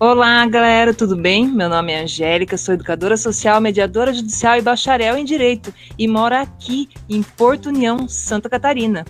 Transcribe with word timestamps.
Olá, 0.00 0.44
galera, 0.46 0.92
tudo 0.92 1.14
bem? 1.14 1.46
Meu 1.46 1.68
nome 1.68 1.92
é 1.92 2.02
Angélica, 2.02 2.56
sou 2.56 2.74
educadora 2.74 3.16
social, 3.16 3.60
mediadora 3.60 4.12
judicial 4.12 4.56
e 4.56 4.60
bacharel 4.60 5.16
em 5.16 5.24
Direito 5.24 5.72
e 5.96 6.08
moro 6.08 6.34
aqui 6.34 6.88
em 7.08 7.22
Porto 7.22 7.66
União, 7.66 8.08
Santa 8.08 8.50
Catarina. 8.50 9.04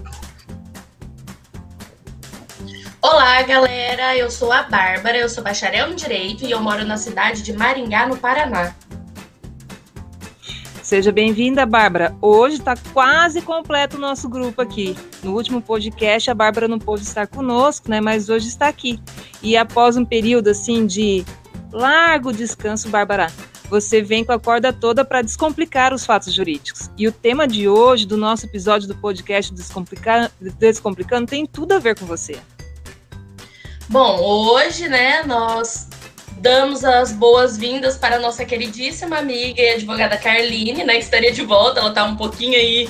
Olá, 3.00 3.40
galera, 3.42 4.14
eu 4.14 4.30
sou 4.30 4.52
a 4.52 4.62
Bárbara, 4.64 5.16
eu 5.16 5.28
sou 5.28 5.42
bacharel 5.42 5.90
em 5.90 5.94
Direito 5.94 6.44
e 6.44 6.50
eu 6.50 6.60
moro 6.60 6.84
na 6.84 6.98
cidade 6.98 7.42
de 7.42 7.54
Maringá, 7.54 8.06
no 8.06 8.18
Paraná. 8.18 8.74
Seja 10.84 11.10
bem-vinda, 11.10 11.64
Bárbara. 11.64 12.14
Hoje 12.20 12.56
está 12.56 12.74
quase 12.92 13.40
completo 13.40 13.96
o 13.96 14.00
nosso 14.00 14.28
grupo 14.28 14.60
aqui. 14.60 14.94
No 15.22 15.32
último 15.32 15.62
podcast, 15.62 16.30
a 16.30 16.34
Bárbara 16.34 16.68
não 16.68 16.78
pôde 16.78 17.04
estar 17.04 17.26
conosco, 17.26 17.88
né? 17.88 18.02
Mas 18.02 18.28
hoje 18.28 18.48
está 18.48 18.68
aqui. 18.68 19.00
E 19.42 19.56
após 19.56 19.96
um 19.96 20.04
período 20.04 20.48
assim 20.48 20.86
de 20.86 21.24
largo 21.72 22.34
descanso, 22.34 22.90
Bárbara, 22.90 23.32
você 23.70 24.02
vem 24.02 24.24
com 24.24 24.32
a 24.32 24.38
corda 24.38 24.74
toda 24.74 25.06
para 25.06 25.22
descomplicar 25.22 25.94
os 25.94 26.04
fatos 26.04 26.34
jurídicos. 26.34 26.90
E 26.98 27.08
o 27.08 27.12
tema 27.12 27.48
de 27.48 27.66
hoje, 27.66 28.04
do 28.04 28.18
nosso 28.18 28.44
episódio 28.44 28.86
do 28.86 28.94
podcast 28.94 29.54
Descomplicar, 29.54 30.30
Descomplicando, 30.58 31.26
tem 31.26 31.46
tudo 31.46 31.72
a 31.72 31.78
ver 31.78 31.98
com 31.98 32.04
você. 32.04 32.38
Bom, 33.88 34.20
hoje, 34.20 34.86
né, 34.86 35.22
nós 35.22 35.88
damos 36.44 36.84
as 36.84 37.10
boas-vindas 37.10 37.96
para 37.96 38.16
a 38.16 38.18
nossa 38.18 38.44
queridíssima 38.44 39.16
amiga 39.16 39.62
e 39.62 39.70
advogada 39.70 40.18
Carline, 40.18 40.84
né, 40.84 40.96
que 40.96 41.04
estaria 41.04 41.32
de 41.32 41.40
volta, 41.40 41.80
ela 41.80 41.88
está 41.88 42.04
um 42.04 42.16
pouquinho 42.16 42.58
aí 42.58 42.86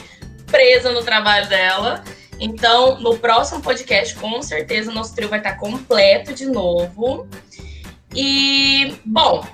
presa 0.46 0.90
no 0.90 1.04
trabalho 1.04 1.48
dela. 1.48 2.02
Então, 2.40 3.00
no 3.00 3.16
próximo 3.16 3.62
podcast, 3.62 4.16
com 4.16 4.42
certeza, 4.42 4.90
nosso 4.90 5.14
trio 5.14 5.28
vai 5.28 5.38
estar 5.38 5.54
completo 5.54 6.34
de 6.34 6.46
novo. 6.46 7.28
E, 8.12 8.96
bom, 9.04 9.46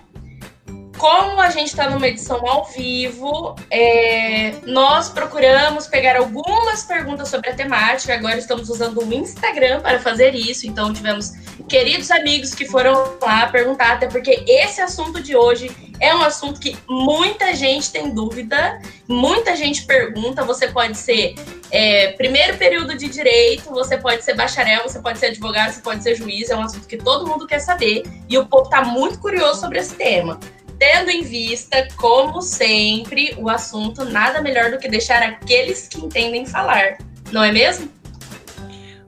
como 1.00 1.40
a 1.40 1.48
gente 1.48 1.68
está 1.68 1.88
numa 1.88 2.06
edição 2.06 2.46
ao 2.46 2.66
vivo, 2.66 3.56
é, 3.70 4.52
nós 4.66 5.08
procuramos 5.08 5.86
pegar 5.86 6.18
algumas 6.18 6.84
perguntas 6.84 7.30
sobre 7.30 7.48
a 7.48 7.54
temática. 7.54 8.12
Agora 8.12 8.36
estamos 8.36 8.68
usando 8.68 8.98
o 9.00 9.14
Instagram 9.14 9.80
para 9.80 9.98
fazer 9.98 10.34
isso. 10.34 10.66
Então, 10.66 10.92
tivemos 10.92 11.32
queridos 11.66 12.10
amigos 12.10 12.54
que 12.54 12.66
foram 12.66 13.16
lá 13.22 13.46
perguntar, 13.46 13.92
até 13.92 14.08
porque 14.08 14.44
esse 14.46 14.82
assunto 14.82 15.22
de 15.22 15.34
hoje 15.34 15.74
é 15.98 16.14
um 16.14 16.20
assunto 16.20 16.60
que 16.60 16.76
muita 16.86 17.54
gente 17.54 17.90
tem 17.90 18.10
dúvida, 18.10 18.78
muita 19.08 19.56
gente 19.56 19.86
pergunta. 19.86 20.44
Você 20.44 20.68
pode 20.68 20.98
ser 20.98 21.34
é, 21.70 22.12
primeiro 22.12 22.58
período 22.58 22.94
de 22.94 23.08
direito, 23.08 23.70
você 23.70 23.96
pode 23.96 24.22
ser 24.22 24.34
bacharel, 24.34 24.82
você 24.82 25.00
pode 25.00 25.18
ser 25.18 25.26
advogado, 25.26 25.72
você 25.72 25.80
pode 25.80 26.02
ser 26.02 26.14
juiz. 26.14 26.50
É 26.50 26.56
um 26.56 26.62
assunto 26.62 26.86
que 26.86 26.98
todo 26.98 27.26
mundo 27.26 27.46
quer 27.46 27.60
saber 27.60 28.02
e 28.28 28.36
o 28.36 28.44
povo 28.44 28.64
está 28.64 28.84
muito 28.84 29.18
curioso 29.18 29.60
sobre 29.60 29.78
esse 29.78 29.94
tema 29.94 30.38
tendo 30.80 31.10
em 31.10 31.22
vista, 31.22 31.86
como 31.98 32.40
sempre, 32.40 33.34
o 33.36 33.50
assunto 33.50 34.02
nada 34.02 34.40
melhor 34.40 34.70
do 34.70 34.78
que 34.78 34.88
deixar 34.88 35.22
aqueles 35.22 35.86
que 35.86 36.00
entendem 36.00 36.46
falar, 36.46 36.96
não 37.30 37.44
é 37.44 37.52
mesmo? 37.52 37.90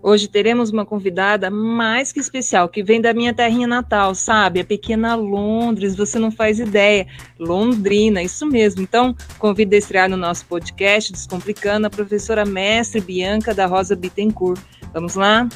Hoje 0.03 0.29
teremos 0.29 0.71
uma 0.71 0.85
convidada 0.85 1.49
mais 1.49 2.13
que 2.13 2.21
especial, 2.21 2.69
que 2.69 2.83
vem 2.83 3.01
da 3.01 3.15
minha 3.15 3.33
terrinha 3.33 3.67
natal, 3.67 4.15
sabe? 4.15 4.61
A 4.61 4.65
pequena 4.65 5.15
Londres, 5.15 5.97
você 5.97 6.19
não 6.19 6.31
faz 6.31 6.59
ideia. 6.59 7.07
Londrina, 7.39 8.21
isso 8.21 8.45
mesmo. 8.45 8.83
Então, 8.83 9.17
convido 9.39 9.75
a 9.75 9.79
estrear 9.79 10.11
no 10.11 10.17
nosso 10.17 10.45
podcast 10.47 11.13
Descomplicando 11.13 11.87
a 11.87 11.91
professora 11.91 12.45
mestre 12.45 13.01
Bianca 13.01 13.55
da 13.55 13.65
Rosa 13.65 13.95
Bittencourt. 13.95 14.61
Vamos 14.93 15.15
lá? 15.15 15.49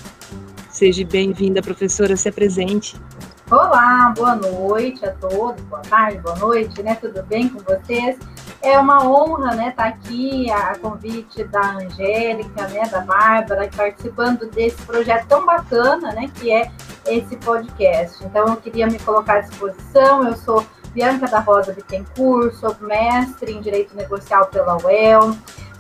Seja 0.71 1.05
bem-vinda, 1.05 1.61
professora, 1.61 2.17
se 2.17 2.29
apresente. 2.29 2.95
Olá, 3.49 4.13
boa 4.17 4.35
noite 4.35 5.07
a 5.07 5.13
todos, 5.13 5.63
boa 5.67 5.81
tarde, 5.83 6.19
boa 6.19 6.35
noite, 6.35 6.83
né? 6.83 6.97
Tudo 6.97 7.23
bem 7.23 7.49
com 7.49 7.61
vocês? 7.61 8.19
É 8.61 8.77
uma 8.77 9.09
honra, 9.09 9.55
né, 9.55 9.69
estar 9.69 9.85
tá 9.85 9.89
aqui 9.89 10.51
a 10.51 10.77
convite 10.77 11.45
da 11.45 11.77
Angélica, 11.77 12.67
né, 12.67 12.89
da 12.89 13.03
Bárbara, 13.03 13.71
participando 13.77 14.51
desse 14.51 14.83
projeto 14.83 15.29
tão 15.29 15.47
bacana, 15.47 16.13
né, 16.13 16.29
que 16.35 16.51
é 16.51 16.73
esse 17.07 17.37
podcast. 17.37 18.25
Então, 18.25 18.49
eu 18.49 18.57
queria 18.57 18.89
me 18.89 18.99
colocar 18.99 19.35
à 19.35 19.41
disposição. 19.43 20.27
Eu 20.27 20.35
sou 20.35 20.67
Bianca 20.93 21.29
da 21.29 21.39
Rosa 21.39 21.73
Bittencourt, 21.73 22.53
sou 22.55 22.75
mestre 22.81 23.53
em 23.53 23.61
Direito 23.61 23.95
Negocial 23.95 24.47
pela 24.47 24.77
UEL 24.85 25.37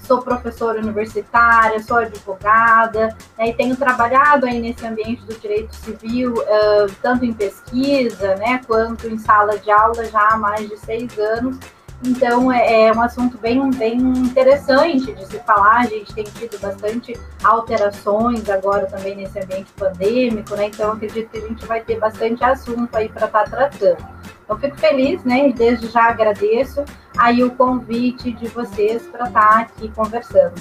sou 0.06 0.22
professora 0.22 0.80
universitária, 0.80 1.82
sou 1.82 1.98
advogada, 1.98 3.16
né, 3.36 3.48
e 3.48 3.54
tenho 3.54 3.76
trabalhado 3.76 4.46
aí 4.46 4.60
nesse 4.60 4.86
ambiente 4.86 5.22
do 5.24 5.34
direito 5.34 5.74
civil, 5.74 6.34
uh, 6.34 6.92
tanto 7.02 7.24
em 7.24 7.32
pesquisa, 7.32 8.36
né, 8.36 8.60
quanto 8.66 9.08
em 9.08 9.18
sala 9.18 9.58
de 9.58 9.70
aula 9.70 10.04
já 10.06 10.28
há 10.28 10.36
mais 10.36 10.68
de 10.68 10.76
seis 10.78 11.18
anos. 11.18 11.58
Então 12.04 12.52
é, 12.52 12.88
é 12.88 12.92
um 12.92 13.00
assunto 13.00 13.38
bem, 13.38 13.70
bem 13.70 13.96
interessante 13.96 15.12
de 15.12 15.26
se 15.26 15.38
falar. 15.40 15.80
A 15.80 15.86
gente 15.86 16.14
tem 16.14 16.24
tido 16.24 16.58
bastante 16.60 17.18
alterações 17.42 18.48
agora 18.50 18.86
também 18.86 19.16
nesse 19.16 19.38
ambiente 19.38 19.72
pandêmico, 19.72 20.54
né? 20.56 20.66
Então 20.66 20.92
acredito 20.92 21.30
que 21.30 21.38
a 21.38 21.48
gente 21.48 21.64
vai 21.64 21.80
ter 21.80 21.98
bastante 21.98 22.44
assunto 22.44 22.94
aí 22.94 23.08
para 23.08 23.26
estar 23.26 23.44
tá 23.44 23.50
tratando. 23.50 24.15
Eu 24.48 24.56
fico 24.58 24.76
feliz, 24.76 25.24
né? 25.24 25.48
E 25.48 25.52
desde 25.52 25.88
já 25.88 26.04
agradeço 26.04 26.84
aí 27.18 27.42
o 27.42 27.50
convite 27.50 28.32
de 28.32 28.46
vocês 28.48 29.02
para 29.04 29.26
estar 29.26 29.48
tá 29.48 29.60
aqui 29.60 29.88
conversando. 29.88 30.54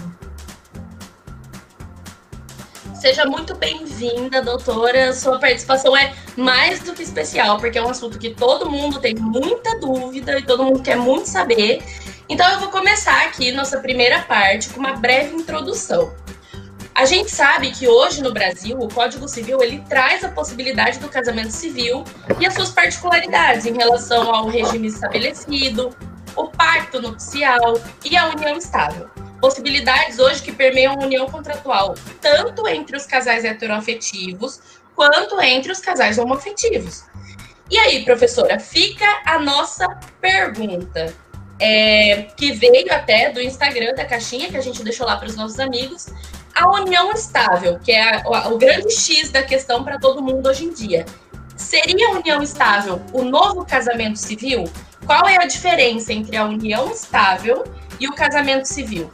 Seja 2.96 3.26
muito 3.26 3.54
bem-vinda, 3.56 4.42
doutora. 4.42 5.14
Sua 5.14 5.38
participação 5.38 5.96
é 5.96 6.16
mais 6.36 6.80
do 6.80 6.94
que 6.94 7.04
especial, 7.04 7.60
porque 7.60 7.78
é 7.78 7.84
um 7.84 7.90
assunto 7.90 8.18
que 8.18 8.32
todo 8.32 8.70
mundo 8.70 9.00
tem 9.00 9.14
muita 9.14 9.80
dúvida 9.80 10.40
e 10.40 10.42
todo 10.42 10.64
mundo 10.64 10.82
quer 10.82 10.98
muito 10.98 11.28
saber. 11.28 11.84
Então, 12.28 12.52
eu 12.54 12.60
vou 12.60 12.70
começar 12.70 13.26
aqui 13.26 13.52
nossa 13.52 13.80
primeira 13.80 14.24
parte 14.24 14.70
com 14.70 14.80
uma 14.80 14.94
breve 14.94 15.36
introdução. 15.36 16.12
A 16.96 17.04
gente 17.04 17.30
sabe 17.30 17.72
que 17.72 17.90
hoje 17.90 18.24
no 18.24 18.32
Brasil 18.32 18.80
o 18.80 18.88
Código 18.88 19.28
Civil 19.28 19.62
ele 19.62 19.84
traz 19.90 20.24
a 20.24 20.30
possibilidade 20.30 20.98
do 20.98 21.10
casamento 21.10 21.52
civil 21.52 22.06
e 22.40 22.48
as 22.48 22.54
suas 22.54 22.72
particularidades 22.72 23.66
em 23.66 23.74
relação 23.74 24.34
ao 24.34 24.48
regime 24.48 24.88
estabelecido, 24.88 25.94
o 26.38 26.48
pacto 26.48 27.02
nupcial 27.02 27.78
e 28.06 28.16
a 28.16 28.30
união 28.30 28.58
estável. 28.58 29.10
Possibilidades 29.42 30.20
hoje 30.20 30.42
que 30.42 30.54
permeiam 30.54 30.94
a 30.94 31.04
união 31.04 31.28
contratual 31.28 31.96
tanto 32.22 32.66
entre 32.66 32.96
os 32.96 33.06
casais 33.06 33.44
heteroafetivos 33.44 34.62
quanto 34.96 35.42
entre 35.42 35.74
os 35.74 35.82
casais 35.82 36.18
homoafetivos. 36.18 37.04
E 37.70 37.78
aí, 37.78 38.06
professora, 38.06 38.58
fica 38.58 39.22
a 39.26 39.38
nossa 39.38 39.86
pergunta, 40.22 41.14
é, 41.60 42.28
que 42.38 42.54
veio 42.54 42.94
até 42.94 43.32
do 43.32 43.42
Instagram 43.42 43.94
da 43.96 44.06
caixinha 44.06 44.50
que 44.50 44.58
a 44.58 44.62
gente 44.62 44.82
deixou 44.84 45.06
lá 45.06 45.18
para 45.18 45.28
os 45.28 45.36
nossos 45.36 45.60
amigos, 45.60 46.08
a 46.56 46.70
união 46.70 47.12
estável, 47.12 47.78
que 47.80 47.92
é 47.92 48.22
a, 48.22 48.48
o 48.48 48.58
grande 48.58 48.92
X 48.94 49.30
da 49.30 49.44
questão 49.44 49.84
para 49.84 50.00
todo 50.00 50.24
mundo 50.24 50.48
hoje 50.48 50.66
em 50.66 50.74
dia. 50.74 51.06
Seria 51.58 52.08
a 52.08 52.12
união 52.12 52.42
estável 52.42 53.02
o 53.12 53.24
novo 53.24 53.66
casamento 53.66 54.18
civil? 54.18 54.64
Qual 55.06 55.28
é 55.28 55.36
a 55.36 55.46
diferença 55.46 56.14
entre 56.14 56.38
a 56.38 56.46
união 56.46 56.90
estável 56.90 57.64
e 58.00 58.08
o 58.08 58.14
casamento 58.14 58.66
civil? 58.66 59.10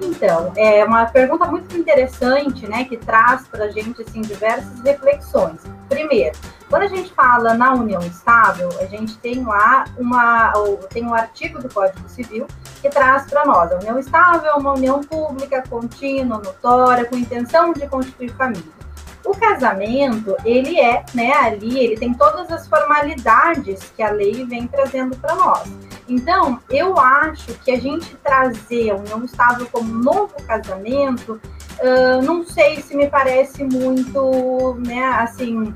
Então, 0.00 0.52
é 0.56 0.82
uma 0.84 1.06
pergunta 1.06 1.44
muito 1.46 1.76
interessante, 1.76 2.66
né, 2.66 2.84
que 2.84 2.96
traz 2.96 3.46
para 3.46 3.66
a 3.66 3.70
gente 3.70 4.00
assim 4.00 4.22
diversas 4.22 4.80
reflexões. 4.80 5.60
Primeiro, 5.88 6.36
quando 6.70 6.84
a 6.84 6.88
gente 6.88 7.12
fala 7.12 7.52
na 7.54 7.74
união 7.74 8.00
estável, 8.00 8.68
a 8.80 8.84
gente 8.84 9.18
tem 9.18 9.42
lá 9.42 9.86
uma, 9.98 10.52
tem 10.88 11.04
um 11.04 11.12
artigo 11.12 11.60
do 11.60 11.68
Código 11.68 12.08
Civil 12.08 12.46
que 12.80 12.88
traz 12.88 13.24
para 13.28 13.44
nós 13.44 13.72
a 13.72 13.74
união 13.74 13.98
estável 13.98 14.48
é 14.48 14.54
uma 14.54 14.74
união 14.74 15.00
pública, 15.00 15.64
contínua, 15.68 16.38
notória, 16.38 17.04
com 17.04 17.16
intenção 17.16 17.72
de 17.72 17.88
constituir 17.88 18.32
família. 18.34 18.80
O 19.24 19.36
casamento, 19.36 20.36
ele 20.44 20.80
é, 20.80 21.04
né, 21.12 21.32
ali, 21.32 21.78
ele 21.78 21.96
tem 21.96 22.14
todas 22.14 22.50
as 22.52 22.66
formalidades 22.68 23.92
que 23.96 24.02
a 24.02 24.10
lei 24.10 24.46
vem 24.46 24.68
trazendo 24.68 25.16
para 25.16 25.34
nós. 25.34 25.64
Então, 26.08 26.60
eu 26.70 26.98
acho 26.98 27.52
que 27.64 27.72
a 27.72 27.80
gente 27.80 28.16
trazer 28.16 28.90
a 28.90 28.96
união 28.96 29.24
estável 29.24 29.66
como 29.70 29.92
novo 29.92 30.34
casamento, 30.46 31.40
uh, 31.80 32.22
não 32.22 32.46
sei 32.46 32.80
se 32.80 32.96
me 32.96 33.08
parece 33.08 33.64
muito, 33.64 34.74
né, 34.86 35.04
assim, 35.04 35.74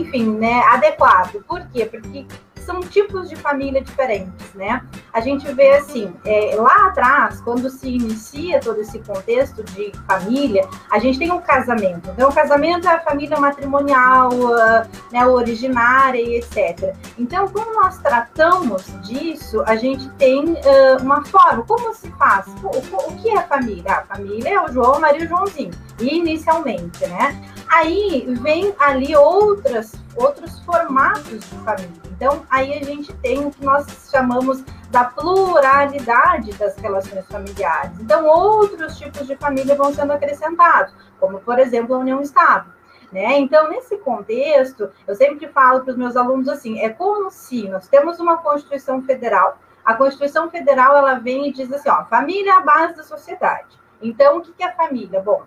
enfim, 0.00 0.30
né, 0.36 0.60
adequado. 0.68 1.42
Por 1.46 1.66
quê? 1.68 1.86
Porque 1.86 2.26
são 2.66 2.80
tipos 2.80 3.28
de 3.28 3.36
família 3.36 3.80
diferentes, 3.80 4.52
né? 4.54 4.82
A 5.12 5.20
gente 5.20 5.50
vê 5.54 5.76
assim, 5.76 6.12
é, 6.24 6.56
lá 6.56 6.88
atrás, 6.88 7.40
quando 7.40 7.70
se 7.70 7.88
inicia 7.88 8.58
todo 8.58 8.80
esse 8.80 8.98
contexto 8.98 9.62
de 9.62 9.92
família, 10.06 10.68
a 10.90 10.98
gente 10.98 11.16
tem 11.16 11.30
um 11.30 11.40
casamento. 11.40 12.10
Então, 12.10 12.28
o 12.28 12.34
casamento 12.34 12.88
é 12.88 12.94
a 12.94 13.00
família 13.00 13.38
matrimonial, 13.38 14.30
uh, 14.32 15.12
né, 15.12 15.24
originária 15.24 16.20
e 16.20 16.38
etc. 16.38 16.94
Então, 17.16 17.48
quando 17.48 17.72
nós 17.74 17.98
tratamos 17.98 18.84
disso, 19.02 19.62
a 19.64 19.76
gente 19.76 20.08
tem 20.10 20.42
uh, 20.44 21.00
uma 21.00 21.24
forma. 21.24 21.62
Como 21.62 21.94
se 21.94 22.10
faz? 22.12 22.46
O, 22.62 22.66
o, 22.66 23.10
o 23.10 23.16
que 23.22 23.30
é 23.30 23.42
família? 23.42 23.98
A 23.98 24.02
família 24.02 24.54
é 24.54 24.60
o 24.60 24.72
João, 24.72 25.00
Maria 25.00 25.22
e 25.22 25.26
o 25.26 25.28
Joãozinho, 25.28 25.70
inicialmente, 26.00 27.06
né? 27.06 27.42
Aí 27.68 28.26
vem 28.40 28.74
ali 28.78 29.16
outras 29.16 29.92
outros 30.16 30.58
formatos 30.60 31.40
de 31.40 31.56
família. 31.58 31.92
Então, 32.10 32.46
aí 32.48 32.72
a 32.72 32.82
gente 32.82 33.12
tem 33.16 33.44
o 33.44 33.50
que 33.50 33.64
nós 33.64 33.86
chamamos 34.10 34.64
da 34.90 35.04
pluralidade 35.04 36.52
das 36.54 36.76
relações 36.76 37.26
familiares. 37.26 38.00
Então, 38.00 38.26
outros 38.26 38.96
tipos 38.96 39.26
de 39.26 39.36
família 39.36 39.74
vão 39.74 39.92
sendo 39.92 40.12
acrescentados, 40.12 40.94
como, 41.20 41.38
por 41.40 41.58
exemplo, 41.58 41.94
a 41.94 41.98
união 41.98 42.22
estável. 42.22 42.72
Né? 43.12 43.38
Então, 43.38 43.68
nesse 43.68 43.98
contexto, 43.98 44.90
eu 45.06 45.14
sempre 45.14 45.46
falo 45.48 45.82
para 45.82 45.92
os 45.92 45.96
meus 45.96 46.16
alunos 46.16 46.48
assim: 46.48 46.80
é 46.80 46.88
como 46.88 47.30
se 47.30 47.68
nós 47.68 47.86
temos 47.86 48.18
uma 48.18 48.38
Constituição 48.38 49.02
Federal. 49.02 49.58
A 49.84 49.94
Constituição 49.94 50.50
Federal 50.50 50.96
ela 50.96 51.14
vem 51.14 51.48
e 51.48 51.52
diz 51.52 51.72
assim: 51.72 51.88
ó, 51.88 52.04
família 52.06 52.52
é 52.52 52.56
a 52.56 52.60
base 52.60 52.96
da 52.96 53.04
sociedade. 53.04 53.78
Então, 54.02 54.38
o 54.38 54.40
que 54.40 54.62
é 54.62 54.72
família? 54.72 55.20
Bom, 55.20 55.44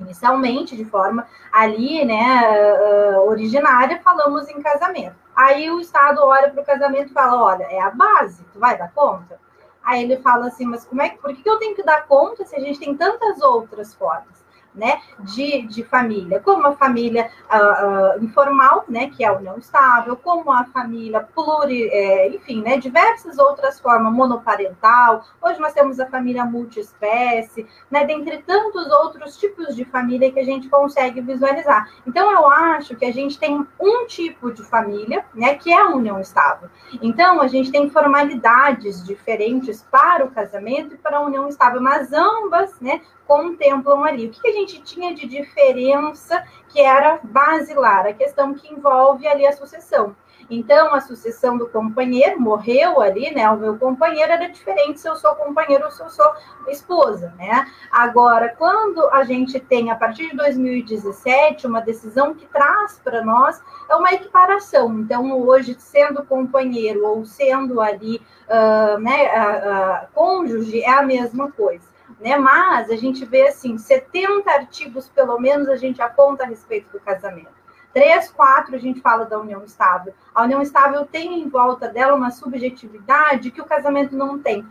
inicialmente, 0.00 0.76
de 0.76 0.84
forma 0.84 1.26
ali, 1.52 2.04
né, 2.04 3.16
uh, 3.16 3.28
originária, 3.28 4.00
falamos 4.02 4.48
em 4.48 4.60
casamento. 4.60 5.16
Aí 5.34 5.70
o 5.70 5.80
Estado 5.80 6.20
olha 6.22 6.50
para 6.50 6.62
o 6.62 6.66
casamento 6.66 7.10
e 7.10 7.14
fala: 7.14 7.42
olha, 7.42 7.64
é 7.64 7.80
a 7.80 7.90
base, 7.90 8.44
tu 8.52 8.58
vai 8.58 8.76
dar 8.76 8.92
conta? 8.92 9.38
Aí 9.82 10.02
ele 10.02 10.16
fala 10.18 10.48
assim: 10.48 10.66
mas 10.66 10.84
como 10.84 11.00
é 11.00 11.10
que, 11.10 11.18
por 11.18 11.34
que 11.34 11.48
eu 11.48 11.58
tenho 11.58 11.74
que 11.74 11.82
dar 11.82 12.06
conta 12.06 12.44
se 12.44 12.56
a 12.56 12.60
gente 12.60 12.78
tem 12.78 12.96
tantas 12.96 13.40
outras 13.40 13.94
formas? 13.94 14.37
Né, 14.78 15.00
de, 15.20 15.62
de 15.62 15.82
família, 15.82 16.40
como 16.40 16.66
a 16.66 16.76
família 16.76 17.30
uh, 17.52 18.18
uh, 18.20 18.24
informal, 18.24 18.84
né, 18.88 19.10
que 19.10 19.24
é 19.24 19.28
a 19.28 19.32
união 19.32 19.58
estável, 19.58 20.16
como 20.16 20.52
a 20.52 20.64
família 20.66 21.20
pluri, 21.20 21.88
é, 21.88 22.28
enfim, 22.28 22.62
né, 22.62 22.78
diversas 22.78 23.38
outras 23.38 23.80
formas, 23.80 24.12
monoparental, 24.12 25.24
hoje 25.42 25.58
nós 25.60 25.72
temos 25.72 25.98
a 25.98 26.06
família 26.06 26.44
multiespécie, 26.44 27.66
né, 27.90 28.04
dentre 28.04 28.38
tantos 28.38 28.86
outros 28.90 29.36
tipos 29.36 29.74
de 29.74 29.84
família 29.84 30.30
que 30.30 30.38
a 30.38 30.44
gente 30.44 30.68
consegue 30.68 31.20
visualizar. 31.20 31.90
Então, 32.06 32.30
eu 32.30 32.48
acho 32.48 32.94
que 32.96 33.04
a 33.04 33.12
gente 33.12 33.38
tem 33.38 33.66
um 33.80 34.06
tipo 34.06 34.52
de 34.52 34.62
família, 34.62 35.24
né, 35.34 35.54
que 35.56 35.72
é 35.72 35.80
a 35.80 35.88
união 35.88 36.20
estável. 36.20 36.68
Então, 37.02 37.40
a 37.40 37.48
gente 37.48 37.72
tem 37.72 37.90
formalidades 37.90 39.04
diferentes 39.04 39.86
para 39.90 40.24
o 40.24 40.30
casamento 40.30 40.94
e 40.94 40.98
para 40.98 41.18
a 41.18 41.20
união 41.20 41.48
estável, 41.48 41.80
mas 41.80 42.12
ambas, 42.12 42.80
né, 42.80 43.00
contemplam 43.28 44.02
ali. 44.02 44.26
O 44.26 44.30
que 44.30 44.48
a 44.48 44.52
gente 44.52 44.80
tinha 44.80 45.14
de 45.14 45.26
diferença 45.26 46.42
que 46.70 46.80
era 46.80 47.20
basilar? 47.22 48.06
A 48.06 48.14
questão 48.14 48.54
que 48.54 48.72
envolve 48.72 49.28
ali 49.28 49.46
a 49.46 49.52
sucessão. 49.52 50.16
Então, 50.50 50.94
a 50.94 51.00
sucessão 51.02 51.58
do 51.58 51.68
companheiro 51.68 52.40
morreu 52.40 53.02
ali, 53.02 53.30
né? 53.30 53.50
O 53.50 53.58
meu 53.58 53.76
companheiro 53.76 54.32
era 54.32 54.48
diferente 54.48 54.98
se 54.98 55.06
eu 55.06 55.14
sou 55.14 55.34
companheiro 55.34 55.84
ou 55.84 55.90
se 55.90 56.02
eu 56.02 56.08
sou 56.08 56.24
esposa, 56.68 57.34
né? 57.36 57.66
Agora, 57.90 58.54
quando 58.56 59.06
a 59.10 59.24
gente 59.24 59.60
tem, 59.60 59.90
a 59.90 59.94
partir 59.94 60.30
de 60.30 60.36
2017, 60.36 61.66
uma 61.66 61.82
decisão 61.82 62.34
que 62.34 62.46
traz 62.46 62.98
para 63.04 63.22
nós 63.22 63.62
é 63.90 63.94
uma 63.94 64.10
equiparação. 64.14 65.00
Então, 65.00 65.38
hoje, 65.38 65.76
sendo 65.78 66.24
companheiro 66.24 67.04
ou 67.04 67.26
sendo 67.26 67.78
ali, 67.78 68.22
uh, 68.48 68.98
né, 68.98 69.30
uh, 69.30 70.04
uh, 70.04 70.08
cônjuge, 70.14 70.80
é 70.80 70.90
a 70.90 71.02
mesma 71.02 71.52
coisa 71.52 71.97
né? 72.20 72.36
Mas 72.36 72.90
a 72.90 72.96
gente 72.96 73.24
vê 73.24 73.48
assim, 73.48 73.78
70 73.78 74.50
artigos 74.50 75.08
pelo 75.08 75.38
menos 75.38 75.68
a 75.68 75.76
gente 75.76 76.02
aponta 76.02 76.44
a 76.44 76.46
respeito 76.46 76.90
do 76.92 77.00
casamento. 77.00 77.58
Três, 77.92 78.30
quatro 78.30 78.76
a 78.76 78.78
gente 78.78 79.00
fala 79.00 79.24
da 79.24 79.38
união 79.38 79.64
estável. 79.64 80.14
A 80.34 80.42
união 80.42 80.60
estável 80.60 81.06
tem 81.06 81.40
em 81.40 81.48
volta 81.48 81.88
dela 81.88 82.14
uma 82.14 82.30
subjetividade 82.30 83.50
que 83.50 83.60
o 83.60 83.64
casamento 83.64 84.14
não 84.14 84.38
tem. 84.38 84.66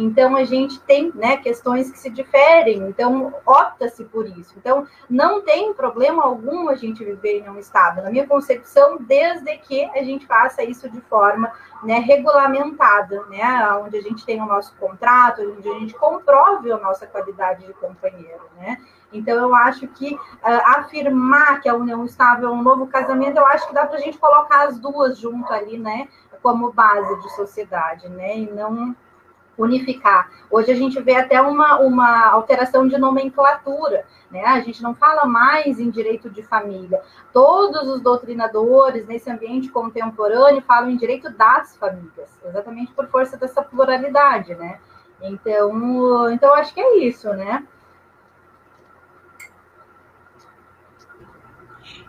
Então, 0.00 0.36
a 0.36 0.44
gente 0.44 0.78
tem 0.82 1.10
né, 1.12 1.38
questões 1.38 1.90
que 1.90 1.98
se 1.98 2.08
diferem, 2.08 2.78
então, 2.88 3.34
opta-se 3.44 4.04
por 4.04 4.24
isso. 4.26 4.54
Então, 4.56 4.86
não 5.10 5.42
tem 5.42 5.74
problema 5.74 6.22
algum 6.22 6.68
a 6.68 6.76
gente 6.76 7.04
viver 7.04 7.40
em 7.40 7.48
um 7.48 7.58
estado, 7.58 8.00
na 8.00 8.08
minha 8.08 8.24
concepção, 8.24 8.98
desde 9.00 9.58
que 9.58 9.84
a 9.86 10.04
gente 10.04 10.24
faça 10.24 10.62
isso 10.62 10.88
de 10.88 11.00
forma 11.00 11.52
né, 11.82 11.98
regulamentada, 11.98 13.24
né, 13.24 13.42
onde 13.84 13.96
a 13.96 14.00
gente 14.00 14.24
tem 14.24 14.40
o 14.40 14.46
nosso 14.46 14.72
contrato, 14.76 15.42
onde 15.42 15.68
a 15.68 15.74
gente 15.80 15.94
comprove 15.94 16.70
a 16.70 16.78
nossa 16.78 17.04
qualidade 17.04 17.66
de 17.66 17.72
companheiro, 17.74 18.48
né. 18.56 18.78
Então, 19.12 19.36
eu 19.36 19.52
acho 19.52 19.88
que 19.88 20.14
uh, 20.14 20.18
afirmar 20.76 21.60
que 21.60 21.68
a 21.68 21.74
união 21.74 22.04
estável 22.04 22.50
é 22.50 22.52
um 22.52 22.62
novo 22.62 22.86
casamento, 22.86 23.36
eu 23.36 23.46
acho 23.46 23.66
que 23.66 23.74
dá 23.74 23.84
para 23.84 23.96
a 23.96 24.00
gente 24.00 24.16
colocar 24.16 24.68
as 24.68 24.78
duas 24.78 25.18
junto 25.18 25.52
ali, 25.52 25.76
né, 25.76 26.06
como 26.40 26.70
base 26.70 27.20
de 27.20 27.34
sociedade, 27.34 28.08
né, 28.08 28.38
e 28.38 28.48
não 28.52 28.94
unificar. 29.58 30.30
Hoje 30.50 30.70
a 30.70 30.74
gente 30.74 31.00
vê 31.02 31.16
até 31.16 31.40
uma, 31.40 31.80
uma 31.80 32.28
alteração 32.28 32.86
de 32.86 32.96
nomenclatura, 32.96 34.04
né? 34.30 34.44
A 34.44 34.60
gente 34.60 34.82
não 34.82 34.94
fala 34.94 35.26
mais 35.26 35.80
em 35.80 35.90
direito 35.90 36.30
de 36.30 36.42
família. 36.42 37.02
Todos 37.32 37.88
os 37.88 38.00
doutrinadores 38.00 39.06
nesse 39.06 39.30
ambiente 39.30 39.68
contemporâneo 39.68 40.62
falam 40.62 40.90
em 40.90 40.96
direito 40.96 41.30
das 41.30 41.76
famílias, 41.76 42.30
exatamente 42.44 42.92
por 42.92 43.08
força 43.08 43.36
dessa 43.36 43.62
pluralidade, 43.62 44.54
né? 44.54 44.78
Então, 45.20 46.30
então 46.30 46.54
acho 46.54 46.72
que 46.72 46.80
é 46.80 46.98
isso, 46.98 47.28
né? 47.30 47.66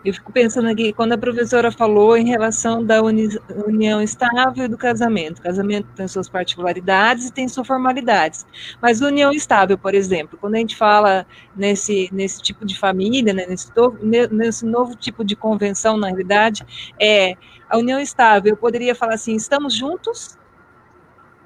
Eu 0.03 0.13
fico 0.13 0.31
pensando 0.31 0.69
aqui, 0.69 0.93
quando 0.93 1.11
a 1.11 1.17
professora 1.17 1.71
falou 1.73 2.15
em 2.15 2.25
relação 2.25 2.83
da 2.85 3.01
uni, 3.03 3.27
união 3.67 4.01
estável 4.01 4.63
e 4.63 4.67
do 4.69 4.77
casamento. 4.77 5.39
O 5.39 5.41
casamento 5.41 5.89
tem 5.93 6.07
suas 6.07 6.29
particularidades 6.29 7.27
e 7.27 7.33
tem 7.33 7.49
suas 7.49 7.67
formalidades. 7.67 8.45
Mas 8.81 9.01
união 9.01 9.31
estável, 9.31 9.77
por 9.77 9.93
exemplo, 9.93 10.37
quando 10.39 10.55
a 10.55 10.59
gente 10.59 10.77
fala 10.77 11.27
nesse, 11.53 12.09
nesse 12.13 12.41
tipo 12.41 12.65
de 12.65 12.79
família, 12.79 13.33
né, 13.33 13.45
nesse, 13.45 13.69
nesse 14.31 14.65
novo 14.65 14.95
tipo 14.95 15.25
de 15.25 15.35
convenção, 15.35 15.97
na 15.97 16.07
realidade, 16.07 16.65
é 16.97 17.35
a 17.69 17.77
união 17.77 17.99
estável, 17.99 18.53
eu 18.53 18.57
poderia 18.57 18.95
falar 18.95 19.15
assim, 19.15 19.35
estamos 19.35 19.75
juntos, 19.75 20.38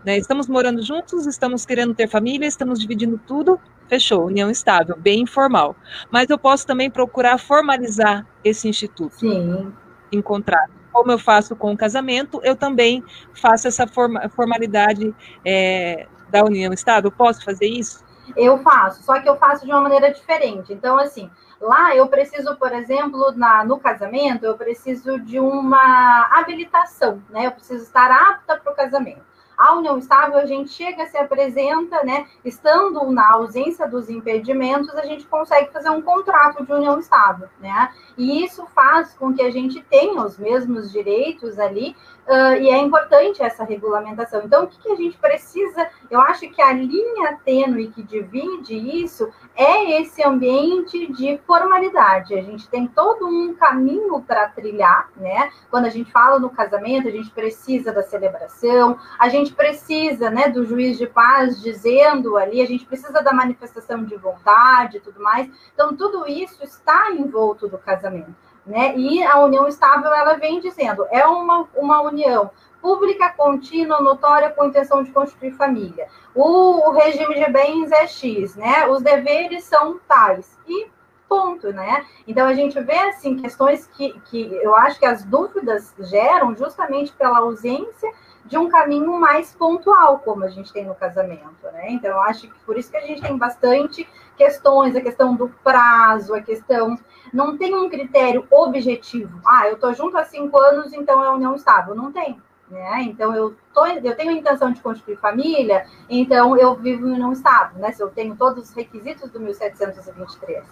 né, 0.05 0.17
estamos 0.17 0.47
morando 0.47 0.81
juntos, 0.81 1.25
estamos 1.25 1.65
querendo 1.65 1.93
ter 1.93 2.07
família, 2.07 2.45
estamos 2.45 2.79
dividindo 2.79 3.19
tudo, 3.25 3.59
fechou, 3.87 4.25
união 4.25 4.49
estável, 4.49 4.95
bem 4.97 5.21
informal. 5.21 5.75
Mas 6.11 6.29
eu 6.29 6.37
posso 6.37 6.65
também 6.67 6.89
procurar 6.89 7.37
formalizar 7.37 8.25
esse 8.43 8.67
instituto 8.67 9.19
Sim. 9.19 9.73
em 10.11 10.21
contrato. 10.21 10.71
Como 10.91 11.11
eu 11.11 11.17
faço 11.17 11.55
com 11.55 11.71
o 11.71 11.77
casamento, 11.77 12.39
eu 12.43 12.55
também 12.55 13.03
faço 13.33 13.67
essa 13.67 13.87
forma, 13.87 14.29
formalidade 14.29 15.13
é, 15.43 16.07
da 16.29 16.43
união 16.43 16.71
estável. 16.71 17.11
Posso 17.11 17.43
fazer 17.43 17.65
isso? 17.65 18.03
Eu 18.35 18.59
faço, 18.59 19.03
só 19.03 19.19
que 19.19 19.27
eu 19.27 19.35
faço 19.37 19.65
de 19.65 19.71
uma 19.71 19.81
maneira 19.81 20.11
diferente. 20.11 20.71
Então, 20.71 20.97
assim, 20.97 21.29
lá 21.59 21.95
eu 21.95 22.07
preciso, 22.07 22.55
por 22.55 22.71
exemplo, 22.71 23.31
na, 23.35 23.65
no 23.65 23.79
casamento, 23.79 24.45
eu 24.45 24.55
preciso 24.55 25.19
de 25.19 25.39
uma 25.39 26.29
habilitação, 26.31 27.21
né? 27.29 27.47
Eu 27.47 27.51
preciso 27.51 27.83
estar 27.83 28.09
apta 28.11 28.57
para 28.57 28.71
o 28.71 28.75
casamento. 28.75 29.32
A 29.57 29.75
união 29.75 29.97
estável, 29.97 30.37
a 30.37 30.45
gente 30.45 30.71
chega, 30.71 31.05
se 31.05 31.17
apresenta, 31.17 32.03
né? 32.03 32.27
Estando 32.43 33.11
na 33.11 33.33
ausência 33.33 33.87
dos 33.87 34.09
impedimentos, 34.09 34.93
a 34.95 35.05
gente 35.05 35.25
consegue 35.25 35.71
fazer 35.71 35.89
um 35.89 36.01
contrato 36.01 36.65
de 36.65 36.71
união 36.71 36.99
estável, 36.99 37.47
né? 37.59 37.91
E 38.17 38.43
isso 38.43 38.65
faz 38.73 39.13
com 39.13 39.33
que 39.33 39.41
a 39.41 39.51
gente 39.51 39.81
tenha 39.83 40.21
os 40.23 40.37
mesmos 40.37 40.91
direitos 40.91 41.59
ali, 41.59 41.95
uh, 42.27 42.55
e 42.61 42.69
é 42.69 42.77
importante 42.77 43.41
essa 43.41 43.63
regulamentação. 43.63 44.41
Então, 44.43 44.63
o 44.63 44.67
que, 44.67 44.79
que 44.79 44.91
a 44.91 44.95
gente 44.95 45.17
precisa? 45.17 45.87
Eu 46.09 46.21
acho 46.21 46.47
que 46.49 46.61
a 46.61 46.71
linha 46.73 47.39
tênue 47.43 47.89
que 47.89 48.03
divide 48.03 48.75
isso 48.75 49.31
é 49.55 50.01
esse 50.01 50.23
ambiente 50.23 51.11
de 51.13 51.39
formalidade. 51.45 52.33
A 52.33 52.41
gente 52.41 52.67
tem 52.69 52.87
todo 52.87 53.27
um 53.27 53.53
caminho 53.53 54.21
para 54.21 54.49
trilhar, 54.49 55.09
né? 55.15 55.51
Quando 55.69 55.85
a 55.85 55.89
gente 55.89 56.11
fala 56.11 56.39
no 56.39 56.49
casamento, 56.49 57.07
a 57.07 57.11
gente 57.11 57.29
precisa 57.31 57.91
da 57.91 58.03
celebração, 58.03 58.97
a 59.19 59.29
gente 59.29 59.42
precisa, 59.51 60.29
né, 60.29 60.47
do 60.47 60.63
juiz 60.63 60.97
de 60.97 61.07
paz 61.07 61.59
dizendo 61.59 62.37
ali, 62.37 62.61
a 62.61 62.65
gente 62.67 62.85
precisa 62.85 63.21
da 63.21 63.33
manifestação 63.33 64.03
de 64.03 64.15
vontade 64.15 64.97
e 64.97 64.99
tudo 64.99 65.19
mais. 65.19 65.49
Então, 65.73 65.95
tudo 65.95 66.27
isso 66.27 66.63
está 66.63 67.11
envolto 67.11 67.67
do 67.67 67.77
casamento. 67.77 68.33
Né? 68.65 68.95
E 68.95 69.21
a 69.23 69.39
união 69.39 69.67
estável, 69.67 70.13
ela 70.13 70.35
vem 70.35 70.61
dizendo, 70.61 71.05
é 71.11 71.25
uma, 71.25 71.67
uma 71.75 72.01
união 72.01 72.51
pública, 72.81 73.29
contínua, 73.29 74.01
notória, 74.01 74.49
com 74.51 74.65
intenção 74.65 75.03
de 75.03 75.11
constituir 75.11 75.53
família. 75.53 76.07
O, 76.35 76.89
o, 76.89 76.91
regime 76.91 77.35
de 77.35 77.49
bens 77.49 77.91
é 77.91 78.05
X, 78.05 78.55
né? 78.57 78.87
Os 78.87 79.01
deveres 79.01 79.63
são 79.63 79.99
tais. 80.05 80.57
E 80.67 80.87
ponto, 81.27 81.71
né? 81.71 82.05
Então 82.27 82.45
a 82.45 82.53
gente 82.53 82.79
vê 82.81 82.97
assim 82.97 83.37
questões 83.37 83.87
que, 83.87 84.19
que 84.25 84.53
eu 84.61 84.75
acho 84.75 84.99
que 84.99 85.05
as 85.05 85.23
dúvidas 85.23 85.93
geram 85.97 86.55
justamente 86.55 87.11
pela 87.13 87.39
ausência 87.39 88.11
de 88.45 88.57
um 88.57 88.67
caminho 88.67 89.17
mais 89.19 89.53
pontual, 89.55 90.19
como 90.19 90.43
a 90.43 90.49
gente 90.49 90.73
tem 90.73 90.85
no 90.85 90.95
casamento, 90.95 91.63
né? 91.71 91.91
Então, 91.91 92.21
acho 92.21 92.47
que 92.47 92.59
por 92.65 92.77
isso 92.77 92.91
que 92.91 92.97
a 92.97 93.05
gente 93.05 93.21
tem 93.21 93.37
bastante 93.37 94.07
questões, 94.35 94.95
a 94.95 95.01
questão 95.01 95.35
do 95.35 95.49
prazo, 95.63 96.33
a 96.33 96.41
questão. 96.41 96.97
Não 97.33 97.57
tem 97.57 97.73
um 97.73 97.89
critério 97.89 98.45
objetivo. 98.51 99.41
Ah, 99.45 99.67
eu 99.67 99.79
tô 99.79 99.93
junto 99.93 100.17
há 100.17 100.25
cinco 100.25 100.57
anos, 100.59 100.93
então 100.93 101.23
é 101.23 101.29
união 101.31 101.55
estável. 101.55 101.95
Não 101.95 102.11
tem. 102.11 102.39
Né? 102.69 103.03
Então, 103.03 103.35
eu, 103.35 103.55
tô, 103.73 103.85
eu 103.85 104.15
tenho 104.15 104.31
a 104.31 104.33
intenção 104.33 104.71
de 104.71 104.81
construir 104.81 105.15
família, 105.17 105.85
então 106.09 106.57
eu 106.57 106.75
vivo 106.75 107.07
em 107.07 107.13
união 107.13 107.31
estável, 107.31 107.79
né? 107.79 107.91
Se 107.91 108.01
eu 108.01 108.09
tenho 108.09 108.35
todos 108.35 108.69
os 108.69 108.75
requisitos 108.75 109.29
do 109.29 109.39
1723. 109.39 110.63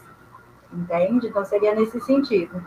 Entende? 0.73 1.27
Então, 1.27 1.45
seria 1.45 1.75
nesse 1.75 2.01
sentido. 2.01 2.65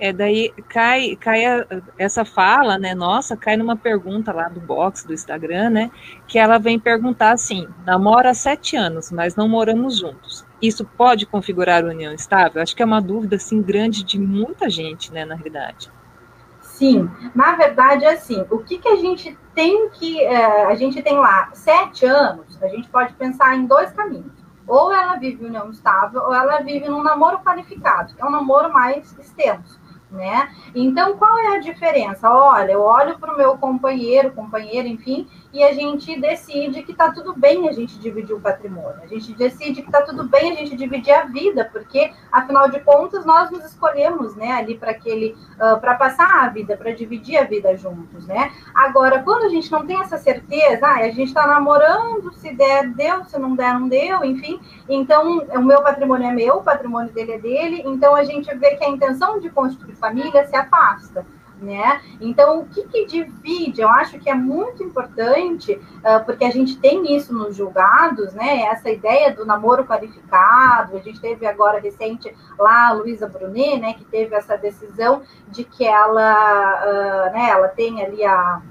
É, 0.00 0.14
daí 0.14 0.50
cai, 0.66 1.14
cai 1.16 1.44
a, 1.44 1.66
essa 1.98 2.24
fala, 2.24 2.78
né? 2.78 2.94
Nossa, 2.94 3.36
cai 3.36 3.54
numa 3.54 3.76
pergunta 3.76 4.32
lá 4.32 4.48
do 4.48 4.58
box 4.58 5.06
do 5.06 5.12
Instagram, 5.12 5.68
né? 5.68 5.90
Que 6.26 6.38
ela 6.38 6.56
vem 6.56 6.80
perguntar 6.80 7.32
assim: 7.32 7.68
namora 7.84 8.30
há 8.30 8.34
sete 8.34 8.76
anos, 8.76 9.12
mas 9.12 9.36
não 9.36 9.46
moramos 9.46 9.98
juntos. 9.98 10.42
Isso 10.60 10.86
pode 10.86 11.26
configurar 11.26 11.84
união 11.84 12.14
estável? 12.14 12.62
Acho 12.62 12.74
que 12.74 12.82
é 12.82 12.86
uma 12.86 13.00
dúvida 13.00 13.36
assim 13.36 13.60
grande 13.60 14.02
de 14.02 14.18
muita 14.18 14.70
gente, 14.70 15.12
né? 15.12 15.26
Na 15.26 15.34
realidade. 15.34 15.92
Sim, 16.62 17.10
na 17.34 17.56
verdade 17.56 18.06
é 18.06 18.14
assim. 18.14 18.42
O 18.50 18.56
que, 18.60 18.78
que 18.78 18.88
a 18.88 18.96
gente 18.96 19.38
tem 19.54 19.90
que 19.90 20.18
é, 20.24 20.64
a 20.64 20.74
gente 20.76 21.02
tem 21.02 21.18
lá 21.18 21.50
sete 21.52 22.06
anos? 22.06 22.58
A 22.62 22.68
gente 22.68 22.88
pode 22.88 23.12
pensar 23.14 23.54
em 23.54 23.66
dois 23.66 23.92
caminhos. 23.92 24.32
Ou 24.66 24.90
ela 24.94 25.16
vive 25.16 25.44
união 25.44 25.68
estável, 25.68 26.22
ou 26.22 26.32
ela 26.32 26.60
vive 26.60 26.88
num 26.88 27.02
namoro 27.02 27.40
qualificado, 27.40 28.14
que 28.14 28.22
é 28.22 28.24
um 28.24 28.30
namoro 28.30 28.72
mais 28.72 29.12
extenso 29.18 29.79
né? 30.10 30.50
Então, 30.74 31.16
qual 31.16 31.38
é 31.38 31.56
a 31.56 31.60
diferença? 31.60 32.30
Olha, 32.30 32.72
eu 32.72 32.82
olho 32.82 33.18
para 33.18 33.34
o 33.34 33.36
meu 33.36 33.56
companheiro, 33.56 34.32
companheira, 34.32 34.88
enfim, 34.88 35.26
e 35.52 35.62
a 35.62 35.72
gente 35.72 36.18
decide 36.20 36.82
que 36.82 36.92
está 36.92 37.10
tudo 37.10 37.34
bem 37.34 37.68
a 37.68 37.72
gente 37.72 37.98
dividir 37.98 38.34
o 38.34 38.40
patrimônio. 38.40 39.02
A 39.02 39.06
gente 39.06 39.32
decide 39.34 39.82
que 39.82 39.88
está 39.88 40.02
tudo 40.02 40.24
bem 40.24 40.52
a 40.52 40.54
gente 40.54 40.76
dividir 40.76 41.12
a 41.12 41.24
vida, 41.24 41.68
porque, 41.72 42.12
afinal 42.30 42.70
de 42.70 42.78
contas, 42.80 43.24
nós 43.24 43.50
nos 43.50 43.64
escolhemos, 43.64 44.36
né, 44.36 44.52
ali 44.52 44.76
para 44.78 44.92
aquele, 44.92 45.36
uh, 45.56 45.80
para 45.80 45.94
passar 45.94 46.44
a 46.44 46.48
vida, 46.48 46.76
para 46.76 46.92
dividir 46.92 47.36
a 47.36 47.44
vida 47.44 47.76
juntos, 47.76 48.26
né? 48.26 48.52
Agora, 48.74 49.22
quando 49.22 49.46
a 49.46 49.48
gente 49.48 49.70
não 49.72 49.84
tem 49.84 50.00
essa 50.00 50.18
certeza, 50.18 50.86
ah, 50.86 51.00
a 51.00 51.10
gente 51.10 51.28
está 51.28 51.46
namorando, 51.46 52.32
se 52.34 52.54
der, 52.54 52.88
deu, 52.90 53.24
se 53.24 53.38
não 53.38 53.56
der, 53.56 53.74
não 53.74 53.88
deu, 53.88 54.24
enfim, 54.24 54.60
então 54.88 55.38
o 55.38 55.62
meu 55.62 55.82
patrimônio 55.82 56.28
é 56.28 56.32
meu, 56.32 56.56
o 56.56 56.62
patrimônio 56.62 57.12
dele 57.12 57.32
é 57.32 57.38
dele, 57.38 57.82
então 57.84 58.14
a 58.14 58.22
gente 58.24 58.52
vê 58.56 58.76
que 58.76 58.84
a 58.84 58.88
intenção 58.88 59.40
de 59.40 59.50
construir 59.50 59.94
família 59.94 60.46
se 60.46 60.56
afasta 60.56 61.26
né? 61.60 62.00
Então, 62.20 62.60
o 62.60 62.66
que, 62.66 62.82
que 62.84 63.06
divide? 63.06 63.80
Eu 63.80 63.88
acho 63.88 64.18
que 64.18 64.28
é 64.28 64.34
muito 64.34 64.82
importante, 64.82 65.72
uh, 65.72 66.24
porque 66.24 66.44
a 66.44 66.50
gente 66.50 66.78
tem 66.78 67.14
isso 67.16 67.32
nos 67.32 67.56
julgados, 67.56 68.32
né? 68.32 68.62
Essa 68.62 68.90
ideia 68.90 69.34
do 69.34 69.44
namoro 69.44 69.84
qualificado. 69.84 70.96
A 70.96 71.00
gente 71.00 71.20
teve 71.20 71.46
agora 71.46 71.80
recente 71.80 72.34
lá 72.58 72.88
a 72.88 72.92
Luísa 72.92 73.28
Brunet, 73.28 73.78
né? 73.80 73.94
Que 73.94 74.04
teve 74.04 74.34
essa 74.34 74.56
decisão 74.56 75.22
de 75.48 75.64
que 75.64 75.86
ela, 75.86 76.82
uh, 76.82 77.32
né? 77.32 77.50
Ela 77.50 77.68
tem 77.68 78.02
ali 78.02 78.24
a 78.24 78.62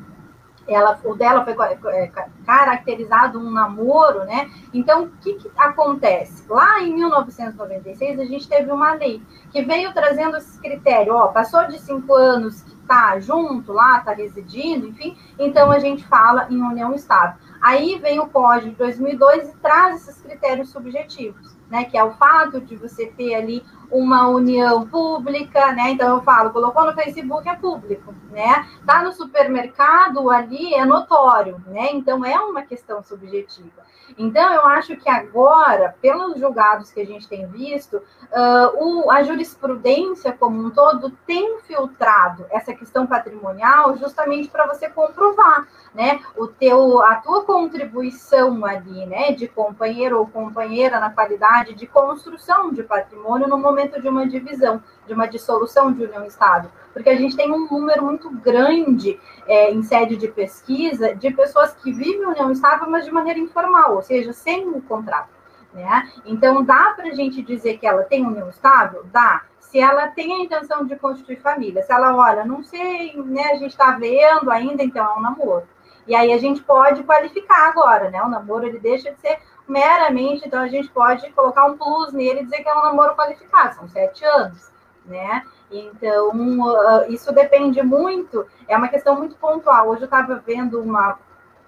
ela, 0.69 0.99
o 1.03 1.15
dela 1.15 1.43
foi 1.43 1.55
é, 1.93 2.11
caracterizado 2.45 3.39
um 3.39 3.49
namoro, 3.49 4.23
né? 4.25 4.49
Então, 4.73 5.05
o 5.05 5.09
que, 5.21 5.33
que, 5.33 5.51
acontece? 5.57 6.43
Lá 6.47 6.81
em 6.81 6.93
1996, 6.93 8.19
a 8.19 8.25
gente 8.25 8.47
teve 8.47 8.71
uma 8.71 8.93
lei 8.93 9.21
que 9.51 9.63
veio 9.63 9.93
trazendo 9.93 10.37
esse 10.37 10.59
critério, 10.59 11.15
ó, 11.15 11.27
passou 11.27 11.67
de 11.67 11.79
cinco 11.79 12.13
anos 12.13 12.63
está 12.89 13.19
junto 13.19 13.71
lá, 13.71 13.99
está 13.99 14.13
residindo, 14.13 14.87
enfim, 14.87 15.15
então 15.37 15.71
a 15.71 15.77
gente 15.77 16.03
fala 16.07 16.47
em 16.49 16.59
união 16.59 16.93
estável. 16.95 17.39
Aí 17.61 17.99
vem 17.99 18.19
o 18.19 18.27
Código 18.27 18.71
de 18.71 18.77
2002 18.77 19.49
e 19.49 19.57
traz 19.57 20.07
esses 20.07 20.21
critérios 20.21 20.69
subjetivos, 20.69 21.55
né, 21.69 21.85
que 21.85 21.97
é 21.97 22.03
o 22.03 22.13
fato 22.13 22.59
de 22.59 22.75
você 22.75 23.05
ter 23.05 23.35
ali 23.35 23.63
uma 23.91 24.27
união 24.27 24.87
pública, 24.87 25.71
né? 25.73 25.91
Então 25.91 26.15
eu 26.15 26.21
falo, 26.21 26.51
colocou 26.51 26.85
no 26.85 26.93
Facebook 26.93 27.47
é 27.49 27.55
público, 27.55 28.13
né? 28.31 28.67
Tá 28.85 29.01
no 29.03 29.11
supermercado 29.11 30.29
ali 30.29 30.75
é 30.75 30.85
notório, 30.85 31.59
né? 31.67 31.89
Então 31.91 32.23
é 32.23 32.39
uma 32.39 32.61
questão 32.61 33.03
subjetiva. 33.03 33.88
Então 34.17 34.53
eu 34.53 34.65
acho 34.65 34.95
que 34.97 35.09
agora, 35.09 35.95
pelos 36.01 36.39
julgados 36.39 36.91
que 36.91 36.99
a 36.99 37.05
gente 37.05 37.27
tem 37.27 37.47
visto, 37.47 37.97
uh, 37.97 39.03
o, 39.03 39.11
a 39.11 39.23
jurisprudência 39.23 40.31
como 40.33 40.65
um 40.65 40.69
todo 40.69 41.11
tem 41.25 41.59
filtrado 41.61 42.45
essa 42.49 42.73
questão 42.73 43.05
patrimonial 43.05 43.97
justamente 43.97 44.49
para 44.49 44.67
você 44.67 44.89
comprovar, 44.89 45.67
né? 45.93 46.19
O 46.37 46.47
teu, 46.47 47.01
a 47.01 47.15
tua 47.15 47.43
contribuição 47.43 48.65
ali, 48.65 49.05
né? 49.05 49.31
De 49.31 49.47
companheiro 49.47 50.19
ou 50.19 50.27
companheira 50.27 50.99
na 50.99 51.09
qualidade 51.09 51.73
de 51.73 51.87
construção 51.87 52.71
de 52.71 52.83
patrimônio 52.83 53.47
no 53.47 53.57
momento 53.57 54.01
de 54.01 54.07
uma 54.07 54.27
divisão, 54.27 54.81
de 55.07 55.13
uma 55.13 55.27
dissolução 55.27 55.91
de 55.91 56.03
união 56.03 56.25
estável, 56.25 56.69
porque 56.93 57.09
a 57.09 57.15
gente 57.15 57.35
tem 57.35 57.51
um 57.51 57.67
número 57.67 58.03
muito 58.03 58.29
grande 58.29 59.19
é, 59.47 59.71
em 59.71 59.81
sede 59.83 60.15
de 60.15 60.27
pesquisa 60.27 61.15
de 61.15 61.31
pessoas 61.31 61.73
que 61.73 61.91
vivem 61.91 62.25
união 62.25 62.51
estável, 62.51 62.89
mas 62.89 63.05
de 63.05 63.11
maneira 63.11 63.39
informal, 63.39 63.95
ou 63.95 64.01
seja, 64.01 64.33
sem 64.33 64.67
o 64.67 64.81
contrato. 64.81 65.39
Né? 65.73 66.11
Então, 66.25 66.63
dá 66.63 66.93
para 66.95 67.09
a 67.09 67.13
gente 67.13 67.41
dizer 67.41 67.77
que 67.77 67.85
ela 67.85 68.03
tem 68.03 68.25
união 68.25 68.49
estável? 68.49 69.05
Dá. 69.11 69.43
Se 69.59 69.79
ela 69.79 70.07
tem 70.07 70.33
a 70.33 70.43
intenção 70.43 70.83
de 70.83 70.95
constituir 70.95 71.39
família, 71.41 71.83
se 71.83 71.91
ela, 71.93 72.15
olha, 72.15 72.43
não 72.43 72.63
sei, 72.63 73.15
né, 73.17 73.51
a 73.51 73.55
gente 73.55 73.71
está 73.71 73.91
vendo 73.91 74.49
ainda, 74.49 74.81
então 74.81 75.05
é 75.05 75.15
um 75.15 75.21
namoro. 75.21 75.67
E 76.09 76.15
aí 76.15 76.33
a 76.33 76.39
gente 76.39 76.63
pode 76.63 77.03
qualificar 77.03 77.69
agora, 77.69 78.09
né? 78.09 78.19
O 78.23 78.27
namoro 78.27 78.65
ele 78.65 78.79
deixa 78.79 79.11
de 79.11 79.21
ser 79.21 79.37
meramente, 79.67 80.43
então 80.43 80.59
a 80.59 80.67
gente 80.67 80.89
pode 80.89 81.29
colocar 81.33 81.65
um 81.65 81.77
plus 81.77 82.11
nele 82.11 82.39
e 82.39 82.43
dizer 82.45 82.63
que 82.63 82.67
é 82.67 82.73
um 82.73 82.81
namoro 82.81 83.15
qualificado, 83.15 83.75
são 83.75 83.87
sete 83.87 84.25
anos, 84.25 84.71
né? 85.05 85.45
Então, 85.69 86.31
uh, 86.31 87.11
isso 87.11 87.31
depende 87.31 87.83
muito, 87.83 88.47
é 88.67 88.75
uma 88.75 88.87
questão 88.87 89.15
muito 89.15 89.35
pontual. 89.35 89.87
Hoje 89.89 90.01
eu 90.01 90.05
estava 90.05 90.41
vendo 90.43 90.81
uma, 90.81 91.19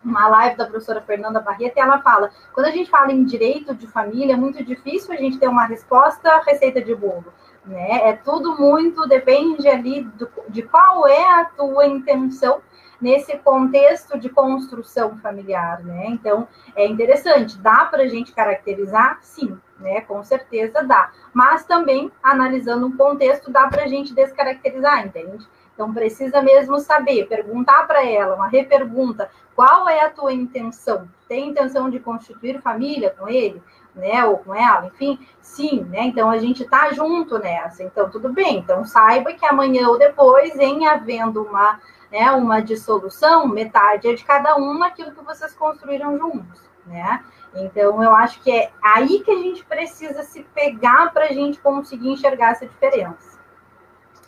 uma 0.03 0.27
live 0.27 0.57
da 0.57 0.65
professora 0.65 1.01
Fernanda 1.01 1.39
Barreto 1.39 1.77
e 1.77 1.79
ela 1.79 2.01
fala: 2.01 2.31
quando 2.51 2.65
a 2.65 2.71
gente 2.71 2.89
fala 2.89 3.11
em 3.11 3.23
direito 3.23 3.75
de 3.75 3.85
família, 3.85 4.33
é 4.33 4.37
muito 4.37 4.65
difícil 4.65 5.13
a 5.13 5.17
gente 5.17 5.37
ter 5.37 5.47
uma 5.47 5.65
resposta 5.65 6.41
receita 6.47 6.81
de 6.81 6.95
bolo. 6.95 7.31
Né? 7.63 8.09
É 8.09 8.13
tudo 8.13 8.59
muito, 8.59 9.07
depende 9.07 9.67
ali 9.67 10.01
do, 10.01 10.27
de 10.49 10.63
qual 10.63 11.07
é 11.07 11.41
a 11.41 11.45
tua 11.45 11.85
intenção 11.85 12.59
nesse 13.01 13.35
contexto 13.39 14.17
de 14.19 14.29
construção 14.29 15.17
familiar, 15.17 15.83
né? 15.83 16.05
Então, 16.07 16.47
é 16.75 16.85
interessante, 16.85 17.57
dá 17.57 17.85
para 17.85 18.03
a 18.03 18.07
gente 18.07 18.31
caracterizar? 18.31 19.17
Sim, 19.21 19.57
né? 19.79 20.01
Com 20.01 20.23
certeza 20.23 20.83
dá. 20.83 21.11
Mas 21.33 21.65
também, 21.65 22.11
analisando 22.21 22.85
um 22.85 22.95
contexto, 22.95 23.51
dá 23.51 23.67
para 23.67 23.83
a 23.83 23.87
gente 23.87 24.13
descaracterizar, 24.13 25.05
entende? 25.05 25.45
Então, 25.73 25.91
precisa 25.93 26.41
mesmo 26.41 26.79
saber, 26.79 27.27
perguntar 27.27 27.87
para 27.87 28.05
ela, 28.05 28.35
uma 28.35 28.47
repergunta, 28.47 29.29
qual 29.55 29.89
é 29.89 30.05
a 30.05 30.09
tua 30.09 30.31
intenção? 30.31 31.09
Tem 31.27 31.49
intenção 31.49 31.89
de 31.89 31.99
constituir 31.99 32.61
família 32.61 33.09
com 33.17 33.27
ele? 33.27 33.61
Né, 33.93 34.23
ou 34.23 34.37
com 34.37 34.55
ela, 34.55 34.85
enfim, 34.85 35.19
sim, 35.41 35.81
né? 35.89 36.03
Então 36.03 36.29
a 36.29 36.37
gente 36.37 36.63
tá 36.63 36.93
junto 36.93 37.37
nessa, 37.37 37.83
então 37.83 38.09
tudo 38.09 38.31
bem. 38.31 38.59
Então 38.59 38.85
saiba 38.85 39.33
que 39.33 39.45
amanhã 39.45 39.89
ou 39.89 39.99
depois, 39.99 40.57
em 40.57 40.87
havendo 40.87 41.43
uma 41.43 41.77
né, 42.11 42.31
uma 42.31 42.61
dissolução, 42.61 43.47
metade 43.47 44.07
é 44.07 44.13
de 44.13 44.23
cada 44.23 44.57
um 44.57 44.77
naquilo 44.77 45.13
que 45.13 45.23
vocês 45.23 45.53
construíram 45.53 46.17
juntos, 46.17 46.61
né? 46.85 47.23
Então, 47.55 48.01
eu 48.03 48.13
acho 48.15 48.41
que 48.41 48.51
é 48.51 48.71
aí 48.81 49.21
que 49.21 49.31
a 49.31 49.37
gente 49.37 49.65
precisa 49.65 50.23
se 50.23 50.43
pegar 50.53 51.11
para 51.13 51.25
a 51.25 51.33
gente 51.33 51.59
conseguir 51.59 52.09
enxergar 52.09 52.51
essa 52.51 52.65
diferença. 52.65 53.39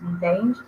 Entende? 0.01 0.61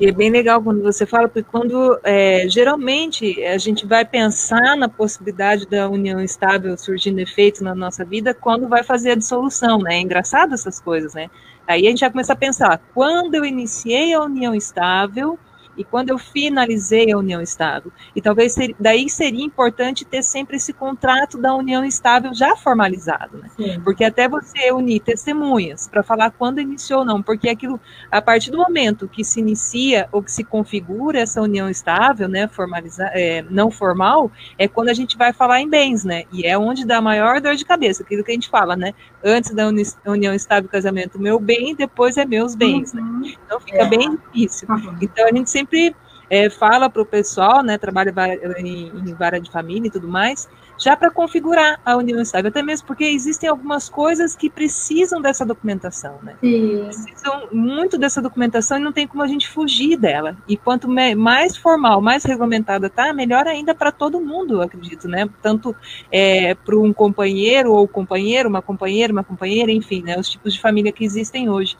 E 0.00 0.06
é 0.06 0.12
bem 0.12 0.30
legal 0.30 0.62
quando 0.62 0.80
você 0.82 1.04
fala, 1.04 1.28
porque 1.28 1.42
quando 1.42 2.00
é, 2.02 2.48
geralmente 2.48 3.44
a 3.44 3.58
gente 3.58 3.86
vai 3.86 4.02
pensar 4.02 4.74
na 4.74 4.88
possibilidade 4.88 5.66
da 5.66 5.90
união 5.90 6.18
estável 6.22 6.74
surgindo 6.78 7.18
efeito 7.18 7.62
na 7.62 7.74
nossa 7.74 8.02
vida 8.02 8.32
quando 8.32 8.66
vai 8.66 8.82
fazer 8.82 9.10
a 9.10 9.14
dissolução, 9.14 9.78
né? 9.78 9.96
É 9.96 10.00
engraçado 10.00 10.54
essas 10.54 10.80
coisas, 10.80 11.12
né? 11.12 11.28
Aí 11.66 11.86
a 11.86 11.90
gente 11.90 12.00
vai 12.00 12.10
começar 12.10 12.32
a 12.32 12.36
pensar, 12.36 12.80
quando 12.94 13.34
eu 13.34 13.44
iniciei 13.44 14.14
a 14.14 14.22
união 14.22 14.54
estável, 14.54 15.38
e 15.80 15.84
quando 15.84 16.10
eu 16.10 16.18
finalizei 16.18 17.10
a 17.10 17.16
união 17.16 17.40
estável. 17.40 17.90
E 18.14 18.20
talvez 18.20 18.52
ser, 18.52 18.76
daí 18.78 19.08
seria 19.08 19.42
importante 19.42 20.04
ter 20.04 20.22
sempre 20.22 20.56
esse 20.56 20.74
contrato 20.74 21.38
da 21.38 21.54
união 21.54 21.82
estável 21.82 22.34
já 22.34 22.54
formalizado, 22.54 23.38
né? 23.38 23.48
Sim. 23.56 23.80
Porque 23.80 24.04
até 24.04 24.28
você 24.28 24.70
unir 24.72 25.00
testemunhas 25.00 25.88
para 25.88 26.02
falar 26.02 26.32
quando 26.32 26.60
iniciou 26.60 27.00
ou 27.00 27.04
não, 27.06 27.22
porque 27.22 27.48
aquilo, 27.48 27.80
a 28.10 28.20
partir 28.20 28.50
do 28.50 28.58
momento 28.58 29.08
que 29.08 29.24
se 29.24 29.40
inicia 29.40 30.06
ou 30.12 30.22
que 30.22 30.30
se 30.30 30.44
configura 30.44 31.20
essa 31.20 31.40
união 31.40 31.70
estável, 31.70 32.28
né, 32.28 32.46
formalizar, 32.46 33.10
é, 33.14 33.42
não 33.48 33.70
formal, 33.70 34.30
é 34.58 34.68
quando 34.68 34.90
a 34.90 34.94
gente 34.94 35.16
vai 35.16 35.32
falar 35.32 35.62
em 35.62 35.68
bens, 35.68 36.04
né? 36.04 36.24
E 36.30 36.46
é 36.46 36.58
onde 36.58 36.84
dá 36.84 37.00
maior 37.00 37.40
dor 37.40 37.54
de 37.54 37.64
cabeça, 37.64 38.02
aquilo 38.02 38.22
que 38.22 38.32
a 38.32 38.34
gente 38.34 38.50
fala, 38.50 38.76
né? 38.76 38.92
Antes 39.24 39.54
da 39.54 39.66
uni 39.66 39.82
união 40.06 40.34
estável 40.34 40.68
casamento, 40.68 41.18
meu 41.18 41.40
bem, 41.40 41.74
depois 41.74 42.18
é 42.18 42.26
meus 42.26 42.54
bens, 42.54 42.92
né? 42.92 43.00
uhum. 43.00 43.20
né? 43.20 43.32
Então 43.46 43.58
fica 43.60 43.82
é. 43.82 43.88
bem 43.88 44.18
difícil. 44.32 44.68
Uhum. 44.68 44.96
Então 45.00 45.26
a 45.26 45.32
gente 45.32 45.48
sempre 45.48 45.69
sempre 45.70 45.96
é, 46.28 46.50
fala 46.50 46.90
para 46.90 47.02
o 47.02 47.06
pessoal, 47.06 47.62
né, 47.62 47.78
trabalha 47.78 48.12
em, 48.58 48.88
em 48.88 49.14
vara 49.14 49.40
de 49.40 49.50
família 49.50 49.88
e 49.88 49.90
tudo 49.90 50.08
mais, 50.08 50.48
já 50.80 50.96
para 50.96 51.10
configurar 51.10 51.78
a 51.84 51.94
união 51.94 52.20
estável, 52.22 52.48
até 52.48 52.62
mesmo 52.62 52.86
porque 52.86 53.04
existem 53.04 53.48
algumas 53.48 53.88
coisas 53.88 54.34
que 54.34 54.48
precisam 54.48 55.20
dessa 55.20 55.44
documentação, 55.44 56.18
né? 56.22 56.36
Sim. 56.40 56.84
Precisam 56.84 57.48
muito 57.52 57.98
dessa 57.98 58.22
documentação 58.22 58.78
e 58.78 58.80
não 58.80 58.90
tem 58.90 59.06
como 59.06 59.22
a 59.22 59.26
gente 59.26 59.46
fugir 59.46 59.98
dela. 59.98 60.36
E 60.48 60.56
quanto 60.56 60.88
mais 60.88 61.54
formal, 61.54 62.00
mais 62.00 62.24
regulamentada 62.24 62.88
tá, 62.88 63.12
melhor 63.12 63.46
ainda 63.46 63.74
para 63.74 63.92
todo 63.92 64.20
mundo, 64.22 64.62
acredito, 64.62 65.06
né? 65.06 65.28
Tanto 65.42 65.76
é, 66.10 66.54
para 66.54 66.78
um 66.78 66.94
companheiro 66.94 67.72
ou 67.72 67.86
companheiro, 67.86 68.48
uma 68.48 68.62
companheira, 68.62 69.12
uma 69.12 69.24
companheira, 69.24 69.70
enfim, 69.70 70.02
né? 70.02 70.18
Os 70.18 70.30
tipos 70.30 70.54
de 70.54 70.60
família 70.60 70.90
que 70.90 71.04
existem 71.04 71.50
hoje. 71.50 71.76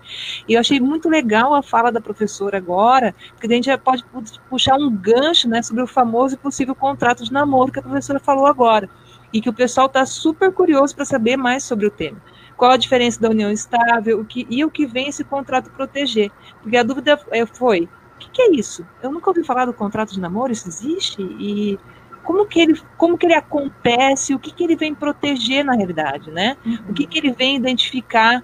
E 0.47 0.53
eu 0.53 0.61
achei 0.61 0.79
muito 0.79 1.09
legal 1.09 1.55
a 1.55 1.63
fala 1.63 1.91
da 1.91 2.03
professora 2.03 2.59
agora, 2.59 3.15
porque 3.31 3.47
a 3.47 3.57
gente 3.57 3.65
já 3.65 3.79
pode 3.79 4.05
puxar 4.51 4.77
um 4.77 4.91
gancho, 4.91 5.49
né, 5.49 5.63
sobre 5.63 5.83
o 5.83 5.87
famoso 5.87 6.35
e 6.35 6.39
possível 6.39 6.75
contrato 6.75 7.25
de 7.25 7.33
namoro 7.33 7.73
que 7.73 7.79
a 7.79 7.83
professora 7.83 8.21
falou 8.21 8.47
agora 8.47 8.90
e 9.33 9.41
que 9.41 9.49
o 9.49 9.53
pessoal 9.53 9.87
está 9.87 10.05
super 10.05 10.53
curioso 10.53 10.95
para 10.95 11.05
saber 11.05 11.37
mais 11.37 11.65
sobre 11.65 11.87
o 11.87 11.91
tema. 11.91 12.21
Qual 12.57 12.71
a 12.71 12.77
diferença 12.77 13.21
da 13.21 13.31
união 13.31 13.51
estável 13.51 14.21
o 14.21 14.25
que, 14.25 14.47
e 14.51 14.65
o 14.65 14.71
que 14.71 14.87
vem 14.87 15.09
esse 15.09 15.25
contrato 15.25 15.71
proteger? 15.71 16.31
Porque 16.63 16.77
a 16.77 16.83
dúvida 16.83 17.19
é, 17.31 17.47
foi: 17.47 17.89
o 18.17 18.19
que, 18.19 18.31
que 18.31 18.43
é 18.43 18.53
isso? 18.53 18.87
Eu 19.03 19.11
nunca 19.11 19.31
ouvi 19.31 19.45
falar 19.45 19.65
do 19.65 19.73
contrato 19.73 20.13
de 20.13 20.21
namoro, 20.21 20.53
isso 20.53 20.69
existe? 20.69 21.23
E 21.23 21.79
como 22.23 22.45
que 22.47 22.61
ele, 22.61 22.81
como 22.97 23.17
que 23.17 23.27
ele 23.27 23.35
acontece, 23.35 24.35
o 24.35 24.39
que, 24.39 24.53
que 24.53 24.63
ele 24.63 24.77
vem 24.77 24.95
proteger 24.95 25.65
na 25.65 25.73
realidade, 25.73 26.31
né? 26.31 26.57
Uhum. 26.65 26.79
O 26.91 26.93
que, 26.93 27.07
que 27.07 27.19
ele 27.19 27.33
vem 27.33 27.57
identificar 27.57 28.43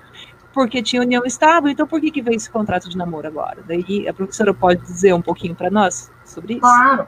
porque 0.57 0.83
tinha 0.83 1.03
união 1.03 1.23
estável, 1.27 1.71
então 1.71 1.87
por 1.87 2.01
que, 2.01 2.11
que 2.11 2.23
vem 2.23 2.35
esse 2.35 2.49
contrato 2.49 2.89
de 2.89 2.97
namoro 2.97 3.29
agora? 3.29 3.63
Daí 3.69 4.09
a 4.09 4.15
professora 4.15 4.55
pode 4.55 4.81
dizer 4.81 5.13
um 5.13 5.21
pouquinho 5.21 5.55
para 5.55 5.69
nós 5.69 6.11
sobre 6.25 6.55
isso? 6.55 6.63
Claro. 6.63 7.07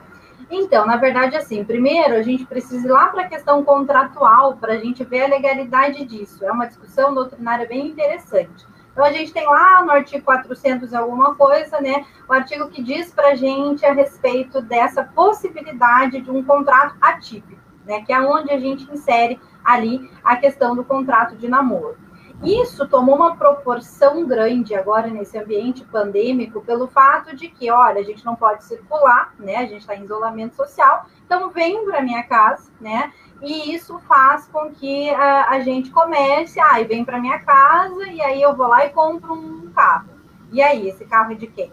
Então, 0.50 0.86
na 0.86 0.96
verdade, 0.96 1.36
assim, 1.36 1.62
primeiro 1.62 2.14
a 2.14 2.22
gente 2.22 2.46
precisa 2.46 2.86
ir 2.86 2.90
lá 2.90 3.08
para 3.08 3.22
a 3.22 3.28
questão 3.28 3.62
contratual 3.62 4.56
para 4.56 4.74
a 4.74 4.78
gente 4.78 5.04
ver 5.04 5.24
a 5.24 5.28
legalidade 5.28 6.04
disso. 6.04 6.44
É 6.44 6.50
uma 6.50 6.66
discussão 6.66 7.14
doutrinária 7.14 7.66
bem 7.66 7.88
interessante. 7.88 8.66
Então, 8.92 9.04
a 9.04 9.12
gente 9.12 9.32
tem 9.32 9.46
lá 9.46 9.84
no 9.84 9.92
artigo 9.92 10.24
400 10.24 10.92
alguma 10.94 11.34
coisa, 11.34 11.80
né? 11.80 12.04
O 12.28 12.32
artigo 12.32 12.68
que 12.68 12.82
diz 12.82 13.12
para 13.12 13.28
a 13.28 13.34
gente 13.34 13.84
a 13.84 13.92
respeito 13.92 14.60
dessa 14.60 15.04
possibilidade 15.04 16.20
de 16.20 16.30
um 16.30 16.42
contrato 16.42 16.96
atípico, 17.00 17.60
né? 17.84 18.02
Que 18.02 18.12
é 18.12 18.20
onde 18.20 18.50
a 18.50 18.58
gente 18.58 18.90
insere 18.90 19.38
ali 19.64 20.10
a 20.24 20.34
questão 20.36 20.74
do 20.74 20.82
contrato 20.82 21.36
de 21.36 21.46
namoro. 21.46 22.07
Isso 22.42 22.86
tomou 22.86 23.16
uma 23.16 23.36
proporção 23.36 24.24
grande 24.24 24.74
agora 24.74 25.08
nesse 25.08 25.36
ambiente 25.36 25.84
pandêmico, 25.84 26.60
pelo 26.60 26.86
fato 26.86 27.34
de 27.34 27.48
que, 27.48 27.68
olha, 27.70 28.00
a 28.00 28.04
gente 28.04 28.24
não 28.24 28.36
pode 28.36 28.64
circular, 28.64 29.34
né? 29.38 29.56
A 29.56 29.66
gente 29.66 29.80
está 29.80 29.96
em 29.96 30.04
isolamento 30.04 30.54
social, 30.54 31.06
então 31.26 31.50
vem 31.50 31.84
para 31.84 32.00
minha 32.00 32.22
casa, 32.22 32.70
né? 32.80 33.12
E 33.42 33.74
isso 33.74 33.98
faz 34.00 34.46
com 34.46 34.70
que 34.70 35.10
a, 35.10 35.48
a 35.50 35.60
gente 35.60 35.90
comece, 35.90 36.60
ah, 36.60 36.80
vem 36.86 37.04
para 37.04 37.20
minha 37.20 37.40
casa 37.40 38.04
e 38.04 38.20
aí 38.20 38.40
eu 38.40 38.56
vou 38.56 38.68
lá 38.68 38.86
e 38.86 38.90
compro 38.90 39.34
um 39.34 39.70
carro. 39.72 40.08
E 40.52 40.62
aí, 40.62 40.88
esse 40.88 41.04
carro 41.04 41.32
é 41.32 41.34
de 41.34 41.46
quem? 41.46 41.72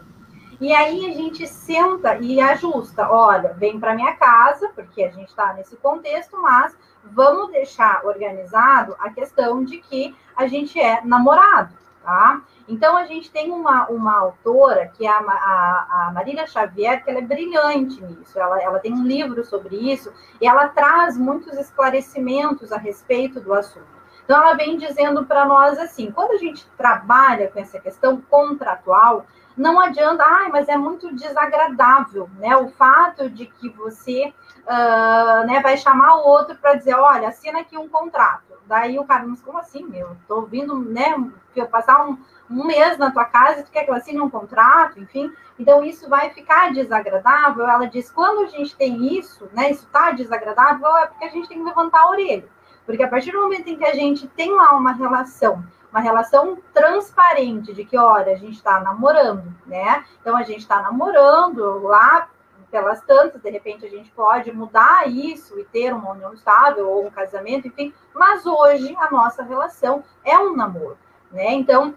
E 0.60 0.72
aí 0.72 1.06
a 1.06 1.12
gente 1.12 1.46
senta 1.46 2.16
e 2.16 2.40
ajusta. 2.40 3.10
Olha, 3.10 3.52
vem 3.54 3.78
para 3.78 3.94
minha 3.94 4.14
casa, 4.16 4.70
porque 4.74 5.02
a 5.02 5.10
gente 5.10 5.28
está 5.28 5.52
nesse 5.52 5.76
contexto, 5.76 6.40
mas 6.40 6.76
vamos 7.04 7.52
deixar 7.52 8.04
organizado 8.04 8.96
a 8.98 9.10
questão 9.10 9.62
de 9.64 9.78
que 9.78 10.16
a 10.34 10.46
gente 10.46 10.80
é 10.80 11.00
namorado, 11.02 11.74
tá? 12.02 12.42
Então, 12.68 12.96
a 12.96 13.04
gente 13.04 13.30
tem 13.30 13.52
uma, 13.52 13.86
uma 13.88 14.18
autora, 14.18 14.88
que 14.88 15.06
é 15.06 15.10
a, 15.10 15.18
a, 15.18 16.08
a 16.08 16.12
Marília 16.12 16.46
Xavier, 16.46 17.02
que 17.04 17.10
ela 17.10 17.20
é 17.20 17.22
brilhante 17.22 18.02
nisso. 18.02 18.38
Ela, 18.38 18.60
ela 18.60 18.78
tem 18.80 18.92
um 18.92 19.04
livro 19.04 19.44
sobre 19.44 19.76
isso 19.76 20.12
e 20.40 20.48
ela 20.48 20.68
traz 20.68 21.16
muitos 21.16 21.56
esclarecimentos 21.56 22.72
a 22.72 22.76
respeito 22.76 23.40
do 23.40 23.54
assunto. 23.54 23.95
Então, 24.26 24.42
ela 24.42 24.54
vem 24.54 24.76
dizendo 24.76 25.24
para 25.24 25.46
nós 25.46 25.78
assim: 25.78 26.10
quando 26.10 26.32
a 26.32 26.36
gente 26.36 26.66
trabalha 26.76 27.48
com 27.48 27.60
essa 27.60 27.78
questão 27.78 28.20
contratual, 28.20 29.24
não 29.56 29.80
adianta, 29.80 30.22
ah, 30.22 30.48
mas 30.50 30.68
é 30.68 30.76
muito 30.76 31.14
desagradável, 31.14 32.28
né? 32.38 32.56
O 32.56 32.68
fato 32.68 33.30
de 33.30 33.46
que 33.46 33.70
você 33.70 34.34
uh, 34.66 35.46
né, 35.46 35.60
vai 35.62 35.76
chamar 35.78 36.16
o 36.16 36.26
outro 36.26 36.56
para 36.56 36.74
dizer, 36.74 36.94
olha, 36.94 37.28
assina 37.28 37.60
aqui 37.60 37.78
um 37.78 37.88
contrato. 37.88 38.42
Daí 38.66 38.98
o 38.98 39.04
cara, 39.04 39.24
mas 39.24 39.40
como 39.40 39.58
assim, 39.58 39.84
meu? 39.84 40.16
Tô 40.26 40.42
vindo, 40.42 40.76
né, 40.76 41.14
eu 41.54 41.66
passar 41.68 42.04
um, 42.04 42.18
um 42.50 42.66
mês 42.66 42.98
na 42.98 43.12
tua 43.12 43.24
casa 43.24 43.60
e 43.60 43.62
tu 43.62 43.70
quer 43.70 43.84
que 43.84 43.90
eu 43.90 43.94
assine 43.94 44.20
um 44.20 44.28
contrato, 44.28 45.00
enfim. 45.00 45.32
Então, 45.58 45.84
isso 45.84 46.08
vai 46.08 46.30
ficar 46.30 46.72
desagradável. 46.72 47.66
Ela 47.66 47.86
diz, 47.86 48.10
quando 48.10 48.44
a 48.44 48.48
gente 48.48 48.76
tem 48.76 49.16
isso, 49.16 49.48
né, 49.52 49.70
isso 49.70 49.86
tá 49.86 50.10
desagradável, 50.10 50.96
é 50.98 51.06
porque 51.06 51.24
a 51.24 51.30
gente 51.30 51.48
tem 51.48 51.58
que 51.58 51.64
levantar 51.64 52.00
a 52.00 52.10
orelha. 52.10 52.55
Porque 52.86 53.02
a 53.02 53.08
partir 53.08 53.32
do 53.32 53.42
momento 53.42 53.68
em 53.68 53.76
que 53.76 53.84
a 53.84 53.94
gente 53.94 54.28
tem 54.28 54.54
lá 54.54 54.72
uma 54.76 54.92
relação, 54.92 55.62
uma 55.90 56.00
relação 56.00 56.56
transparente 56.72 57.74
de 57.74 57.84
que, 57.84 57.98
olha, 57.98 58.32
a 58.32 58.36
gente 58.36 58.54
está 58.54 58.80
namorando, 58.80 59.52
né? 59.66 60.04
Então, 60.20 60.36
a 60.36 60.42
gente 60.44 60.60
está 60.60 60.80
namorando 60.80 61.82
lá 61.82 62.28
pelas 62.70 63.00
tantas, 63.02 63.40
de 63.40 63.50
repente 63.50 63.86
a 63.86 63.88
gente 63.88 64.10
pode 64.10 64.52
mudar 64.52 65.08
isso 65.08 65.58
e 65.58 65.64
ter 65.64 65.92
uma 65.92 66.12
união 66.12 66.32
estável 66.32 66.88
ou 66.88 67.06
um 67.06 67.10
casamento, 67.10 67.68
enfim, 67.68 67.94
mas 68.14 68.44
hoje 68.44 68.94
a 68.98 69.10
nossa 69.10 69.42
relação 69.42 70.04
é 70.24 70.38
um 70.38 70.54
namoro, 70.54 70.98
né? 71.30 71.54
Então, 71.54 71.94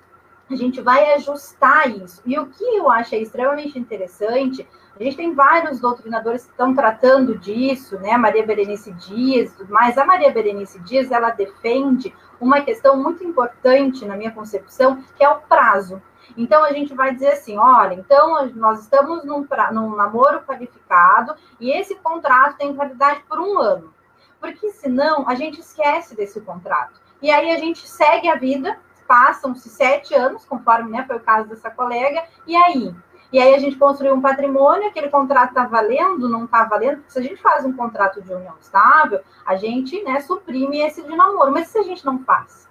a 0.50 0.56
gente 0.56 0.82
vai 0.82 1.14
ajustar 1.14 1.90
isso. 1.90 2.22
E 2.26 2.38
o 2.38 2.48
que 2.48 2.64
eu 2.64 2.90
achei 2.90 3.22
extremamente 3.22 3.78
interessante, 3.78 4.68
a 5.00 5.04
gente 5.04 5.16
tem 5.16 5.34
vários 5.34 5.80
doutrinadores 5.80 6.46
que 6.46 6.52
estão 6.52 6.74
tratando 6.74 7.38
disso, 7.38 7.98
né? 8.00 8.18
Maria 8.18 8.46
Berenice 8.46 8.92
Dias, 8.94 9.56
mas 9.70 9.98
a 9.98 10.06
Maria 10.06 10.32
Berenice 10.32 10.80
Dias, 10.80 11.12
ela 11.12 11.30
defende 11.30 12.14
uma 12.40 12.62
questão 12.62 12.98
muito 12.98 13.24
importante 13.24 14.06
na 14.06 14.16
minha 14.16 14.32
concepção, 14.32 15.04
que 15.16 15.24
é 15.24 15.30
o 15.30 15.42
prazo. 15.42 16.02
Então 16.38 16.64
a 16.64 16.72
gente 16.72 16.94
vai 16.94 17.14
dizer 17.14 17.34
assim: 17.34 17.58
olha, 17.58 17.94
então 17.94 18.50
nós 18.56 18.82
estamos 18.82 19.24
num, 19.24 19.46
pra, 19.46 19.72
num 19.72 19.96
namoro 19.96 20.42
qualificado 20.42 21.36
e 21.60 21.72
esse 21.72 21.96
contrato 21.96 22.58
tem 22.58 22.74
validade 22.74 23.22
por 23.28 23.40
um 23.40 23.60
ano. 23.60 23.94
Porque 24.40 24.70
senão 24.72 25.28
a 25.28 25.36
gente 25.36 25.60
esquece 25.60 26.16
desse 26.16 26.40
contrato. 26.42 27.00
E 27.22 27.30
aí 27.30 27.52
a 27.52 27.58
gente 27.58 27.88
segue 27.88 28.30
a 28.30 28.36
vida, 28.36 28.80
passam-se 29.10 29.67
sete 29.69 30.13
anos, 30.13 30.45
conforme 30.45 30.91
né, 30.91 31.04
foi 31.08 31.15
o 31.15 31.19
caso 31.19 31.50
dessa 31.50 31.72
colega, 31.72 32.24
e 32.45 32.56
aí? 32.56 32.93
E 33.34 33.39
aí 33.39 33.56
a 33.56 33.58
gente 33.58 33.76
construiu 33.76 34.13
um 34.13 34.22
patrimônio, 34.22 34.88
aquele 34.88 35.10
contrato 35.10 35.50
está 35.50 35.65
valendo, 35.65 36.30
não 36.30 36.45
está 36.45 36.63
valendo, 36.63 36.98
porque 36.98 37.12
se 37.12 37.17
a 37.17 37.24
gente 37.24 37.41
faz 37.41 37.65
um 37.65 37.74
contrato 37.74 38.22
de 38.22 38.32
união 38.32 38.54
estável, 38.62 39.22
a 39.43 39.56
gente 39.56 40.04
né, 40.04 40.19
suprime 40.19 40.80
esse 40.82 41.02
de 41.02 41.15
namoro. 41.15 41.52
Mas 41.52 41.69
se 41.69 41.80
a 41.80 41.84
gente 41.84 42.06
não 42.06 42.19
faz? 42.19 42.67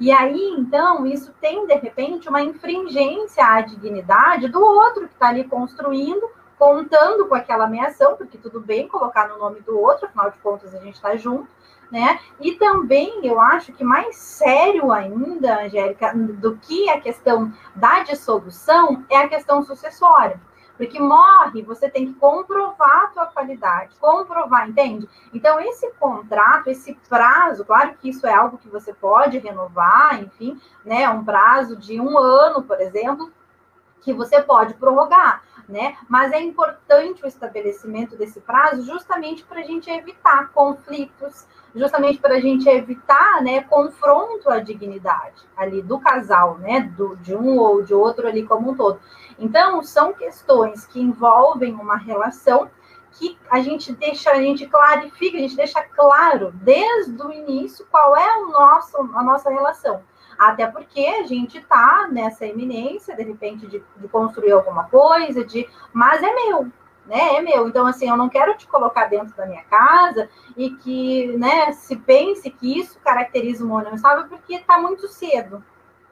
E 0.00 0.10
aí, 0.10 0.54
então, 0.58 1.06
isso 1.06 1.32
tem, 1.40 1.66
de 1.66 1.74
repente, 1.74 2.28
uma 2.28 2.42
infringência 2.42 3.44
à 3.44 3.60
dignidade 3.60 4.48
do 4.48 4.60
outro 4.62 5.06
que 5.06 5.14
está 5.14 5.28
ali 5.28 5.44
construindo, 5.44 6.28
contando 6.58 7.26
com 7.26 7.34
aquela 7.34 7.64
ameação, 7.64 8.16
porque 8.16 8.36
tudo 8.36 8.60
bem 8.60 8.88
colocar 8.88 9.28
no 9.28 9.38
nome 9.38 9.60
do 9.60 9.78
outro, 9.78 10.06
afinal 10.06 10.30
de 10.30 10.38
contas 10.38 10.74
a 10.74 10.78
gente 10.78 10.94
está 10.94 11.16
junto, 11.16 11.48
né? 11.92 12.18
E 12.40 12.52
também 12.52 13.20
eu 13.22 13.38
acho 13.38 13.70
que 13.74 13.84
mais 13.84 14.16
sério 14.16 14.90
ainda, 14.90 15.62
Angélica, 15.62 16.14
do 16.14 16.56
que 16.56 16.88
a 16.88 16.98
questão 16.98 17.52
da 17.74 18.02
dissolução 18.02 19.04
é 19.10 19.18
a 19.18 19.28
questão 19.28 19.62
sucessória. 19.62 20.40
Porque 20.78 20.98
morre, 20.98 21.62
você 21.62 21.90
tem 21.90 22.06
que 22.06 22.14
comprovar 22.14 23.04
a 23.04 23.06
tua 23.08 23.26
qualidade, 23.26 23.94
comprovar, 24.00 24.70
entende? 24.70 25.06
Então, 25.34 25.60
esse 25.60 25.92
contrato, 26.00 26.68
esse 26.68 26.94
prazo, 27.10 27.62
claro 27.62 27.94
que 28.00 28.08
isso 28.08 28.26
é 28.26 28.32
algo 28.32 28.56
que 28.56 28.70
você 28.70 28.94
pode 28.94 29.36
renovar, 29.38 30.20
enfim, 30.22 30.58
né? 30.82 31.08
Um 31.10 31.22
prazo 31.22 31.76
de 31.76 32.00
um 32.00 32.18
ano, 32.18 32.62
por 32.62 32.80
exemplo, 32.80 33.30
que 34.02 34.12
você 34.12 34.42
pode 34.42 34.74
prorrogar, 34.74 35.42
né? 35.68 35.96
Mas 36.08 36.32
é 36.32 36.40
importante 36.40 37.24
o 37.24 37.26
estabelecimento 37.26 38.16
desse 38.16 38.40
prazo 38.40 38.84
justamente 38.84 39.44
para 39.44 39.60
a 39.60 39.64
gente 39.64 39.88
evitar 39.88 40.50
conflitos, 40.52 41.46
justamente 41.74 42.18
para 42.18 42.34
a 42.34 42.40
gente 42.40 42.68
evitar, 42.68 43.40
né, 43.42 43.62
confronto 43.62 44.50
à 44.50 44.58
dignidade 44.58 45.42
ali 45.56 45.80
do 45.80 45.98
casal, 45.98 46.58
né, 46.58 46.80
do, 46.80 47.16
de 47.16 47.34
um 47.34 47.58
ou 47.58 47.82
de 47.82 47.94
outro 47.94 48.28
ali 48.28 48.42
como 48.42 48.72
um 48.72 48.74
todo. 48.74 49.00
Então, 49.38 49.82
são 49.82 50.12
questões 50.12 50.84
que 50.84 51.00
envolvem 51.00 51.72
uma 51.72 51.96
relação 51.96 52.70
que 53.12 53.38
a 53.50 53.60
gente 53.60 53.92
deixa, 53.92 54.30
a 54.30 54.40
gente 54.40 54.66
clarifica, 54.66 55.36
a 55.36 55.40
gente 55.40 55.56
deixa 55.56 55.82
claro 55.82 56.50
desde 56.54 57.22
o 57.22 57.32
início 57.32 57.86
qual 57.90 58.16
é 58.16 58.38
o 58.38 58.48
nosso, 58.48 58.96
a 58.98 59.22
nossa 59.22 59.50
relação. 59.50 60.02
Até 60.50 60.66
porque 60.66 61.04
a 61.04 61.26
gente 61.26 61.58
está 61.58 62.08
nessa 62.10 62.46
eminência, 62.46 63.14
de 63.14 63.22
repente, 63.22 63.66
de, 63.66 63.82
de, 63.96 64.08
construir 64.08 64.52
alguma 64.52 64.84
coisa, 64.84 65.44
de 65.44 65.68
mas 65.92 66.22
é 66.22 66.34
meu, 66.34 66.64
né? 67.06 67.36
É 67.36 67.40
meu. 67.40 67.68
Então, 67.68 67.86
assim, 67.86 68.08
eu 68.08 68.16
não 68.16 68.28
quero 68.28 68.56
te 68.56 68.66
colocar 68.66 69.06
dentro 69.06 69.36
da 69.36 69.46
minha 69.46 69.64
casa 69.64 70.28
e 70.56 70.70
que, 70.70 71.36
né, 71.36 71.72
se 71.72 71.96
pense 71.96 72.50
que 72.50 72.78
isso 72.78 72.98
caracteriza 73.00 73.64
uma 73.64 73.76
união 73.76 73.94
estável 73.94 74.26
porque 74.28 74.54
está 74.54 74.78
muito 74.78 75.08
cedo 75.08 75.62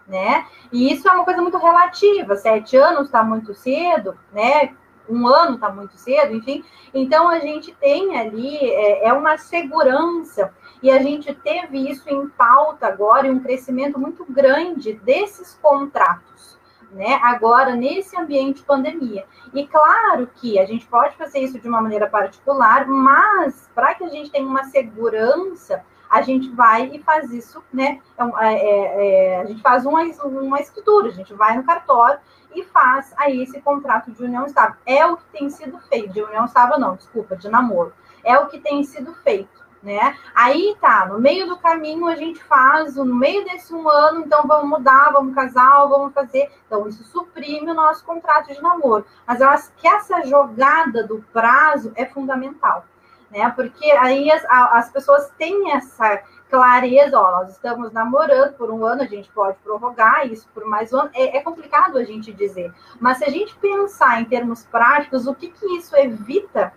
né? 0.07 0.45
E 0.73 0.93
isso 0.93 1.09
é 1.09 1.13
uma 1.13 1.25
coisa 1.25 1.41
muito 1.41 1.57
relativa. 1.57 2.35
Sete 2.35 2.77
anos 2.77 3.07
está 3.07 3.23
muito 3.23 3.55
cedo, 3.55 4.19
né? 4.33 4.75
um 5.11 5.27
ano 5.27 5.55
está 5.55 5.69
muito 5.71 5.97
cedo, 5.97 6.35
enfim. 6.35 6.65
Então 6.95 7.29
a 7.29 7.39
gente 7.41 7.73
tem 7.75 8.19
ali 8.19 8.57
é, 8.71 9.09
é 9.09 9.13
uma 9.13 9.37
segurança 9.37 10.55
e 10.83 10.91
a 10.91 11.01
gente 11.01 11.35
teve 11.35 11.91
isso 11.91 12.09
em 12.09 12.29
pauta 12.29 12.87
agora 12.87 13.27
e 13.27 13.31
um 13.31 13.41
crescimento 13.41 13.99
muito 13.99 14.25
grande 14.25 14.95
desses 14.95 15.59
contratos 15.61 16.59
né, 16.93 17.21
agora 17.23 17.75
nesse 17.77 18.19
ambiente 18.19 18.59
de 18.59 18.65
pandemia. 18.65 19.25
E 19.55 19.67
claro 19.67 20.29
que 20.35 20.59
a 20.59 20.65
gente 20.65 20.87
pode 20.87 21.17
fazer 21.17 21.41
isso 21.41 21.59
de 21.59 21.69
uma 21.69 21.81
maneira 21.81 22.09
particular, 22.09 22.87
mas 22.87 23.69
para 23.75 23.95
que 23.95 24.05
a 24.05 24.09
gente 24.09 24.31
tenha 24.31 24.47
uma 24.47 24.65
segurança, 24.65 25.85
a 26.09 26.23
gente 26.23 26.51
vai 26.51 26.91
e 26.93 27.01
faz 27.01 27.31
isso, 27.31 27.63
né? 27.73 28.01
É, 28.41 28.55
é, 28.55 29.35
é, 29.37 29.41
a 29.41 29.45
gente 29.45 29.63
faz 29.63 29.87
uma, 29.87 30.03
uma 30.25 30.61
escritura, 30.61 31.09
a 31.09 31.13
gente 31.13 31.33
vai 31.35 31.57
no 31.57 31.63
cartório 31.63 32.19
e 32.53 32.65
faz 32.65 33.15
aí 33.17 33.43
esse 33.43 33.61
contrato 33.61 34.11
de 34.11 34.25
união 34.25 34.45
estável. 34.45 34.77
É 34.85 35.07
o 35.07 35.17
que 35.17 35.25
tem 35.33 35.49
sido 35.49 35.79
feito, 35.89 36.13
de 36.13 36.21
união 36.21 36.45
estável 36.45 36.81
não, 36.81 36.97
desculpa, 36.97 37.37
de 37.37 37.49
namoro. 37.49 37.93
É 38.25 38.37
o 38.39 38.49
que 38.49 38.59
tem 38.59 38.83
sido 38.83 39.15
feito 39.15 39.60
né? 39.83 40.17
Aí 40.35 40.77
tá, 40.81 41.07
no 41.07 41.19
meio 41.19 41.47
do 41.47 41.57
caminho 41.57 42.07
a 42.07 42.15
gente 42.15 42.43
faz, 42.45 42.97
no 42.97 43.15
meio 43.15 43.45
desse 43.45 43.75
um 43.75 43.89
ano, 43.89 44.21
então 44.21 44.47
vamos 44.47 44.69
mudar, 44.69 45.11
vamos 45.11 45.35
casar, 45.35 45.87
vamos 45.87 46.13
fazer. 46.13 46.51
Então, 46.67 46.87
isso 46.87 47.03
suprime 47.05 47.71
o 47.71 47.75
nosso 47.75 48.05
contrato 48.05 48.53
de 48.53 48.61
namoro. 48.61 49.07
Mas 49.27 49.41
eu 49.41 49.49
acho 49.49 49.73
que 49.77 49.89
essa 49.89 50.23
jogada 50.25 51.07
do 51.07 51.25
prazo 51.33 51.93
é 51.95 52.05
fundamental, 52.05 52.85
né? 53.31 53.51
Porque 53.57 53.91
aí 53.93 54.31
as, 54.31 54.45
as 54.45 54.91
pessoas 54.91 55.31
têm 55.39 55.73
essa 55.73 56.23
clareza, 56.51 57.19
ó, 57.19 57.31
nós 57.31 57.51
estamos 57.51 57.93
namorando 57.93 58.55
por 58.55 58.71
um 58.71 58.85
ano, 58.85 59.03
a 59.03 59.07
gente 59.07 59.31
pode 59.31 59.57
prorrogar 59.59 60.27
isso 60.27 60.49
por 60.53 60.65
mais 60.67 60.93
um 60.93 60.99
ano, 60.99 61.11
é, 61.15 61.39
é, 61.39 61.41
complicado 61.41 61.97
a 61.97 62.05
gente 62.05 62.33
dizer. 62.33 62.75
Mas 63.01 63.19
se 63.19 63.25
a 63.25 63.31
gente 63.31 63.55
pensar 63.57 64.21
em 64.21 64.25
termos 64.25 64.65
práticos, 64.65 65.27
o 65.27 65.35
que, 65.35 65.49
que 65.49 65.77
isso 65.77 65.97
evita 65.97 66.73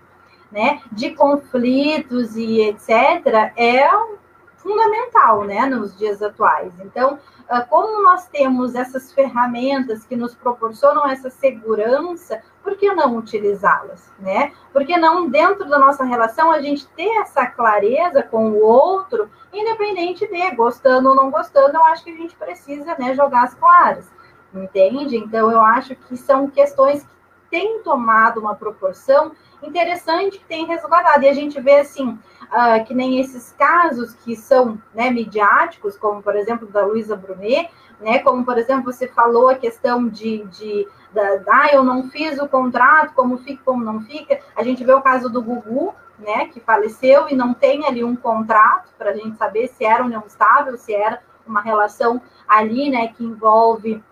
né, 0.54 0.82
de 0.92 1.10
conflitos 1.12 2.38
e 2.38 2.62
etc., 2.62 3.52
é 3.58 3.90
fundamental, 4.58 5.44
né, 5.44 5.66
nos 5.66 5.98
dias 5.98 6.22
atuais. 6.22 6.72
Então, 6.80 7.20
ah, 7.50 7.62
como 7.62 8.02
nós 8.02 8.28
temos 8.28 8.76
essas 8.76 9.12
ferramentas 9.12 10.06
que 10.06 10.16
nos 10.16 10.34
proporcionam 10.34 11.06
essa 11.08 11.30
segurança, 11.30 12.42
por 12.64 12.78
que 12.78 12.94
não 12.94 13.18
utilizá-las, 13.18 14.10
né? 14.18 14.54
Por 14.72 14.86
que 14.86 14.96
não, 14.96 15.30
dentro 15.30 15.68
da 15.68 15.78
nossa 15.78 16.06
relação, 16.06 16.52
a 16.52 16.62
gente 16.62 16.88
ter 16.90 17.10
essa 17.18 17.46
clareza 17.46 18.24
com 18.24 18.52
o 18.52 18.64
outro, 18.64 19.30
independente 19.52 20.26
de 20.26 20.56
gostando 20.56 21.10
ou 21.10 21.16
não 21.16 21.30
gostando, 21.30 21.76
eu 21.76 21.84
acho 21.86 22.04
que 22.06 22.12
a 22.12 22.18
gente 22.18 22.36
precisa, 22.36 22.96
né, 22.98 23.14
jogar 23.14 23.44
as 23.44 23.54
claras, 23.54 24.10
entende? 24.54 25.18
Então, 25.18 25.52
eu 25.52 25.60
acho 25.60 25.96
que 25.96 26.16
são 26.16 26.50
questões 26.50 27.04
que 27.04 27.10
têm 27.54 27.84
tomado 27.84 28.40
uma 28.40 28.56
proporção 28.56 29.32
interessante 29.62 30.40
que 30.40 30.46
tem 30.46 30.66
resguardado. 30.66 31.24
E 31.24 31.30
a 31.30 31.34
gente 31.34 31.62
vê 31.62 31.82
assim, 31.82 32.10
uh, 32.10 32.84
que 32.84 32.96
nem 32.96 33.20
esses 33.20 33.52
casos 33.52 34.16
que 34.16 34.36
são 34.36 34.82
né, 34.92 35.12
midiáticos, 35.12 35.96
como 35.96 36.24
por 36.24 36.36
exemplo 36.36 36.68
da 36.68 36.84
Luísa 36.84 37.16
Brunet, 37.16 37.70
né, 38.00 38.18
como 38.18 38.44
por 38.44 38.58
exemplo 38.58 38.92
você 38.92 39.08
falou 39.08 39.50
a 39.50 39.56
questão 39.56 40.10
de, 40.10 40.44
de 40.46 40.88
da, 41.14 41.44
ah, 41.48 41.70
eu 41.72 41.84
não 41.84 42.10
fiz 42.10 42.40
o 42.40 42.48
contrato, 42.48 43.14
como 43.14 43.38
fica, 43.38 43.62
como 43.64 43.86
não 43.86 44.02
fica. 44.02 44.40
A 44.56 44.64
gente 44.64 44.84
vê 44.84 44.92
o 44.92 45.02
caso 45.04 45.30
do 45.30 45.40
Gugu, 45.40 45.94
né, 46.18 46.48
que 46.48 46.60
faleceu 46.60 47.30
e 47.30 47.36
não 47.36 47.54
tem 47.54 47.86
ali 47.86 48.04
um 48.04 48.16
contrato 48.16 48.90
para 48.98 49.12
a 49.12 49.16
gente 49.16 49.38
saber 49.38 49.68
se 49.68 49.86
era 49.86 50.04
união 50.04 50.24
estável, 50.26 50.76
se 50.76 50.92
era 50.92 51.22
uma 51.46 51.62
relação 51.62 52.20
ali, 52.48 52.90
né, 52.90 53.10
que 53.10 53.24
envolve 53.24 54.04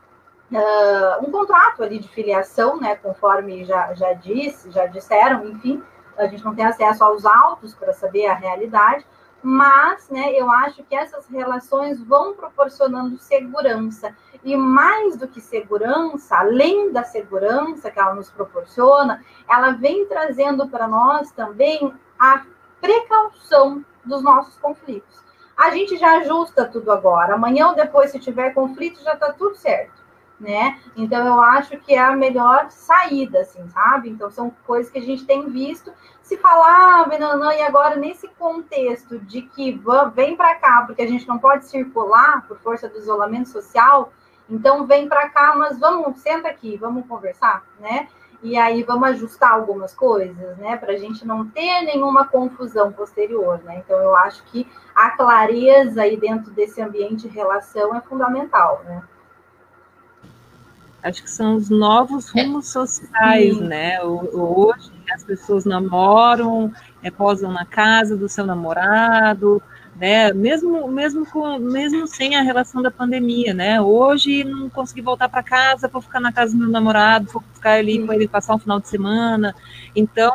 uh, 0.52 1.26
um 1.26 1.32
contrato 1.32 1.84
ali 1.84 2.00
de 2.00 2.08
filiação, 2.10 2.80
né, 2.80 2.96
conforme 2.96 3.64
já, 3.66 3.94
já 3.94 4.14
disse, 4.14 4.72
já 4.72 4.86
disseram, 4.86 5.48
enfim, 5.48 5.82
a 6.18 6.28
gente 6.28 6.44
não 6.44 6.54
tem 6.54 6.66
acesso 6.66 7.04
aos 7.04 7.26
autos 7.26 7.74
para 7.74 7.94
saber 7.94 8.28
a 8.28 8.34
realidade, 8.34 9.06
mas, 9.42 10.08
né, 10.10 10.32
eu 10.34 10.52
acho 10.52 10.84
que 10.84 10.96
essas 10.96 11.28
relações 11.28 12.02
vão 12.04 12.36
proporcionando 12.36 13.18
segurança, 13.18 14.16
e 14.44 14.56
mais 14.56 15.18
do 15.18 15.28
que 15.28 15.40
segurança, 15.40 16.36
além 16.36 16.92
da 16.92 17.04
segurança 17.04 17.90
que 17.90 18.00
ela 18.00 18.14
nos 18.14 18.30
proporciona, 18.30 19.24
ela 19.50 19.72
vem 19.72 20.06
trazendo 20.06 20.68
para 20.68 20.88
nós 20.88 21.32
também 21.32 21.94
a 22.20 22.44
precaução 22.80 23.84
dos 24.04 24.22
nossos 24.24 24.58
conflitos. 24.58 25.22
A 25.56 25.70
gente 25.70 25.96
já 25.98 26.18
ajusta 26.18 26.66
tudo 26.66 26.92
agora, 26.92 27.36
amanhã 27.36 27.70
ou 27.70 27.76
depois, 27.76 28.12
se 28.12 28.20
tiver 28.20 28.52
conflito, 28.52 29.04
já 29.04 29.14
está 29.14 29.32
tudo 29.32 29.56
certo 29.56 30.01
né? 30.42 30.80
Então 30.98 31.26
eu 31.26 31.40
acho 31.40 31.78
que 31.78 31.94
é 31.94 32.00
a 32.00 32.16
melhor 32.16 32.70
saída, 32.72 33.42
assim, 33.42 33.66
sabe? 33.70 34.10
Então 34.10 34.32
são 34.32 34.52
coisas 34.66 34.92
que 34.92 34.98
a 34.98 35.02
gente 35.02 35.24
tem 35.26 35.50
visto. 35.50 35.94
Se 36.24 36.36
falava, 36.38 37.18
não, 37.18 37.38
não, 37.38 37.52
e 37.52 37.62
agora 37.62 37.96
nesse 37.96 38.28
contexto 38.28 39.20
de 39.20 39.44
que 39.44 39.80
vem 40.14 40.36
para 40.36 40.56
cá, 40.56 40.84
porque 40.86 41.02
a 41.02 41.08
gente 41.08 41.28
não 41.28 41.38
pode 41.38 41.66
circular 41.66 42.46
por 42.48 42.58
força 42.60 42.90
do 42.90 42.98
isolamento 42.98 43.50
social, 43.50 44.12
então 44.50 44.86
vem 44.88 45.08
para 45.08 45.30
cá, 45.30 45.56
mas 45.56 45.80
vamos, 45.80 46.20
senta 46.20 46.50
aqui, 46.50 46.76
vamos 46.78 47.06
conversar, 47.08 47.64
né? 47.80 48.08
E 48.44 48.58
aí 48.58 48.82
vamos 48.82 49.10
ajustar 49.10 49.52
algumas 49.52 49.94
coisas, 49.94 50.58
né? 50.58 50.76
Para 50.76 50.94
a 50.94 50.98
gente 50.98 51.26
não 51.26 51.48
ter 51.48 51.84
nenhuma 51.84 52.28
confusão 52.28 52.92
posterior, 52.92 53.62
né? 53.64 53.84
Então 53.86 54.00
eu 54.00 54.16
acho 54.16 54.44
que 54.46 54.68
a 54.96 55.12
clareza 55.12 56.02
aí 56.02 56.18
dentro 56.18 56.52
desse 56.52 56.82
ambiente 56.82 57.28
de 57.28 57.36
relação 57.36 57.96
é 57.96 58.02
fundamental, 58.02 58.82
né? 58.84 59.04
Acho 61.04 61.24
que 61.24 61.30
são 61.30 61.56
os 61.56 61.70
novos 61.70 62.30
rumos 62.30 62.68
sociais, 62.68 63.56
Sim. 63.56 63.64
né? 63.64 64.00
Hoje 64.02 64.92
as 65.12 65.24
pessoas 65.24 65.66
namoram, 65.66 66.72
é, 67.02 67.10
posam 67.10 67.52
na 67.52 67.66
casa 67.66 68.16
do 68.16 68.30
seu 68.30 68.46
namorado, 68.46 69.62
né? 69.96 70.32
Mesmo, 70.32 70.88
mesmo, 70.88 71.26
com, 71.26 71.58
mesmo 71.58 72.08
sem 72.08 72.36
a 72.36 72.42
relação 72.42 72.82
da 72.82 72.92
pandemia, 72.92 73.54
né? 73.54 73.82
Hoje 73.82 74.44
não 74.44 74.70
consegui 74.70 75.02
voltar 75.02 75.28
para 75.28 75.44
casa, 75.44 75.88
vou 75.88 76.02
ficar 76.02 76.20
na 76.20 76.32
casa 76.32 76.54
do 76.54 76.60
meu 76.60 76.70
namorado, 76.70 77.32
vou 77.32 77.44
ficar 77.54 77.74
ali 77.74 77.94
Sim. 77.94 78.06
com 78.06 78.14
ele 78.14 78.28
passar 78.28 78.56
um 78.56 78.60
final 78.60 78.80
de 78.80 78.88
semana. 78.88 79.56
Então, 79.96 80.32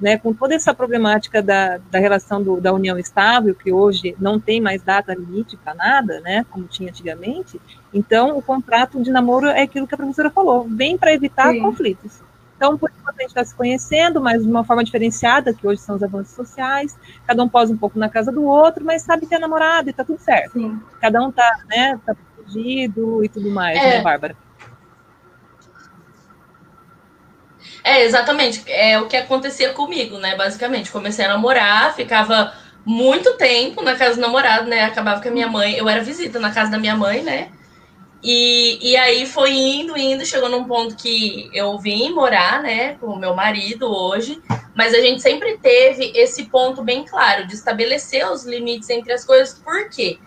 né, 0.00 0.16
com 0.16 0.32
toda 0.32 0.54
essa 0.54 0.72
problemática 0.72 1.42
da, 1.42 1.78
da 1.90 1.98
relação 1.98 2.42
do, 2.42 2.60
da 2.60 2.72
união 2.72 2.98
estável, 2.98 3.54
que 3.54 3.70
hoje 3.72 4.16
não 4.18 4.40
tem 4.40 4.60
mais 4.60 4.82
data 4.82 5.14
limite 5.14 5.56
para 5.56 5.74
nada, 5.74 6.20
né, 6.20 6.44
como 6.50 6.66
tinha 6.66 6.88
antigamente, 6.88 7.60
então 7.92 8.36
o 8.36 8.42
contrato 8.42 9.00
de 9.02 9.10
namoro 9.10 9.46
é 9.46 9.62
aquilo 9.62 9.86
que 9.86 9.94
a 9.94 9.98
professora 9.98 10.30
falou, 10.30 10.66
vem 10.68 10.96
para 10.96 11.12
evitar 11.12 11.52
Sim. 11.52 11.60
conflitos. 11.60 12.20
Então, 12.56 12.76
por 12.76 12.90
enquanto, 12.90 13.18
a 13.18 13.22
gente 13.22 13.30
está 13.30 13.42
se 13.42 13.54
conhecendo, 13.54 14.20
mas 14.20 14.42
de 14.42 14.48
uma 14.48 14.62
forma 14.62 14.84
diferenciada, 14.84 15.54
que 15.54 15.66
hoje 15.66 15.80
são 15.80 15.96
os 15.96 16.02
avanços 16.02 16.34
sociais, 16.34 16.94
cada 17.26 17.42
um 17.42 17.48
posa 17.48 17.72
um 17.72 17.76
pouco 17.76 17.98
na 17.98 18.06
casa 18.06 18.30
do 18.30 18.44
outro, 18.44 18.84
mas 18.84 19.00
sabe 19.00 19.24
que 19.24 19.34
é 19.34 19.38
namorado 19.38 19.88
e 19.88 19.92
está 19.92 20.04
tudo 20.04 20.20
certo. 20.20 20.52
Sim. 20.52 20.78
Cada 21.00 21.22
um 21.22 21.30
está 21.30 21.58
né, 21.70 21.98
tá 22.04 22.14
protegido 22.14 23.24
e 23.24 23.30
tudo 23.30 23.50
mais, 23.50 23.78
é. 23.78 23.96
né, 23.96 24.02
Bárbara? 24.02 24.36
É, 27.82 28.04
exatamente. 28.04 28.62
É 28.66 28.98
o 28.98 29.06
que 29.06 29.16
acontecia 29.16 29.72
comigo, 29.72 30.18
né? 30.18 30.36
Basicamente. 30.36 30.90
Comecei 30.90 31.24
a 31.24 31.28
namorar, 31.28 31.94
ficava 31.94 32.52
muito 32.84 33.36
tempo 33.36 33.82
na 33.82 33.94
casa 33.94 34.16
do 34.16 34.20
namorado, 34.20 34.68
né? 34.68 34.84
Acabava 34.84 35.20
que 35.20 35.28
a 35.28 35.32
minha 35.32 35.48
mãe. 35.48 35.76
Eu 35.76 35.88
era 35.88 36.02
visita 36.02 36.38
na 36.38 36.50
casa 36.50 36.70
da 36.70 36.78
minha 36.78 36.96
mãe, 36.96 37.22
né? 37.22 37.50
E, 38.22 38.78
e 38.90 38.96
aí 38.96 39.24
foi 39.24 39.52
indo, 39.52 39.96
indo, 39.96 40.26
chegou 40.26 40.48
num 40.48 40.64
ponto 40.64 40.94
que 40.94 41.48
eu 41.54 41.78
vim 41.78 42.12
morar, 42.12 42.62
né, 42.62 42.94
com 42.96 43.06
o 43.06 43.18
meu 43.18 43.34
marido 43.34 43.90
hoje, 43.90 44.40
mas 44.74 44.92
a 44.92 45.00
gente 45.00 45.22
sempre 45.22 45.56
teve 45.56 46.12
esse 46.14 46.44
ponto 46.44 46.84
bem 46.84 47.04
claro 47.04 47.46
de 47.46 47.54
estabelecer 47.54 48.30
os 48.30 48.44
limites 48.44 48.90
entre 48.90 49.12
as 49.14 49.24
coisas, 49.24 49.54
por 49.54 49.88
quê? 49.88 50.18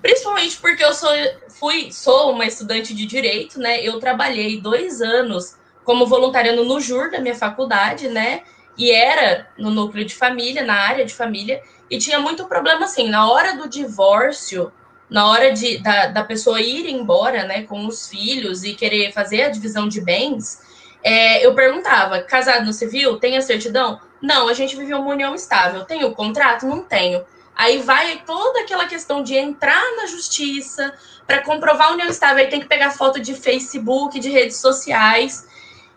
Principalmente 0.00 0.56
porque 0.58 0.84
eu 0.84 0.94
sou, 0.94 1.10
fui, 1.48 1.90
sou 1.90 2.32
uma 2.32 2.46
estudante 2.46 2.94
de 2.94 3.06
direito, 3.06 3.58
né? 3.58 3.80
Eu 3.80 3.98
trabalhei 3.98 4.60
dois 4.60 5.00
anos 5.00 5.56
como 5.84 6.06
voluntariando 6.06 6.64
no 6.64 6.80
JUR 6.80 7.10
da 7.10 7.20
minha 7.20 7.34
faculdade, 7.34 8.08
né? 8.08 8.42
E 8.76 8.90
era 8.90 9.48
no 9.58 9.70
núcleo 9.70 10.04
de 10.04 10.14
família, 10.14 10.64
na 10.64 10.74
área 10.74 11.04
de 11.04 11.14
família, 11.14 11.62
e 11.90 11.98
tinha 11.98 12.18
muito 12.18 12.46
problema 12.46 12.84
assim, 12.84 13.08
na 13.08 13.30
hora 13.30 13.56
do 13.56 13.68
divórcio, 13.68 14.72
na 15.10 15.28
hora 15.28 15.52
de, 15.52 15.78
da, 15.78 16.06
da 16.06 16.24
pessoa 16.24 16.60
ir 16.60 16.88
embora, 16.88 17.44
né, 17.44 17.64
com 17.64 17.86
os 17.86 18.08
filhos 18.08 18.64
e 18.64 18.72
querer 18.72 19.12
fazer 19.12 19.42
a 19.42 19.48
divisão 19.50 19.86
de 19.86 20.00
bens, 20.00 20.60
é, 21.02 21.44
eu 21.44 21.54
perguntava: 21.54 22.22
casado 22.22 22.64
no 22.64 22.72
civil? 22.72 23.18
Tem 23.18 23.36
a 23.36 23.42
certidão? 23.42 24.00
Não, 24.20 24.48
a 24.48 24.54
gente 24.54 24.76
viveu 24.76 24.98
uma 25.00 25.10
união 25.10 25.34
estável. 25.34 25.84
Tem 25.84 26.04
o 26.04 26.12
contrato? 26.12 26.66
Não 26.66 26.82
tenho. 26.82 27.24
Aí 27.54 27.78
vai 27.82 28.22
toda 28.24 28.60
aquela 28.60 28.86
questão 28.86 29.22
de 29.22 29.34
entrar 29.34 29.96
na 29.96 30.06
justiça 30.06 30.92
para 31.26 31.42
comprovar 31.42 31.88
a 31.88 31.92
união 31.92 32.08
estável. 32.08 32.38
Aí 32.42 32.50
tem 32.50 32.60
que 32.60 32.66
pegar 32.66 32.92
foto 32.92 33.20
de 33.20 33.34
Facebook, 33.34 34.18
de 34.18 34.30
redes 34.30 34.56
sociais. 34.56 35.46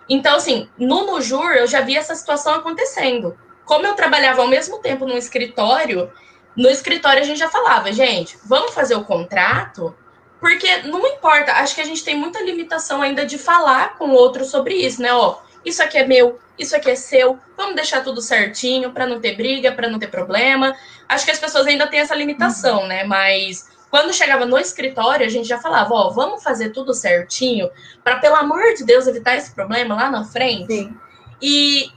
Então, 0.09 0.35
assim, 0.35 0.69
no 0.77 1.05
Nujur 1.05 1.51
eu 1.51 1.67
já 1.67 1.81
vi 1.81 1.97
essa 1.97 2.15
situação 2.15 2.53
acontecendo. 2.53 3.37
Como 3.65 3.85
eu 3.85 3.95
trabalhava 3.95 4.41
ao 4.41 4.47
mesmo 4.47 4.79
tempo 4.79 5.05
no 5.05 5.17
escritório, 5.17 6.11
no 6.55 6.69
escritório 6.69 7.21
a 7.21 7.25
gente 7.25 7.39
já 7.39 7.49
falava, 7.49 7.91
gente, 7.91 8.37
vamos 8.45 8.73
fazer 8.73 8.95
o 8.95 9.03
contrato, 9.03 9.95
porque 10.39 10.83
não 10.83 11.05
importa, 11.07 11.53
acho 11.53 11.73
que 11.73 11.81
a 11.81 11.85
gente 11.85 12.03
tem 12.03 12.15
muita 12.15 12.41
limitação 12.43 13.01
ainda 13.01 13.25
de 13.25 13.37
falar 13.37 13.95
com 13.97 14.09
o 14.09 14.13
outro 14.13 14.45
sobre 14.45 14.75
isso, 14.75 15.01
né? 15.01 15.11
Ó, 15.11 15.39
isso 15.65 15.81
aqui 15.81 15.97
é 15.97 16.05
meu, 16.05 16.39
isso 16.57 16.75
aqui 16.75 16.91
é 16.91 16.95
seu, 16.95 17.39
vamos 17.57 17.75
deixar 17.75 18.03
tudo 18.03 18.21
certinho 18.21 18.91
para 18.91 19.07
não 19.07 19.19
ter 19.19 19.35
briga, 19.35 19.71
para 19.71 19.89
não 19.89 19.97
ter 19.97 20.07
problema. 20.07 20.75
Acho 21.09 21.25
que 21.25 21.31
as 21.31 21.39
pessoas 21.39 21.65
ainda 21.65 21.87
têm 21.87 21.99
essa 21.99 22.13
limitação, 22.13 22.85
né? 22.85 23.03
Mas 23.03 23.67
quando 23.95 24.13
chegava 24.13 24.45
no 24.45 24.57
escritório, 24.57 25.25
a 25.25 25.29
gente 25.29 25.47
já 25.47 25.57
falava, 25.57 25.93
ó, 25.93 26.09
vamos 26.09 26.43
fazer 26.43 26.71
tudo 26.71 26.93
certinho 26.93 27.69
para 28.03 28.17
pelo 28.17 28.35
amor 28.35 28.73
de 28.73 28.83
Deus 28.83 29.07
evitar 29.07 29.37
esse 29.37 29.55
problema 29.55 29.95
lá 29.95 30.11
na 30.11 30.25
frente. 30.25 30.67
Sim. 30.67 30.97
E 31.41 31.89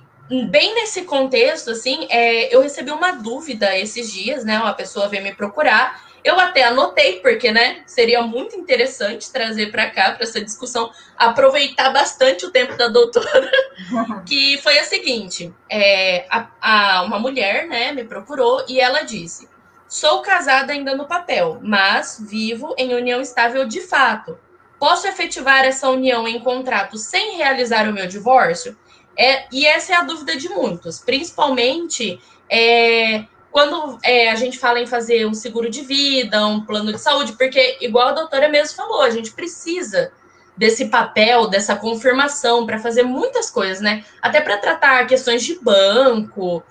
bem 0.48 0.76
nesse 0.76 1.02
contexto, 1.02 1.72
assim, 1.72 2.06
é, 2.08 2.54
eu 2.54 2.60
recebi 2.60 2.92
uma 2.92 3.10
dúvida 3.10 3.76
esses 3.76 4.12
dias, 4.12 4.44
né? 4.44 4.60
Uma 4.60 4.74
pessoa 4.74 5.08
veio 5.08 5.24
me 5.24 5.34
procurar. 5.34 6.00
Eu 6.22 6.38
até 6.38 6.62
anotei, 6.62 7.18
porque, 7.18 7.50
né, 7.50 7.82
seria 7.84 8.22
muito 8.22 8.54
interessante 8.54 9.32
trazer 9.32 9.72
para 9.72 9.90
cá, 9.90 10.12
para 10.12 10.22
essa 10.22 10.40
discussão, 10.40 10.92
aproveitar 11.16 11.90
bastante 11.90 12.46
o 12.46 12.52
tempo 12.52 12.76
da 12.76 12.86
doutora, 12.86 13.50
que 14.24 14.56
foi 14.58 14.78
a 14.78 14.84
seguinte: 14.84 15.52
é, 15.68 16.26
a, 16.30 16.48
a, 16.60 17.02
uma 17.02 17.18
mulher, 17.18 17.66
né, 17.66 17.90
me 17.90 18.04
procurou 18.04 18.64
e 18.68 18.78
ela 18.78 19.02
disse: 19.02 19.48
Sou 19.88 20.20
casada 20.20 20.72
ainda 20.72 20.94
no 20.94 21.06
papel, 21.06 21.58
mas 21.62 22.22
vivo 22.28 22.74
em 22.76 22.94
união 22.94 23.20
estável 23.20 23.66
de 23.66 23.80
fato. 23.80 24.38
Posso 24.78 25.08
efetivar 25.08 25.64
essa 25.64 25.88
união 25.88 26.28
em 26.28 26.38
contrato 26.40 26.98
sem 26.98 27.36
realizar 27.36 27.88
o 27.88 27.92
meu 27.92 28.06
divórcio? 28.06 28.76
É, 29.16 29.46
e 29.50 29.66
essa 29.66 29.94
é 29.94 29.96
a 29.96 30.04
dúvida 30.04 30.36
de 30.36 30.48
muitos, 30.48 31.00
principalmente 31.00 32.20
é, 32.48 33.24
quando 33.50 33.98
é, 34.04 34.30
a 34.30 34.36
gente 34.36 34.58
fala 34.58 34.78
em 34.78 34.86
fazer 34.86 35.26
um 35.26 35.34
seguro 35.34 35.68
de 35.68 35.80
vida, 35.80 36.46
um 36.46 36.64
plano 36.64 36.92
de 36.92 36.98
saúde, 36.98 37.32
porque, 37.32 37.78
igual 37.80 38.08
a 38.08 38.12
doutora 38.12 38.48
mesmo 38.48 38.76
falou, 38.76 39.02
a 39.02 39.10
gente 39.10 39.32
precisa 39.32 40.12
desse 40.56 40.86
papel, 40.86 41.48
dessa 41.48 41.74
confirmação 41.74 42.66
para 42.66 42.78
fazer 42.78 43.04
muitas 43.04 43.50
coisas, 43.50 43.80
né? 43.80 44.04
Até 44.20 44.40
para 44.40 44.58
tratar 44.58 45.06
questões 45.06 45.42
de 45.44 45.58
banco, 45.58 46.62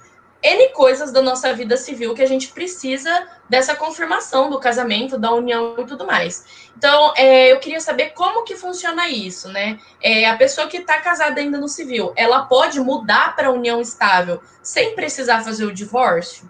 N 0.47 0.69
coisas 0.69 1.11
da 1.11 1.21
nossa 1.21 1.53
vida 1.53 1.75
civil 1.75 2.13
que 2.13 2.21
a 2.21 2.25
gente 2.25 2.53
precisa 2.53 3.27
dessa 3.49 3.75
confirmação 3.75 4.49
do 4.49 4.59
casamento, 4.59 5.17
da 5.17 5.33
união 5.33 5.75
e 5.77 5.83
tudo 5.85 6.05
mais. 6.05 6.69
Então, 6.77 7.13
é, 7.17 7.51
eu 7.51 7.59
queria 7.59 7.81
saber 7.81 8.11
como 8.11 8.45
que 8.45 8.55
funciona 8.55 9.09
isso, 9.09 9.49
né? 9.49 9.77
É, 10.01 10.25
a 10.29 10.37
pessoa 10.37 10.67
que 10.67 10.77
está 10.77 11.01
casada 11.01 11.41
ainda 11.41 11.57
no 11.57 11.67
civil, 11.67 12.13
ela 12.15 12.45
pode 12.45 12.79
mudar 12.79 13.35
para 13.35 13.51
união 13.51 13.81
estável 13.81 14.41
sem 14.61 14.95
precisar 14.95 15.41
fazer 15.41 15.65
o 15.65 15.73
divórcio? 15.73 16.49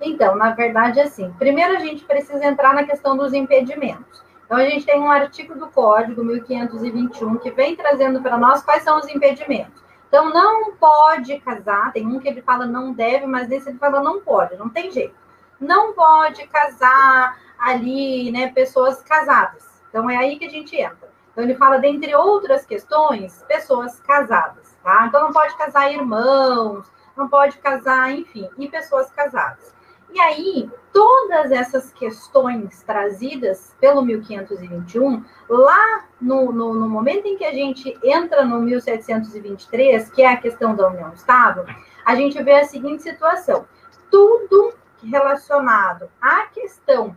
Então, 0.00 0.34
na 0.34 0.50
verdade, 0.50 0.98
assim, 0.98 1.30
primeiro 1.38 1.76
a 1.76 1.80
gente 1.80 2.04
precisa 2.04 2.44
entrar 2.44 2.74
na 2.74 2.84
questão 2.84 3.16
dos 3.16 3.34
impedimentos. 3.34 4.22
Então, 4.46 4.56
a 4.56 4.64
gente 4.64 4.86
tem 4.86 4.98
um 4.98 5.10
artigo 5.10 5.54
do 5.54 5.66
Código 5.68 6.24
1521 6.24 7.36
que 7.36 7.50
vem 7.50 7.76
trazendo 7.76 8.22
para 8.22 8.38
nós 8.38 8.62
quais 8.62 8.82
são 8.82 8.98
os 8.98 9.08
impedimentos. 9.08 9.82
Então, 10.12 10.28
não 10.28 10.72
pode 10.76 11.40
casar. 11.40 11.90
Tem 11.90 12.06
um 12.06 12.20
que 12.20 12.28
ele 12.28 12.42
fala 12.42 12.66
não 12.66 12.92
deve, 12.92 13.24
mas 13.24 13.48
nesse 13.48 13.70
ele 13.70 13.78
fala 13.78 14.02
não 14.02 14.20
pode, 14.20 14.54
não 14.56 14.68
tem 14.68 14.90
jeito. 14.90 15.14
Não 15.58 15.94
pode 15.94 16.46
casar 16.48 17.40
ali, 17.58 18.30
né, 18.30 18.52
pessoas 18.52 19.00
casadas. 19.00 19.64
Então, 19.88 20.10
é 20.10 20.18
aí 20.18 20.38
que 20.38 20.44
a 20.44 20.50
gente 20.50 20.76
entra. 20.76 21.10
Então, 21.32 21.42
ele 21.42 21.54
fala, 21.54 21.78
dentre 21.78 22.14
outras 22.14 22.66
questões, 22.66 23.42
pessoas 23.48 24.00
casadas, 24.00 24.76
tá? 24.84 25.06
Então, 25.06 25.22
não 25.22 25.32
pode 25.32 25.56
casar 25.56 25.90
irmãos, 25.90 26.84
não 27.16 27.26
pode 27.26 27.56
casar, 27.56 28.12
enfim, 28.12 28.50
e 28.58 28.68
pessoas 28.68 29.10
casadas. 29.12 29.74
E 30.12 30.20
aí, 30.20 30.70
todas 30.92 31.50
essas 31.50 31.92
questões 31.92 32.82
trazidas 32.82 33.74
pelo 33.80 34.02
1521, 34.02 35.24
lá 35.48 36.04
no, 36.20 36.52
no, 36.52 36.74
no, 36.74 36.88
momento 36.88 37.26
em 37.26 37.36
que 37.36 37.44
a 37.44 37.52
gente 37.52 37.98
entra 38.04 38.44
no 38.44 38.60
1723, 38.60 40.10
que 40.10 40.22
é 40.22 40.32
a 40.32 40.36
questão 40.36 40.74
da 40.76 40.88
união 40.88 41.12
estável, 41.12 41.64
a 42.04 42.14
gente 42.14 42.40
vê 42.42 42.60
a 42.60 42.64
seguinte 42.64 43.02
situação: 43.02 43.66
tudo 44.10 44.74
relacionado 45.02 46.08
à 46.20 46.46
questão 46.46 47.16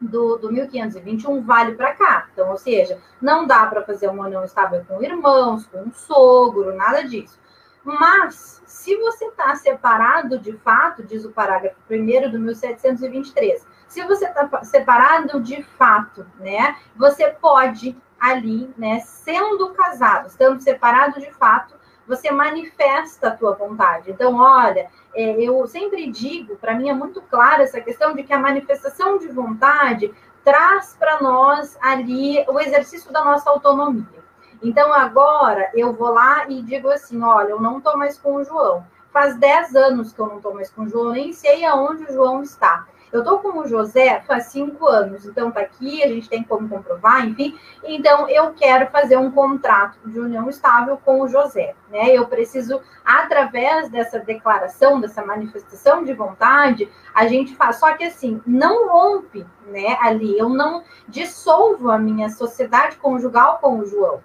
do, 0.00 0.36
do 0.36 0.52
1521 0.52 1.42
vale 1.42 1.74
para 1.74 1.94
cá. 1.94 2.28
Então, 2.32 2.50
ou 2.50 2.58
seja, 2.58 2.98
não 3.20 3.46
dá 3.46 3.66
para 3.66 3.82
fazer 3.82 4.08
uma 4.08 4.26
união 4.26 4.44
estável 4.44 4.84
com 4.86 5.02
irmãos, 5.02 5.66
com 5.66 5.78
um 5.82 5.92
sogro, 5.92 6.74
nada 6.74 7.02
disso. 7.02 7.38
Mas, 7.84 8.62
se 8.64 8.96
você 8.96 9.26
está 9.26 9.54
separado 9.54 10.38
de 10.38 10.56
fato, 10.58 11.02
diz 11.02 11.24
o 11.24 11.30
parágrafo 11.30 11.76
1 11.90 12.30
do 12.30 12.38
1723, 12.40 13.66
se 13.86 14.02
você 14.02 14.26
está 14.26 14.64
separado 14.64 15.40
de 15.40 15.62
fato, 15.62 16.26
né, 16.40 16.76
você 16.96 17.28
pode 17.30 17.96
ali, 18.18 18.72
né, 18.76 19.00
sendo 19.00 19.70
casado, 19.74 20.28
estando 20.28 20.60
separado 20.60 21.20
de 21.20 21.30
fato, 21.32 21.74
você 22.06 22.30
manifesta 22.30 23.28
a 23.28 23.36
tua 23.36 23.54
vontade. 23.54 24.10
Então, 24.10 24.36
olha, 24.36 24.90
é, 25.14 25.42
eu 25.42 25.66
sempre 25.66 26.10
digo, 26.10 26.56
para 26.56 26.74
mim 26.74 26.88
é 26.88 26.94
muito 26.94 27.20
clara 27.22 27.62
essa 27.62 27.80
questão 27.80 28.14
de 28.14 28.22
que 28.22 28.32
a 28.32 28.38
manifestação 28.38 29.18
de 29.18 29.28
vontade 29.28 30.12
traz 30.42 30.96
para 30.98 31.20
nós 31.20 31.76
ali 31.80 32.44
o 32.48 32.58
exercício 32.60 33.12
da 33.12 33.24
nossa 33.24 33.50
autonomia. 33.50 34.23
Então, 34.64 34.94
agora 34.94 35.70
eu 35.74 35.92
vou 35.92 36.08
lá 36.08 36.46
e 36.48 36.62
digo 36.62 36.88
assim: 36.88 37.22
olha, 37.22 37.50
eu 37.50 37.60
não 37.60 37.76
estou 37.76 37.98
mais 37.98 38.16
com 38.16 38.36
o 38.36 38.44
João. 38.44 38.82
Faz 39.12 39.36
10 39.36 39.76
anos 39.76 40.12
que 40.12 40.18
eu 40.18 40.26
não 40.26 40.38
estou 40.38 40.54
mais 40.54 40.70
com 40.70 40.84
o 40.84 40.88
João, 40.88 41.12
nem 41.12 41.34
sei 41.34 41.66
aonde 41.66 42.04
o 42.04 42.12
João 42.12 42.42
está. 42.42 42.86
Eu 43.12 43.20
estou 43.20 43.38
com 43.40 43.58
o 43.60 43.68
José 43.68 44.22
faz 44.26 44.46
cinco 44.46 44.88
anos, 44.88 45.24
então 45.24 45.50
está 45.50 45.60
aqui, 45.60 46.02
a 46.02 46.08
gente 46.08 46.28
tem 46.28 46.42
como 46.42 46.68
comprovar, 46.68 47.24
enfim. 47.24 47.56
Então, 47.84 48.28
eu 48.28 48.54
quero 48.54 48.90
fazer 48.90 49.18
um 49.18 49.30
contrato 49.30 49.98
de 50.04 50.18
união 50.18 50.48
estável 50.48 50.96
com 50.96 51.20
o 51.20 51.28
José, 51.28 51.76
né? 51.90 52.08
Eu 52.08 52.26
preciso, 52.26 52.80
através 53.04 53.90
dessa 53.90 54.18
declaração, 54.18 54.98
dessa 54.98 55.24
manifestação 55.24 56.02
de 56.02 56.14
vontade, 56.14 56.90
a 57.14 57.28
gente 57.28 57.54
faz. 57.54 57.76
Só 57.76 57.92
que 57.92 58.04
assim, 58.04 58.40
não 58.46 58.88
rompe, 58.88 59.46
né? 59.66 59.96
Ali, 60.00 60.36
eu 60.38 60.48
não 60.48 60.82
dissolvo 61.06 61.90
a 61.90 61.98
minha 61.98 62.30
sociedade 62.30 62.96
conjugal 62.96 63.58
com 63.60 63.78
o 63.78 63.86
João. 63.86 64.20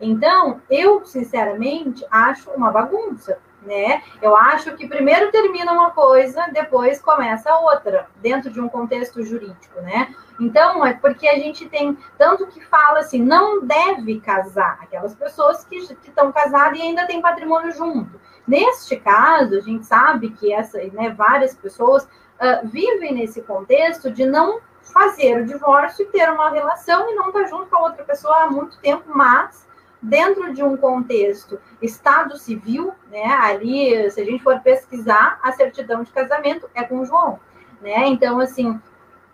Então, 0.00 0.60
eu, 0.70 1.04
sinceramente, 1.04 2.04
acho 2.10 2.50
uma 2.50 2.70
bagunça, 2.70 3.38
né? 3.62 4.02
Eu 4.20 4.36
acho 4.36 4.74
que 4.76 4.86
primeiro 4.86 5.30
termina 5.30 5.72
uma 5.72 5.90
coisa, 5.90 6.46
depois 6.52 7.00
começa 7.00 7.56
outra, 7.58 8.08
dentro 8.16 8.50
de 8.50 8.60
um 8.60 8.68
contexto 8.68 9.22
jurídico, 9.22 9.80
né? 9.80 10.14
Então, 10.38 10.84
é 10.84 10.92
porque 10.94 11.28
a 11.28 11.38
gente 11.38 11.68
tem 11.68 11.96
tanto 12.18 12.46
que 12.46 12.60
fala 12.64 13.00
assim, 13.00 13.22
não 13.22 13.64
deve 13.64 14.20
casar 14.20 14.78
aquelas 14.82 15.14
pessoas 15.14 15.64
que, 15.64 15.76
estão 15.76 16.32
casadas 16.32 16.78
e 16.78 16.82
ainda 16.82 17.06
têm 17.06 17.22
patrimônio 17.22 17.72
junto. 17.72 18.20
Neste 18.46 18.96
caso, 18.96 19.56
a 19.56 19.60
gente 19.60 19.86
sabe 19.86 20.30
que 20.30 20.52
essa, 20.52 20.78
né, 20.92 21.10
várias 21.16 21.54
pessoas 21.54 22.04
uh, 22.04 22.66
vivem 22.66 23.14
nesse 23.14 23.40
contexto 23.42 24.10
de 24.10 24.26
não 24.26 24.60
fazer 24.82 25.40
o 25.40 25.46
divórcio 25.46 26.04
e 26.04 26.08
ter 26.10 26.30
uma 26.30 26.50
relação 26.50 27.10
e 27.10 27.14
não 27.14 27.28
estar 27.28 27.42
tá 27.42 27.46
junto 27.46 27.66
com 27.66 27.76
a 27.76 27.82
outra 27.84 28.04
pessoa 28.04 28.42
há 28.42 28.50
muito 28.50 28.78
tempo, 28.78 29.04
mas 29.06 29.66
dentro 30.04 30.52
de 30.52 30.62
um 30.62 30.76
contexto 30.76 31.58
Estado 31.80 32.36
civil, 32.36 32.92
né? 33.10 33.24
Ali, 33.24 34.10
se 34.10 34.20
a 34.20 34.24
gente 34.24 34.42
for 34.42 34.60
pesquisar, 34.60 35.38
a 35.42 35.52
certidão 35.52 36.02
de 36.02 36.12
casamento 36.12 36.68
é 36.74 36.84
com 36.84 37.04
João, 37.04 37.40
né? 37.80 38.06
Então, 38.06 38.38
assim, 38.38 38.78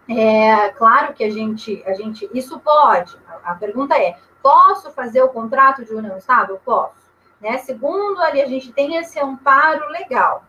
é 0.09 0.69
claro 0.71 1.13
que 1.13 1.25
a 1.25 1.31
gente, 1.31 1.83
a 1.87 1.95
gente, 1.95 2.29
isso 2.33 2.59
pode. 2.61 3.17
A, 3.27 3.53
a 3.53 3.55
pergunta 3.57 3.97
é: 3.97 4.17
posso 4.43 4.91
fazer 4.93 5.23
o 5.23 5.29
contrato 5.29 5.85
de 5.85 5.93
união 5.93 6.17
estável? 6.17 6.61
Posso. 6.65 7.11
Né? 7.41 7.59
Segundo, 7.59 8.21
ali 8.21 8.41
a 8.41 8.47
gente 8.47 8.73
tem 8.73 8.97
esse 8.97 9.19
amparo 9.19 9.89
legal. 9.89 10.45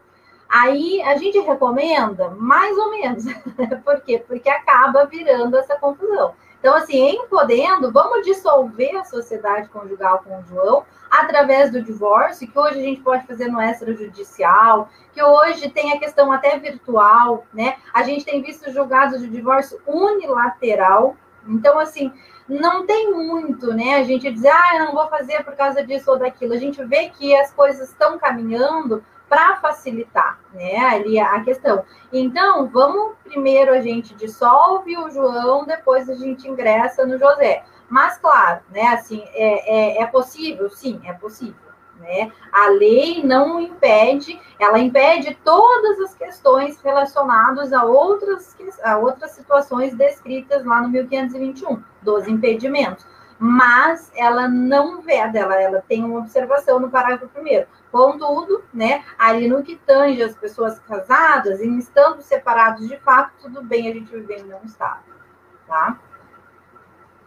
Aí 0.47 1.01
a 1.03 1.15
gente 1.15 1.39
recomenda 1.39 2.29
mais 2.31 2.77
ou 2.77 2.91
menos. 2.91 3.23
Por 3.85 4.01
quê? 4.01 4.23
Porque 4.27 4.49
acaba 4.49 5.05
virando 5.05 5.57
essa 5.57 5.77
confusão. 5.77 6.35
Então, 6.61 6.75
assim, 6.75 6.95
em 6.95 7.27
podendo, 7.27 7.91
vamos 7.91 8.23
dissolver 8.23 8.95
a 8.95 9.03
sociedade 9.03 9.67
conjugal 9.69 10.23
com 10.23 10.39
o 10.39 10.43
João 10.43 10.85
através 11.09 11.71
do 11.71 11.81
divórcio, 11.81 12.47
que 12.47 12.57
hoje 12.57 12.79
a 12.79 12.83
gente 12.83 13.01
pode 13.01 13.25
fazer 13.25 13.47
no 13.47 13.59
extrajudicial, 13.59 14.87
que 15.11 15.23
hoje 15.23 15.69
tem 15.69 15.91
a 15.91 15.99
questão 15.99 16.31
até 16.31 16.59
virtual, 16.59 17.45
né? 17.51 17.77
A 17.91 18.03
gente 18.03 18.23
tem 18.23 18.43
visto 18.43 18.71
julgados 18.71 19.19
de 19.21 19.27
divórcio 19.27 19.81
unilateral. 19.87 21.17
Então, 21.47 21.79
assim, 21.79 22.13
não 22.47 22.85
tem 22.85 23.11
muito, 23.11 23.73
né? 23.73 23.95
A 23.95 24.03
gente 24.03 24.31
dizer, 24.31 24.51
ah, 24.51 24.75
eu 24.75 24.85
não 24.85 24.93
vou 24.93 25.07
fazer 25.07 25.43
por 25.43 25.55
causa 25.55 25.83
disso 25.83 26.11
ou 26.11 26.19
daquilo. 26.19 26.53
A 26.53 26.57
gente 26.57 26.83
vê 26.83 27.09
que 27.09 27.35
as 27.35 27.51
coisas 27.51 27.89
estão 27.89 28.19
caminhando 28.19 29.03
para 29.31 29.55
facilitar, 29.61 30.41
né, 30.53 30.75
ali 30.87 31.17
a 31.17 31.41
questão. 31.41 31.85
Então, 32.11 32.67
vamos 32.67 33.13
primeiro 33.23 33.71
a 33.71 33.79
gente 33.79 34.13
dissolve 34.13 34.97
o 34.97 35.09
João, 35.09 35.63
depois 35.63 36.09
a 36.09 36.15
gente 36.15 36.49
ingressa 36.49 37.05
no 37.05 37.17
José. 37.17 37.63
Mas, 37.87 38.17
claro, 38.17 38.59
né, 38.69 38.87
assim, 38.87 39.23
é, 39.33 39.99
é, 39.99 40.01
é 40.01 40.05
possível? 40.05 40.69
Sim, 40.69 40.99
é 41.05 41.13
possível. 41.13 41.71
Né? 41.97 42.29
A 42.51 42.67
lei 42.71 43.23
não 43.23 43.61
impede, 43.61 44.37
ela 44.59 44.79
impede 44.79 45.33
todas 45.45 46.01
as 46.01 46.13
questões 46.13 46.81
relacionadas 46.81 47.71
a 47.71 47.85
outras, 47.85 48.53
a 48.83 48.97
outras 48.97 49.31
situações 49.31 49.95
descritas 49.95 50.65
lá 50.65 50.81
no 50.81 50.89
1521, 50.89 51.81
dos 52.01 52.27
impedimentos. 52.27 53.05
mas 53.39 54.11
ela 54.15 54.47
não 54.47 55.01
veda, 55.01 55.39
ela, 55.39 55.59
ela 55.59 55.83
tem 55.87 56.03
uma 56.03 56.19
observação 56.19 56.79
no 56.79 56.91
parágrafo 56.91 57.29
primeiro. 57.29 57.65
Contudo, 57.91 58.63
né, 58.73 59.03
ali 59.19 59.49
no 59.49 59.61
que 59.61 59.75
tange 59.75 60.23
as 60.23 60.35
pessoas 60.35 60.79
casadas, 60.79 61.59
e 61.59 61.77
estando 61.77 62.21
separados 62.21 62.87
de 62.87 62.97
fato, 62.97 63.33
tudo 63.41 63.61
bem 63.61 63.89
a 63.89 63.93
gente 63.93 64.11
viver 64.11 64.39
em 64.39 64.53
um 64.53 64.63
estado, 64.63 65.03
tá? 65.67 65.99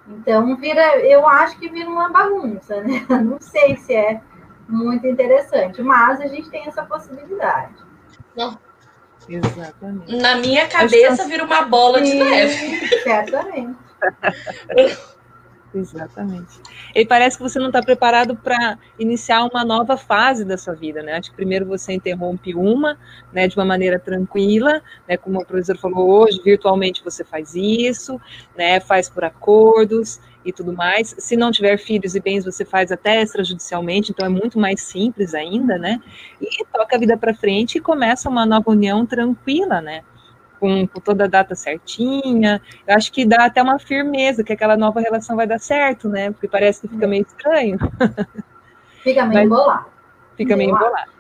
Então, 0.09 0.57
vira, 0.57 0.99
eu 1.01 1.27
acho 1.27 1.59
que 1.59 1.69
vira 1.69 1.89
uma 1.89 2.09
bagunça, 2.09 2.81
né? 2.83 3.05
Não 3.23 3.39
sei 3.41 3.77
se 3.77 3.95
é 3.95 4.21
muito 4.69 5.07
interessante, 5.07 5.83
mas 5.83 6.21
a 6.21 6.27
gente 6.27 6.49
tem 6.51 6.67
essa 6.67 6.83
possibilidade. 6.85 7.75
Não. 8.37 8.59
Exatamente. 9.29 10.17
Na 10.17 10.37
minha 10.37 10.69
cabeça 10.69 11.27
vira 11.27 11.45
uma 11.45 11.63
bola 11.63 12.01
de 12.01 12.15
neve. 12.15 12.87
Certamente. 13.03 13.79
Exatamente. 15.75 16.61
E 16.95 17.05
parece 17.05 17.37
que 17.37 17.43
você 17.43 17.59
não 17.59 17.67
está 17.67 17.83
preparado 17.83 18.37
para 18.37 18.79
iniciar 18.97 19.45
uma 19.45 19.65
nova 19.65 19.97
fase 19.97 20.45
da 20.45 20.57
sua 20.57 20.73
vida, 20.75 21.03
né? 21.03 21.15
Acho 21.15 21.31
que 21.31 21.37
primeiro 21.37 21.67
você 21.67 21.93
interrompe 21.93 22.55
uma, 22.55 22.97
né, 23.33 23.49
de 23.49 23.57
uma 23.57 23.65
maneira 23.65 23.99
tranquila, 23.99 24.81
né, 25.09 25.17
como 25.17 25.41
o 25.41 25.45
professor 25.45 25.77
falou 25.77 26.09
hoje, 26.09 26.41
virtualmente 26.45 27.03
você 27.03 27.25
faz 27.25 27.57
isso, 27.57 28.21
né, 28.57 28.79
faz 28.79 29.09
por 29.11 29.25
acordos 29.25 30.21
e 30.45 30.53
tudo 30.53 30.73
mais. 30.73 31.13
Se 31.19 31.37
não 31.37 31.51
tiver 31.51 31.77
filhos 31.77 32.15
e 32.15 32.21
bens, 32.21 32.45
você 32.45 32.65
faz 32.65 32.93
até 32.93 33.21
extrajudicialmente, 33.21 34.13
então 34.13 34.25
é 34.27 34.29
muito 34.29 34.57
mais 34.61 34.81
simples 34.81 35.35
ainda, 35.35 35.77
né? 35.77 36.01
E 36.41 36.65
toca 36.73 36.95
a 36.97 36.99
vida 37.01 37.17
para 37.17 37.35
frente 37.35 37.79
e 37.79 37.81
começa 37.81 38.29
uma 38.29 38.47
nova 38.47 38.71
união 38.71 39.05
tranquila, 39.05 39.81
né? 39.81 40.03
Com, 40.65 40.87
com, 40.87 40.99
toda 40.99 41.25
a 41.25 41.29
data 41.29 41.55
certinha. 41.55 42.61
Eu 42.89 42.97
acho 42.97 43.13
que 43.13 43.27
dá 43.27 43.45
até 43.45 43.63
uma 43.63 43.79
firmeza 43.79 44.43
que 44.43 44.53
aquela 44.55 44.79
nova 44.79 44.99
relação 44.99 45.37
vai 45.37 45.47
dar 45.47 45.59
certo, 45.59 46.09
né? 46.09 46.31
Porque 46.31 46.49
parece 46.49 46.81
que 46.81 46.89
fica 46.89 47.07
meio 47.07 47.23
estranho. 47.23 47.77
Fica 49.03 49.27
meio 49.27 49.45
embolado. 49.45 49.85
Fica 50.35 50.57
meio 50.57 50.71
embolado. 50.71 51.11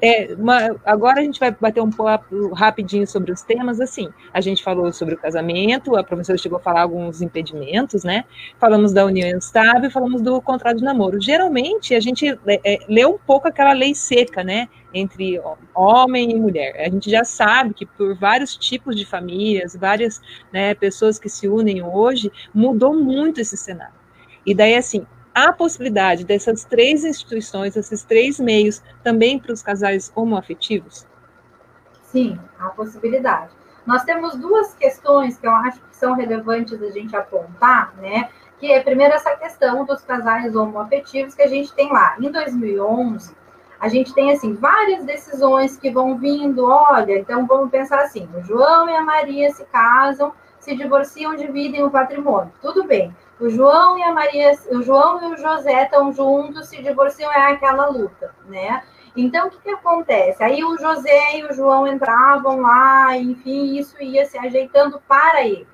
É, 0.00 0.34
uma, 0.34 0.76
agora 0.84 1.20
a 1.20 1.22
gente 1.22 1.38
vai 1.38 1.50
bater 1.50 1.80
um 1.80 1.90
pouco 1.90 2.54
rapidinho 2.54 3.06
sobre 3.06 3.30
os 3.30 3.42
temas, 3.42 3.80
assim, 3.80 4.08
a 4.32 4.40
gente 4.40 4.62
falou 4.62 4.92
sobre 4.92 5.14
o 5.14 5.18
casamento, 5.18 5.96
a 5.96 6.02
professora 6.02 6.36
chegou 6.36 6.58
a 6.58 6.60
falar 6.60 6.82
alguns 6.82 7.22
impedimentos, 7.22 8.02
né, 8.02 8.24
falamos 8.58 8.92
da 8.92 9.04
união 9.04 9.38
estável, 9.38 9.90
falamos 9.90 10.20
do 10.20 10.40
contrato 10.42 10.78
de 10.78 10.84
namoro. 10.84 11.20
Geralmente, 11.20 11.94
a 11.94 12.00
gente 12.00 12.28
é, 12.28 12.60
é, 12.64 12.78
lê 12.88 13.06
um 13.06 13.18
pouco 13.18 13.48
aquela 13.48 13.72
lei 13.72 13.94
seca, 13.94 14.42
né, 14.42 14.68
entre 14.92 15.40
homem 15.74 16.32
e 16.32 16.34
mulher. 16.34 16.80
A 16.80 16.90
gente 16.90 17.10
já 17.10 17.24
sabe 17.24 17.72
que 17.74 17.86
por 17.86 18.14
vários 18.16 18.56
tipos 18.56 18.96
de 18.96 19.06
famílias, 19.06 19.76
várias 19.76 20.20
né, 20.52 20.74
pessoas 20.74 21.18
que 21.18 21.28
se 21.28 21.48
unem 21.48 21.82
hoje, 21.82 22.30
mudou 22.52 22.94
muito 22.94 23.40
esse 23.40 23.56
cenário. 23.56 23.94
E 24.44 24.54
daí, 24.54 24.74
assim, 24.74 25.06
há 25.34 25.52
possibilidade 25.52 26.24
dessas 26.24 26.64
três 26.64 27.04
instituições, 27.04 27.76
esses 27.76 28.04
três 28.04 28.38
meios, 28.38 28.82
também 29.02 29.38
para 29.38 29.52
os 29.52 29.62
casais 29.62 30.12
homoafetivos? 30.14 31.06
Sim, 32.04 32.38
há 32.58 32.68
possibilidade. 32.70 33.52
Nós 33.86 34.04
temos 34.04 34.36
duas 34.36 34.74
questões 34.74 35.38
que 35.38 35.46
eu 35.46 35.52
acho 35.52 35.80
que 35.80 35.96
são 35.96 36.14
relevantes 36.14 36.80
a 36.80 36.90
gente 36.90 37.16
apontar, 37.16 37.94
né? 37.96 38.28
Que 38.58 38.70
é, 38.70 38.80
primeiro, 38.80 39.14
essa 39.14 39.36
questão 39.36 39.84
dos 39.84 40.02
casais 40.02 40.54
homoafetivos 40.54 41.34
que 41.34 41.42
a 41.42 41.48
gente 41.48 41.72
tem 41.74 41.92
lá. 41.92 42.16
Em 42.20 42.30
2011, 42.30 43.34
a 43.80 43.88
gente 43.88 44.14
tem, 44.14 44.30
assim, 44.30 44.54
várias 44.54 45.04
decisões 45.04 45.76
que 45.76 45.90
vão 45.90 46.16
vindo. 46.16 46.64
Olha, 46.64 47.18
então 47.18 47.44
vamos 47.46 47.70
pensar 47.70 48.02
assim: 48.02 48.28
o 48.36 48.42
João 48.44 48.88
e 48.88 48.94
a 48.94 49.02
Maria 49.02 49.50
se 49.50 49.64
casam, 49.64 50.32
se 50.62 50.76
divorciam, 50.76 51.34
dividem 51.34 51.84
o 51.84 51.90
patrimônio. 51.90 52.52
Tudo 52.62 52.84
bem. 52.84 53.14
O 53.40 53.48
João 53.48 53.98
e 53.98 54.02
a 54.04 54.12
Maria, 54.12 54.52
o 54.70 54.80
João 54.80 55.20
e 55.20 55.34
o 55.34 55.36
José 55.36 55.82
estão 55.82 56.12
juntos, 56.12 56.68
se 56.68 56.80
divorciam, 56.80 57.32
é 57.32 57.50
aquela 57.50 57.88
luta, 57.88 58.32
né? 58.46 58.84
Então, 59.16 59.48
o 59.48 59.50
que, 59.50 59.58
que 59.58 59.70
acontece? 59.70 60.42
Aí 60.42 60.62
o 60.62 60.78
José 60.78 61.38
e 61.38 61.44
o 61.44 61.52
João 61.52 61.88
entravam 61.88 62.60
lá, 62.60 63.16
enfim, 63.18 63.76
isso 63.76 64.00
ia 64.00 64.24
se 64.24 64.38
ajeitando 64.38 65.02
para 65.08 65.44
eles. 65.44 65.66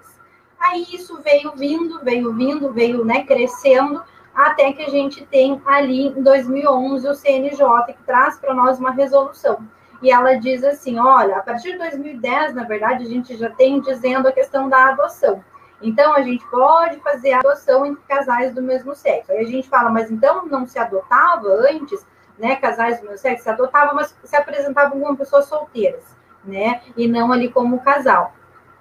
Aí 0.59 0.87
isso 0.91 1.21
veio 1.23 1.53
vindo, 1.53 2.01
veio 2.03 2.33
vindo, 2.33 2.73
veio 2.73 3.05
né, 3.05 3.25
crescendo, 3.25 4.03
até 4.35 4.73
que 4.73 4.83
a 4.83 4.89
gente 4.89 5.25
tem 5.27 5.61
ali 5.67 6.07
em 6.07 6.23
2011 6.23 7.07
o 7.07 7.15
CNJ, 7.15 7.61
que 7.89 8.03
traz 8.05 8.39
para 8.39 8.55
nós 8.55 8.79
uma 8.79 8.91
resolução. 8.91 9.69
E 10.03 10.11
ela 10.11 10.35
diz 10.35 10.63
assim: 10.65 10.99
olha, 10.99 11.39
a 11.39 11.43
partir 11.43 11.73
de 11.73 11.79
2010, 11.79 12.55
na 12.55 12.65
verdade, 12.65 13.05
a 13.05 13.09
gente 13.09 13.37
já 13.37 13.51
tem 13.51 13.81
dizendo 13.81 14.29
a 14.29 14.33
questão 14.33 14.69
da 14.69 14.91
adoção. 14.91 15.43
Então, 15.81 16.13
a 16.13 16.23
gente 16.23 16.45
pode 16.47 16.99
fazer 17.01 17.33
adoção 17.33 17.87
entre 17.87 18.03
casais 18.09 18.53
do 18.53 18.61
mesmo 18.61 18.95
sexo. 18.95 19.31
Aí 19.31 19.39
a 19.39 19.45
gente 19.45 19.69
fala, 19.69 19.91
mas 19.91 20.11
então 20.11 20.45
não 20.47 20.67
se 20.67 20.79
adotava 20.79 21.49
antes, 21.49 22.05
né? 22.39 22.57
Casais 22.57 23.01
do 23.01 23.05
mesmo 23.05 23.19
sexo 23.19 23.45
se 23.45 23.51
adotavam, 23.51 23.95
mas 23.95 24.15
se 24.25 24.37
apresentavam 24.37 25.01
como 25.01 25.17
pessoas 25.17 25.47
solteiras, 25.47 26.05
né? 26.45 26.81
E 26.97 27.07
não 27.07 27.33
ali 27.33 27.49
como 27.51 27.81
casal. 27.81 28.33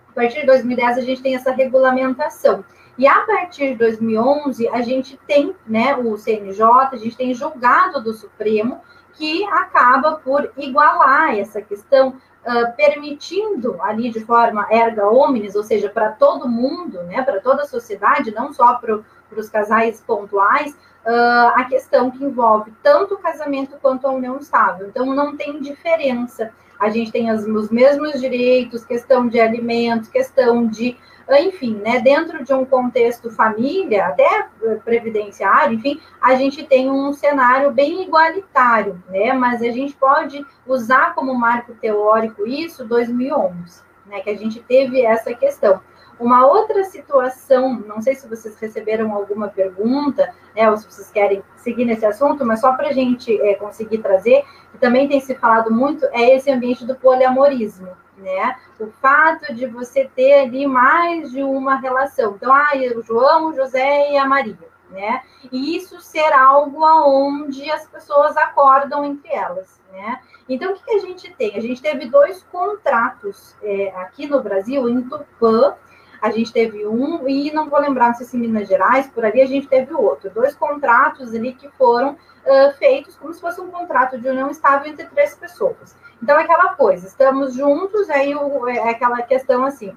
A 0.10 0.14
partir 0.14 0.42
de 0.42 0.48
2010, 0.48 0.98
a 0.98 1.02
gente 1.02 1.22
tem 1.22 1.36
essa 1.36 1.52
regulamentação. 1.52 2.66
E 2.98 3.08
a 3.08 3.22
partir 3.22 3.74
de 3.74 3.76
2011, 3.76 4.68
a 4.70 4.82
gente 4.82 5.20
tem 5.28 5.56
né, 5.68 5.96
o 5.96 6.18
CNJ, 6.18 6.64
a 6.92 6.96
gente 6.96 7.16
tem 7.16 7.32
julgado 7.32 8.04
do 8.04 8.12
Supremo, 8.12 8.82
que 9.18 9.44
acaba 9.46 10.14
por 10.18 10.52
igualar 10.56 11.38
essa 11.38 11.62
questão 11.62 12.10
uh, 12.10 12.76
permitindo 12.76 13.82
ali 13.82 14.12
de 14.12 14.20
forma 14.20 14.68
erga 14.70 15.10
omnes, 15.10 15.56
ou 15.56 15.64
seja, 15.64 15.90
para 15.90 16.12
todo 16.12 16.48
mundo, 16.48 17.02
né, 17.04 17.24
para 17.24 17.40
toda 17.40 17.64
a 17.64 17.68
sociedade, 17.68 18.32
não 18.32 18.54
só 18.54 18.76
para 18.76 19.00
os 19.36 19.50
casais 19.50 20.02
pontuais, 20.06 20.72
uh, 20.72 21.52
a 21.56 21.64
questão 21.66 22.12
que 22.12 22.24
envolve 22.24 22.72
tanto 22.84 23.16
o 23.16 23.18
casamento 23.18 23.78
quanto 23.82 24.08
a 24.08 24.12
união 24.12 24.38
estável. 24.38 24.88
Então, 24.88 25.06
não 25.08 25.36
tem 25.36 25.60
diferença. 25.60 26.52
A 26.80 26.90
gente 26.90 27.12
tem 27.12 27.32
as, 27.32 27.44
os 27.44 27.72
mesmos 27.72 28.20
direitos, 28.20 28.86
questão 28.86 29.28
de 29.28 29.40
alimentos, 29.40 30.10
questão 30.10 30.68
de 30.68 30.96
enfim, 31.36 31.76
né, 31.76 32.00
dentro 32.00 32.44
de 32.44 32.54
um 32.54 32.64
contexto 32.64 33.30
família, 33.30 34.08
até 34.08 34.48
previdenciário, 34.84 35.74
enfim, 35.76 36.00
a 36.22 36.36
gente 36.36 36.64
tem 36.66 36.90
um 36.90 37.12
cenário 37.12 37.72
bem 37.72 38.04
igualitário, 38.04 39.02
né, 39.10 39.34
mas 39.34 39.62
a 39.62 39.70
gente 39.72 39.94
pode 39.94 40.46
usar 40.66 41.14
como 41.14 41.34
marco 41.34 41.74
teórico 41.76 42.48
isso 42.48 42.86
2011, 42.86 43.82
né, 44.06 44.22
que 44.22 44.30
a 44.30 44.38
gente 44.38 44.62
teve 44.62 45.02
essa 45.02 45.34
questão. 45.34 45.82
Uma 46.20 46.48
outra 46.48 46.84
situação, 46.86 47.80
não 47.80 48.02
sei 48.02 48.16
se 48.16 48.28
vocês 48.28 48.58
receberam 48.58 49.14
alguma 49.14 49.50
pergunta, 49.50 50.34
né, 50.56 50.70
ou 50.70 50.78
se 50.78 50.90
vocês 50.90 51.12
querem 51.12 51.44
seguir 51.58 51.86
nesse 51.86 52.06
assunto, 52.06 52.46
mas 52.46 52.62
só 52.62 52.74
para 52.74 52.88
a 52.88 52.94
gente 52.94 53.40
é, 53.42 53.54
conseguir 53.54 54.00
trazer, 54.00 54.44
que 54.72 54.78
também 54.80 55.08
tem 55.08 55.20
se 55.20 55.36
falado 55.36 55.72
muito, 55.72 56.06
é 56.12 56.36
esse 56.36 56.50
ambiente 56.50 56.86
do 56.86 56.96
poliamorismo, 56.96 57.90
né? 58.18 58.58
O 58.80 58.88
fato 58.88 59.54
de 59.54 59.66
você 59.68 60.10
ter 60.16 60.42
ali 60.42 60.66
mais 60.66 61.32
de 61.32 61.44
uma 61.44 61.76
relação. 61.76 62.36
Então, 62.36 62.54
ah, 62.54 62.72
o 62.96 63.02
João, 63.02 63.50
o 63.50 63.54
José 63.54 64.12
e 64.12 64.18
a 64.18 64.26
Maria, 64.26 64.58
né? 64.90 65.22
E 65.52 65.78
isso 65.78 66.02
ser 66.02 66.34
algo 66.34 66.84
aonde 66.84 67.70
as 67.70 67.88
pessoas 67.88 68.36
acordam 68.36 69.06
entre 69.06 69.32
elas, 69.32 69.82
né? 69.92 70.20
Então, 70.50 70.72
o 70.72 70.76
que, 70.76 70.84
que 70.84 70.96
a 70.96 71.00
gente 71.00 71.34
tem? 71.34 71.56
A 71.56 71.62
gente 71.62 71.82
teve 71.82 72.08
dois 72.08 72.44
contratos 72.52 73.56
é, 73.62 73.94
aqui 73.98 74.28
no 74.28 74.42
Brasil, 74.42 74.88
em 74.90 75.02
Tupã, 75.04 75.76
a 76.22 76.32
gente 76.32 76.52
teve 76.52 76.86
um, 76.88 77.28
e 77.28 77.52
não 77.52 77.70
vou 77.70 77.80
lembrar, 77.80 78.14
se 78.14 78.36
em 78.36 78.40
Minas 78.40 78.68
Gerais, 78.68 79.08
por 79.08 79.24
ali 79.24 79.42
a 79.42 79.46
gente 79.46 79.68
teve 79.68 79.94
outro. 79.94 80.30
Dois 80.32 80.56
contratos 80.56 81.34
ali 81.34 81.54
que 81.54 81.70
foram 81.70 82.14
uh, 82.14 82.74
feitos 82.78 83.16
como 83.16 83.34
se 83.34 83.42
fosse 83.42 83.62
um 83.62 83.70
contrato 83.70 84.18
de 84.18 84.28
união 84.28 84.50
estável 84.50 84.92
entre 84.92 85.06
três 85.08 85.36
pessoas. 85.36 85.96
Então, 86.22 86.40
é 86.40 86.44
aquela 86.44 86.74
coisa, 86.74 87.08
estamos 87.08 87.54
juntos, 87.54 88.10
aí 88.10 88.36
o, 88.36 88.68
é 88.68 88.90
aquela 88.90 89.22
questão 89.22 89.64
assim. 89.66 89.96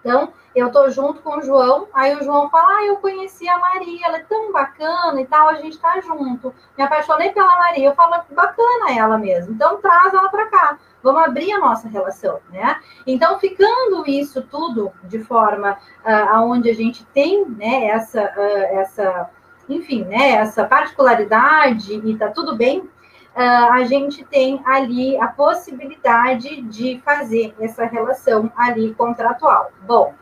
Então, 0.00 0.32
eu 0.54 0.70
tô 0.70 0.90
junto 0.90 1.22
com 1.22 1.38
o 1.38 1.42
João, 1.42 1.88
aí 1.94 2.14
o 2.16 2.22
João 2.22 2.50
fala, 2.50 2.76
ah, 2.76 2.84
eu 2.84 2.96
conheci 2.96 3.48
a 3.48 3.58
Maria, 3.58 4.06
ela 4.06 4.18
é 4.18 4.24
tão 4.24 4.52
bacana 4.52 5.20
e 5.20 5.26
tal, 5.26 5.48
a 5.48 5.54
gente 5.54 5.78
tá 5.78 6.00
junto. 6.00 6.52
Me 6.76 6.84
apaixonei 6.84 7.30
pela 7.30 7.56
Maria, 7.56 7.88
eu 7.88 7.94
falo, 7.94 8.22
bacana 8.30 8.92
ela 8.94 9.16
mesmo, 9.16 9.54
então 9.54 9.80
traz 9.80 10.12
ela 10.12 10.28
para 10.28 10.46
cá, 10.46 10.78
vamos 11.02 11.22
abrir 11.22 11.52
a 11.52 11.58
nossa 11.58 11.88
relação, 11.88 12.40
né? 12.50 12.80
Então, 13.06 13.38
ficando 13.38 14.06
isso 14.06 14.42
tudo 14.42 14.92
de 15.04 15.20
forma 15.20 15.72
uh, 16.04 16.34
aonde 16.34 16.68
a 16.68 16.74
gente 16.74 17.04
tem, 17.06 17.48
né, 17.48 17.86
essa, 17.86 18.22
uh, 18.22 18.78
essa, 18.78 19.30
enfim, 19.68 20.04
né, 20.04 20.32
essa 20.32 20.64
particularidade 20.64 21.94
e 21.94 22.16
tá 22.18 22.28
tudo 22.28 22.56
bem, 22.56 22.88
a 23.34 23.84
gente 23.84 24.24
tem 24.24 24.60
ali 24.64 25.18
a 25.18 25.26
possibilidade 25.28 26.62
de 26.62 27.00
fazer 27.04 27.54
essa 27.58 27.84
relação 27.86 28.52
ali 28.56 28.94
contratual. 28.94 29.70
Bom, 29.82 30.14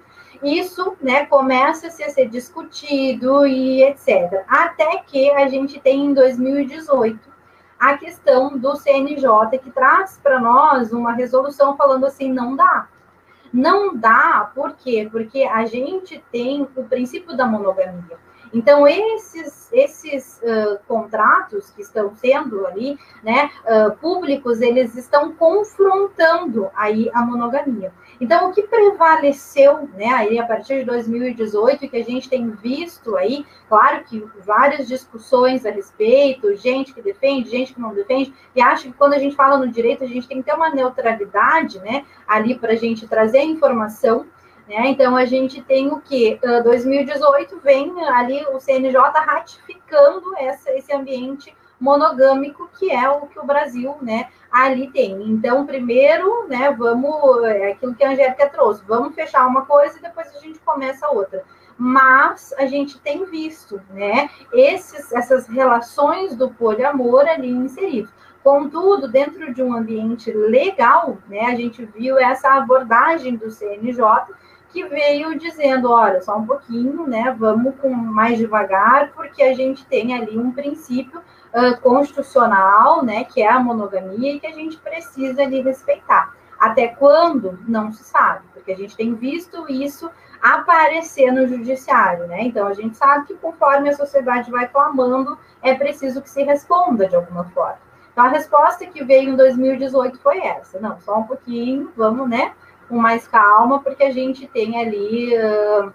isso 0.43 0.97
né, 1.01 1.27
começa 1.27 1.91
-se 1.91 2.03
a 2.03 2.11
ser 2.11 2.29
discutido 2.29 3.47
e 3.47 3.83
etc. 3.83 4.45
Até 4.49 4.99
que 4.99 5.31
a 5.33 5.49
gente 5.49 5.81
tem 5.81 6.07
em 6.07 6.15
2018 6.15 7.31
a 7.79 7.97
questão 7.97 8.59
do 8.59 8.77
CNJ, 8.77 9.59
que 9.63 9.71
traz 9.71 10.19
para 10.23 10.39
nós 10.39 10.93
uma 10.93 11.13
resolução 11.13 11.77
falando 11.77 12.07
assim: 12.07 12.33
não 12.33 12.55
dá. 12.55 12.89
Não 13.53 13.97
dá, 13.97 14.53
por 14.55 14.75
quê? 14.77 15.09
Porque 15.11 15.43
a 15.43 15.65
gente 15.67 16.23
tem 16.31 16.69
o 16.77 16.85
princípio 16.85 17.37
da 17.37 17.47
monogamia. 17.47 18.17
Então, 18.53 18.87
esses, 18.87 19.73
esses 19.73 20.41
uh, 20.43 20.79
contratos 20.87 21.71
que 21.71 21.83
estão 21.83 22.15
sendo 22.15 22.67
ali, 22.67 22.99
né, 23.23 23.51
uh, 23.65 23.97
públicos, 23.99 24.61
eles 24.61 24.97
estão 24.97 25.33
confrontando 25.33 26.69
aí 26.75 27.11
a 27.15 27.23
monogamia. 27.23 27.93
Então, 28.21 28.51
o 28.51 28.53
que 28.53 28.63
prevaleceu, 28.63 29.89
né, 29.95 30.09
aí 30.09 30.39
a 30.39 30.47
partir 30.47 30.81
de 30.81 30.85
2018, 30.85 31.89
que 31.89 31.97
a 31.97 32.05
gente 32.05 32.29
tem 32.29 32.51
visto 32.51 33.17
aí, 33.17 33.47
claro 33.69 34.05
que 34.05 34.23
várias 34.45 34.87
discussões 34.87 35.65
a 35.65 35.71
respeito, 35.71 36.55
gente 36.57 36.93
que 36.93 37.01
defende, 37.01 37.49
gente 37.49 37.73
que 37.73 37.81
não 37.81 37.95
defende, 37.95 38.35
e 38.55 38.61
acho 38.61 38.85
que 38.85 38.93
quando 38.93 39.15
a 39.15 39.19
gente 39.19 39.35
fala 39.37 39.57
no 39.57 39.69
direito, 39.69 40.05
a 40.05 40.07
gente 40.07 40.29
tem 40.29 40.39
que 40.39 40.51
ter 40.51 40.55
uma 40.55 40.71
neutralidade, 40.71 41.79
né, 41.79 42.05
ali 42.27 42.59
para 42.59 42.73
a 42.73 42.77
gente 42.77 43.07
trazer 43.07 43.43
informação, 43.43 44.27
né? 44.71 44.87
Então, 44.87 45.17
a 45.17 45.25
gente 45.25 45.61
tem 45.61 45.89
o 45.89 46.01
que? 46.01 46.39
Uh, 46.45 46.63
2018 46.63 47.59
vem 47.59 47.93
ali 48.09 48.47
o 48.53 48.61
CNJ 48.61 49.01
ratificando 49.15 50.33
essa, 50.39 50.71
esse 50.71 50.93
ambiente 50.93 51.53
monogâmico 51.81 52.71
que 52.79 52.93
é 52.93 53.09
o 53.11 53.27
que 53.27 53.41
o 53.41 53.45
Brasil, 53.45 53.97
né, 54.01 54.29
ali 54.53 54.89
tem. 54.93 55.21
Então, 55.29 55.67
primeiro, 55.67 56.47
né, 56.47 56.71
vamos, 56.71 57.43
é 57.45 57.73
aquilo 57.73 57.97
que 57.97 58.05
a 58.05 58.11
Angélica 58.11 58.49
trouxe, 58.49 58.85
vamos 58.87 59.15
fechar 59.15 59.45
uma 59.47 59.65
coisa 59.65 59.99
e 59.99 60.03
depois 60.03 60.29
a 60.37 60.39
gente 60.39 60.61
começa 60.61 61.09
outra. 61.09 61.43
Mas 61.77 62.53
a 62.59 62.67
gente 62.67 63.01
tem 63.01 63.25
visto, 63.25 63.81
né, 63.91 64.31
esses, 64.53 65.11
essas 65.13 65.49
relações 65.49 66.37
do 66.37 66.51
poliamor 66.51 67.27
ali 67.27 67.51
inseridos. 67.51 68.13
Contudo, 68.45 69.09
dentro 69.09 69.53
de 69.53 69.63
um 69.63 69.75
ambiente 69.75 70.31
legal, 70.31 71.19
né, 71.27 71.47
a 71.47 71.57
gente 71.57 71.85
viu 71.87 72.19
essa 72.19 72.53
abordagem 72.53 73.37
do 73.37 73.51
CNJ 73.51 74.01
que 74.73 74.85
veio 74.85 75.39
dizendo, 75.39 75.91
olha, 75.91 76.23
só 76.23 76.37
um 76.37 76.47
pouquinho, 76.47 77.07
né, 77.07 77.35
vamos 77.39 77.75
com 77.81 77.89
mais 77.91 78.39
devagar, 78.39 79.13
porque 79.13 79.43
a 79.43 79.55
gente 79.55 79.85
tem 79.87 80.15
ali 80.15 80.39
um 80.39 80.53
princípio 80.53 81.21
uh, 81.21 81.81
constitucional, 81.81 83.05
né, 83.05 83.25
que 83.25 83.43
é 83.43 83.49
a 83.49 83.61
monogamia 83.61 84.35
e 84.35 84.41
que 84.41 84.47
a 84.47 84.53
gente 84.53 84.77
precisa 84.79 85.43
ali 85.43 85.61
respeitar. 85.61 86.35
Até 86.59 86.89
quando? 86.89 87.59
Não 87.67 87.91
se 87.91 88.05
sabe, 88.05 88.45
porque 88.53 88.73
a 88.73 88.77
gente 88.77 88.97
tem 88.97 89.15
visto 89.15 89.65
isso 89.71 90.11
aparecer 90.43 91.33
no 91.33 91.47
judiciário, 91.47 92.27
né? 92.27 92.43
Então 92.43 92.67
a 92.67 92.75
gente 92.75 92.97
sabe 92.97 93.27
que 93.27 93.35
conforme 93.35 93.89
a 93.89 93.97
sociedade 93.97 94.51
vai 94.51 94.69
clamando, 94.69 95.39
é 95.63 95.75
preciso 95.75 96.23
que 96.23 96.31
se 96.31 96.43
responda 96.43 97.09
de 97.09 97.17
alguma 97.17 97.45
forma. 97.45 97.79
Então 98.13 98.25
a 98.25 98.29
resposta 98.29 98.87
que 98.87 99.05
veio 99.05 99.31
em 99.31 99.37
2018 99.37 100.19
foi 100.21 100.39
essa, 100.41 100.79
não, 100.81 101.01
só 101.01 101.19
um 101.19 101.25
pouquinho, 101.25 101.93
vamos, 101.97 102.29
né, 102.29 102.53
com 102.91 102.99
mais 102.99 103.27
calma, 103.29 103.79
porque 103.81 104.03
a 104.03 104.11
gente 104.11 104.49
tem 104.49 104.79
ali 104.79 105.33
uh, 105.39 105.93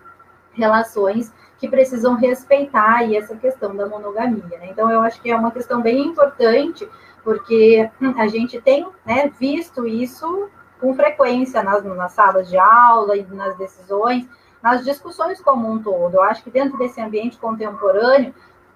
relações 0.53 1.31
que 1.57 1.67
precisam 1.67 2.15
respeitar 2.15 2.99
aí 2.99 3.17
essa 3.17 3.35
questão 3.35 3.75
da 3.75 3.85
monogamia. 3.85 4.57
Né? 4.57 4.69
Então, 4.71 4.89
eu 4.89 5.01
acho 5.01 5.21
que 5.21 5.29
é 5.29 5.35
uma 5.35 5.51
questão 5.51 5.81
bem 5.81 6.07
importante, 6.07 6.87
porque 7.23 7.89
a 8.17 8.27
gente 8.27 8.61
tem 8.61 8.87
né, 9.05 9.29
visto 9.37 9.85
isso 9.85 10.49
com 10.79 10.93
frequência 10.95 11.61
nas, 11.61 11.83
nas 11.83 12.13
salas 12.13 12.49
de 12.49 12.57
aula 12.57 13.17
e 13.17 13.23
nas 13.23 13.57
decisões, 13.57 14.25
nas 14.63 14.83
discussões 14.83 15.41
como 15.41 15.69
um 15.69 15.81
todo. 15.81 16.15
Eu 16.15 16.23
acho 16.23 16.43
que 16.43 16.49
dentro 16.49 16.77
desse 16.77 17.01
ambiente 17.01 17.37
contemporâneo, 17.37 18.33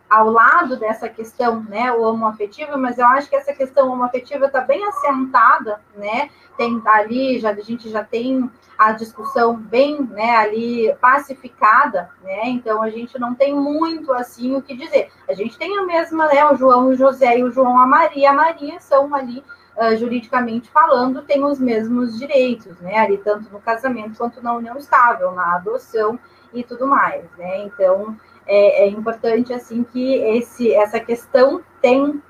ao 0.10 0.32
lado 0.32 0.76
dessa 0.76 1.08
questão, 1.08 1.62
né, 1.70 1.92
o 1.92 2.02
homoafetiva, 2.02 2.76
mas 2.78 2.98
eu 2.98 3.06
acho 3.06 3.30
que 3.30 3.36
essa 3.36 3.54
questão 3.54 3.92
homoafetiva 3.92 4.48
está 4.48 4.62
bem 4.62 4.84
assentada, 4.88 5.80
né, 5.96 6.32
tem 6.58 6.82
ali, 6.86 7.40
já, 7.40 7.52
a 7.52 7.62
gente 7.62 7.90
já 7.90 8.04
tem 8.04 8.50
a 8.78 8.92
discussão 8.94 9.56
bem, 9.56 10.02
né, 10.02 10.36
ali 10.38 10.92
pacificada, 11.00 12.10
né, 12.24 12.48
então 12.48 12.82
a 12.82 12.90
gente 12.90 13.20
não 13.20 13.36
tem 13.36 13.54
muito, 13.54 14.12
assim, 14.12 14.56
o 14.56 14.62
que 14.62 14.76
dizer. 14.76 15.12
A 15.28 15.34
gente 15.34 15.58
tem 15.58 15.78
a 15.78 15.84
mesma, 15.84 16.28
né, 16.28 16.44
o 16.46 16.56
João 16.56 16.88
o 16.88 16.96
José 16.96 17.38
e 17.38 17.44
o 17.44 17.52
João 17.52 17.78
a 17.78 17.86
Maria, 17.86 18.32
a 18.32 18.34
Maria 18.34 18.80
são 18.80 19.14
ali, 19.14 19.44
uh, 19.78 19.96
juridicamente 19.96 20.72
falando, 20.72 21.22
têm 21.22 21.46
os 21.46 21.60
mesmos 21.60 22.18
direitos, 22.18 22.80
né, 22.80 22.98
ali 22.98 23.18
tanto 23.20 23.52
no 23.52 23.60
casamento 23.60 24.18
quanto 24.18 24.42
na 24.42 24.54
união 24.54 24.76
estável, 24.76 25.32
na 25.34 25.56
adoção 25.56 26.18
e 26.52 26.64
tudo 26.64 26.88
mais, 26.88 27.26
né, 27.38 27.60
então 27.60 28.18
é, 28.50 28.86
é 28.86 28.88
importante 28.90 29.54
assim 29.54 29.84
que 29.84 30.16
esse, 30.16 30.74
essa 30.74 31.00
questão 31.00 31.62
tem 31.80 32.22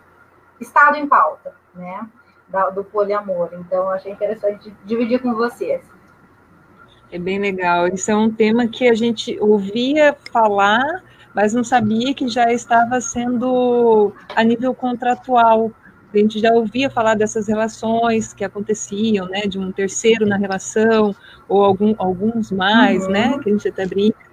estado 0.60 0.98
em 0.98 1.08
pauta, 1.08 1.54
né? 1.74 2.06
Da, 2.50 2.70
do 2.70 2.84
poliamor. 2.84 3.50
Então, 3.54 3.90
achei 3.90 4.12
interessante 4.12 4.74
dividir 4.84 5.22
com 5.22 5.34
vocês. 5.34 5.82
É 7.10 7.18
bem 7.18 7.40
legal. 7.40 7.88
Isso 7.88 8.12
é 8.12 8.16
um 8.16 8.30
tema 8.30 8.68
que 8.68 8.90
a 8.90 8.94
gente 8.94 9.40
ouvia 9.40 10.16
falar, 10.32 11.04
mas 11.34 11.54
não 11.54 11.64
sabia 11.64 12.14
que 12.14 12.28
já 12.28 12.52
estava 12.52 13.00
sendo 13.00 14.12
a 14.36 14.44
nível 14.44 14.74
contratual. 14.76 15.72
A 16.14 16.18
gente 16.18 16.40
já 16.40 16.52
ouvia 16.52 16.90
falar 16.90 17.16
dessas 17.16 17.48
relações 17.48 18.34
que 18.34 18.44
aconteciam, 18.44 19.28
né, 19.28 19.42
de 19.42 19.58
um 19.58 19.72
terceiro 19.72 20.26
na 20.26 20.38
relação, 20.38 21.16
ou 21.48 21.64
algum, 21.64 21.96
alguns 21.98 22.52
mais, 22.52 23.08
né, 23.08 23.28
uhum. 23.28 23.38
né, 23.38 23.44
que 23.44 23.50
a 23.50 23.54
gente 23.54 23.68
até 23.70 23.86
brinca 23.86 24.29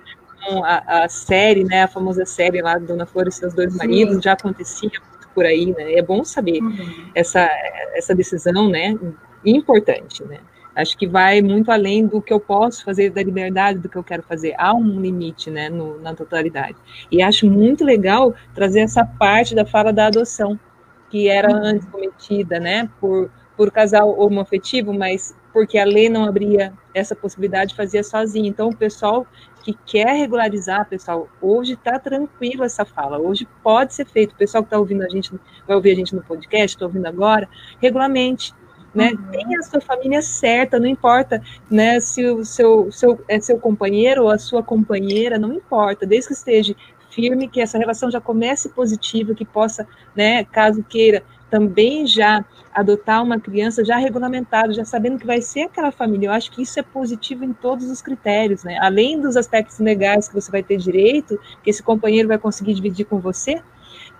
a, 0.65 1.05
a, 1.05 1.09
série, 1.09 1.65
né, 1.65 1.85
a 1.85 1.89
famosa 1.89 2.25
série 2.25 2.61
lá 2.63 2.79
Dona 2.79 3.07
Flor 3.07 3.29
e 3.29 3.33
seus 3.33 3.55
dois 3.55 3.73
Sim. 3.73 3.79
maridos, 3.79 4.23
já 4.23 4.33
acontecia 4.33 4.91
muito 5.11 5.29
por 5.35 5.45
aí, 5.45 5.75
né? 5.77 5.95
É 5.95 6.03
bom 6.03 6.25
saber 6.25 6.63
uhum. 6.63 7.11
essa, 7.15 7.49
essa 7.95 8.15
decisão, 8.15 8.69
né? 8.69 8.99
Importante, 9.45 10.25
né? 10.25 10.39
Acho 10.77 10.97
que 10.99 11.07
vai 11.07 11.41
muito 11.41 11.71
além 11.71 12.07
do 12.07 12.21
que 12.21 12.31
eu 12.31 12.39
posso 12.39 12.85
fazer, 12.85 13.09
da 13.09 13.23
liberdade 13.23 13.79
do 13.79 13.89
que 13.89 13.97
eu 13.97 14.05
quero 14.05 14.23
fazer. 14.23 14.55
Há 14.59 14.75
um 14.75 15.01
limite, 15.01 15.51
né, 15.51 15.71
no, 15.71 15.99
na 16.01 16.15
totalidade. 16.15 16.77
E 17.11 17.23
acho 17.23 17.51
muito 17.51 17.83
legal 17.83 18.35
trazer 18.55 18.81
essa 18.81 19.03
parte 19.03 19.55
da 19.55 19.65
fala 19.65 19.91
da 19.91 20.09
adoção, 20.09 20.61
que 21.09 21.29
era 21.29 21.51
uhum. 21.51 21.65
antes 21.65 21.89
cometida, 21.89 22.61
né, 22.61 22.91
por, 23.01 23.31
por 23.57 23.71
casal 23.71 24.21
homoafetivo, 24.21 24.93
mas 24.93 25.35
porque 25.57 25.79
a 25.79 25.87
lei 25.87 26.11
não 26.11 26.27
abria 26.27 26.71
essa 26.93 27.17
possibilidade, 27.17 27.75
fazia 27.75 28.05
sozinho. 28.05 28.45
Então, 28.45 28.69
o 28.69 28.77
pessoal 28.77 29.27
que 29.63 29.73
quer 29.87 30.13
regularizar, 30.13 30.87
pessoal, 30.87 31.31
hoje 31.41 31.73
está 31.73 31.99
tranquilo 31.99 32.63
essa 32.63 32.85
fala, 32.85 33.17
hoje 33.19 33.49
pode 33.63 33.95
ser 33.95 34.05
feito. 34.05 34.33
O 34.33 34.37
pessoal 34.37 34.63
que 34.63 34.67
está 34.67 34.79
ouvindo 34.79 35.03
a 35.03 35.09
gente, 35.09 35.33
vai 35.67 35.75
ouvir 35.75 35.93
a 35.93 35.95
gente 35.95 36.15
no 36.15 36.23
podcast, 36.23 36.77
está 36.77 36.85
ouvindo 36.85 37.07
agora, 37.07 37.49
regulamente. 37.81 38.53
Né? 38.95 39.13
Uhum. 39.13 39.31
Tenha 39.31 39.59
a 39.59 39.63
sua 39.63 39.81
família 39.81 40.21
certa, 40.21 40.79
não 40.79 40.87
importa 40.87 41.43
né, 41.71 42.01
se 42.01 42.27
o 42.27 42.45
seu, 42.45 42.93
seu, 42.93 43.19
é 43.27 43.41
seu 43.41 43.59
companheiro 43.59 44.25
ou 44.25 44.31
a 44.31 44.37
sua 44.37 44.63
companheira, 44.63 45.39
não 45.39 45.55
importa, 45.55 46.05
desde 46.05 46.29
que 46.29 46.35
esteja 46.35 46.77
firme, 47.09 47.49
que 47.49 47.63
essa 47.63 47.79
relação 47.79 48.11
já 48.11 48.21
comece 48.21 48.69
positiva, 48.69 49.35
que 49.35 49.47
possa, 49.47 49.89
né, 50.15 50.45
caso 50.45 50.85
queira, 50.85 51.23
também 51.51 52.07
já 52.07 52.45
adotar 52.73 53.23
uma 53.23 53.41
criança 53.41 53.85
já 53.85 53.97
regulamentada, 53.97 54.73
já 54.73 54.85
sabendo 54.85 55.19
que 55.19 55.27
vai 55.27 55.41
ser 55.41 55.63
aquela 55.63 55.91
família. 55.91 56.29
Eu 56.29 56.33
acho 56.33 56.51
que 56.51 56.63
isso 56.63 56.79
é 56.79 56.83
positivo 56.83 57.45
em 57.45 57.53
todos 57.53 57.91
os 57.91 58.03
critérios, 58.03 58.65
né? 58.65 58.79
Além 58.81 59.21
dos 59.21 59.37
aspectos 59.37 59.79
legais 59.79 60.29
que 60.29 60.35
você 60.35 60.51
vai 60.51 60.63
ter 60.63 60.77
direito, 60.77 61.39
que 61.63 61.71
esse 61.71 61.83
companheiro 61.83 62.29
vai 62.29 62.39
conseguir 62.39 62.75
dividir 62.75 63.07
com 63.07 63.19
você, 63.19 63.63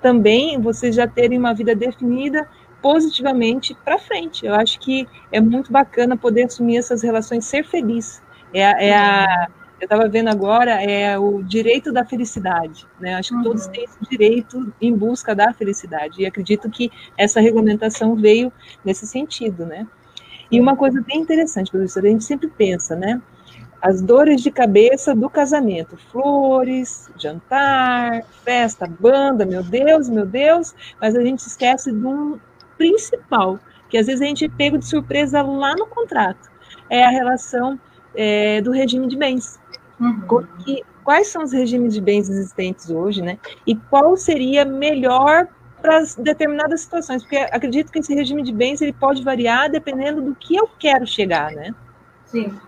também 0.01 0.61
vocês 0.61 0.95
já 0.95 1.07
terem 1.07 1.39
uma 1.39 1.53
vida 1.53 1.75
definida 1.75 2.49
positivamente 2.81 3.77
para 3.85 3.99
frente. 3.99 4.47
Eu 4.47 4.55
acho 4.55 4.79
que 4.79 5.07
é 5.33 5.41
muito 5.41 5.73
bacana 5.73 6.17
poder 6.17 6.45
assumir 6.45 6.77
essas 6.77 7.03
relações, 7.03 7.45
ser 7.45 7.65
feliz. 7.65 8.23
É, 8.55 8.89
é 8.89 8.97
a 8.97 9.49
eu 9.81 9.85
estava 9.85 10.09
vendo 10.09 10.29
agora 10.29 10.83
é 10.83 11.19
o 11.19 11.43
direito 11.43 11.93
da 11.93 12.05
felicidade, 12.05 12.87
né? 12.99 13.15
Acho 13.15 13.31
que 13.31 13.37
uhum. 13.37 13.43
todos 13.43 13.67
têm 13.67 13.85
esse 13.85 13.99
direito 14.09 14.73
em 14.81 14.95
busca 14.95 15.35
da 15.35 15.53
felicidade 15.53 16.23
e 16.23 16.27
acredito 16.27 16.71
que 16.71 16.91
essa 17.17 17.41
regulamentação 17.41 18.15
veio 18.17 18.51
nesse 18.85 19.07
sentido, 19.07 19.67
né? 19.67 19.87
E 20.51 20.61
uma 20.61 20.77
coisa 20.77 21.03
bem 21.03 21.21
interessante, 21.21 21.71
professora, 21.71 22.07
a 22.07 22.11
gente 22.11 22.25
sempre 22.25 22.49
pensa, 22.49 22.97
né? 22.97 23.21
As 23.83 24.01
dores 24.01 24.41
de 24.41 24.51
cabeça 24.51 25.15
do 25.15 25.29
casamento, 25.29 25.97
flores, 26.11 27.11
jantar, 27.19 28.23
festa, 28.45 28.87
banda, 28.87 29.45
meu 29.45 29.63
Deus, 29.63 30.09
meu 30.09 30.25
Deus, 30.25 30.75
mas 30.99 31.15
a 31.15 31.23
gente 31.23 31.41
esquece 31.41 31.93
de 31.93 32.07
um 32.07 32.39
principal, 32.79 33.59
que 33.91 33.99
às 33.99 34.07
vezes 34.07 34.23
a 34.23 34.25
gente 34.25 34.47
é 34.47 34.49
pego 34.49 34.79
de 34.79 34.87
surpresa 34.87 35.43
lá 35.43 35.75
no 35.77 35.87
contrato, 35.87 36.51
é 36.89 37.05
a 37.05 37.11
relação 37.11 37.79
é, 38.15 38.61
do 38.63 38.71
regime 38.71 39.07
de 39.07 39.17
bens. 39.17 39.61
Uhum. 40.01 40.47
Que, 40.65 40.85
quais 41.03 41.29
são 41.29 41.43
os 41.43 41.53
regimes 41.53 41.95
de 41.95 42.01
bens 42.01 42.29
existentes 42.29 42.91
hoje, 42.91 43.23
né? 43.23 43.39
E 43.67 43.75
qual 43.75 44.17
seria 44.17 44.65
melhor 44.65 45.49
para 45.81 46.01
determinadas 46.19 46.83
situações? 46.83 47.23
Porque 47.23 47.37
acredito 47.37 47.91
que 47.91 47.99
esse 47.99 48.15
regime 48.15 48.43
de 48.43 48.53
bens 48.53 48.81
ele 48.81 48.93
pode 48.93 49.23
variar 49.23 49.71
dependendo 49.71 50.21
do 50.21 50.35
que 50.35 50.57
eu 50.57 50.69
quero 50.79 51.07
chegar, 51.07 51.53
né? 51.53 51.75
Sim, 52.25 52.59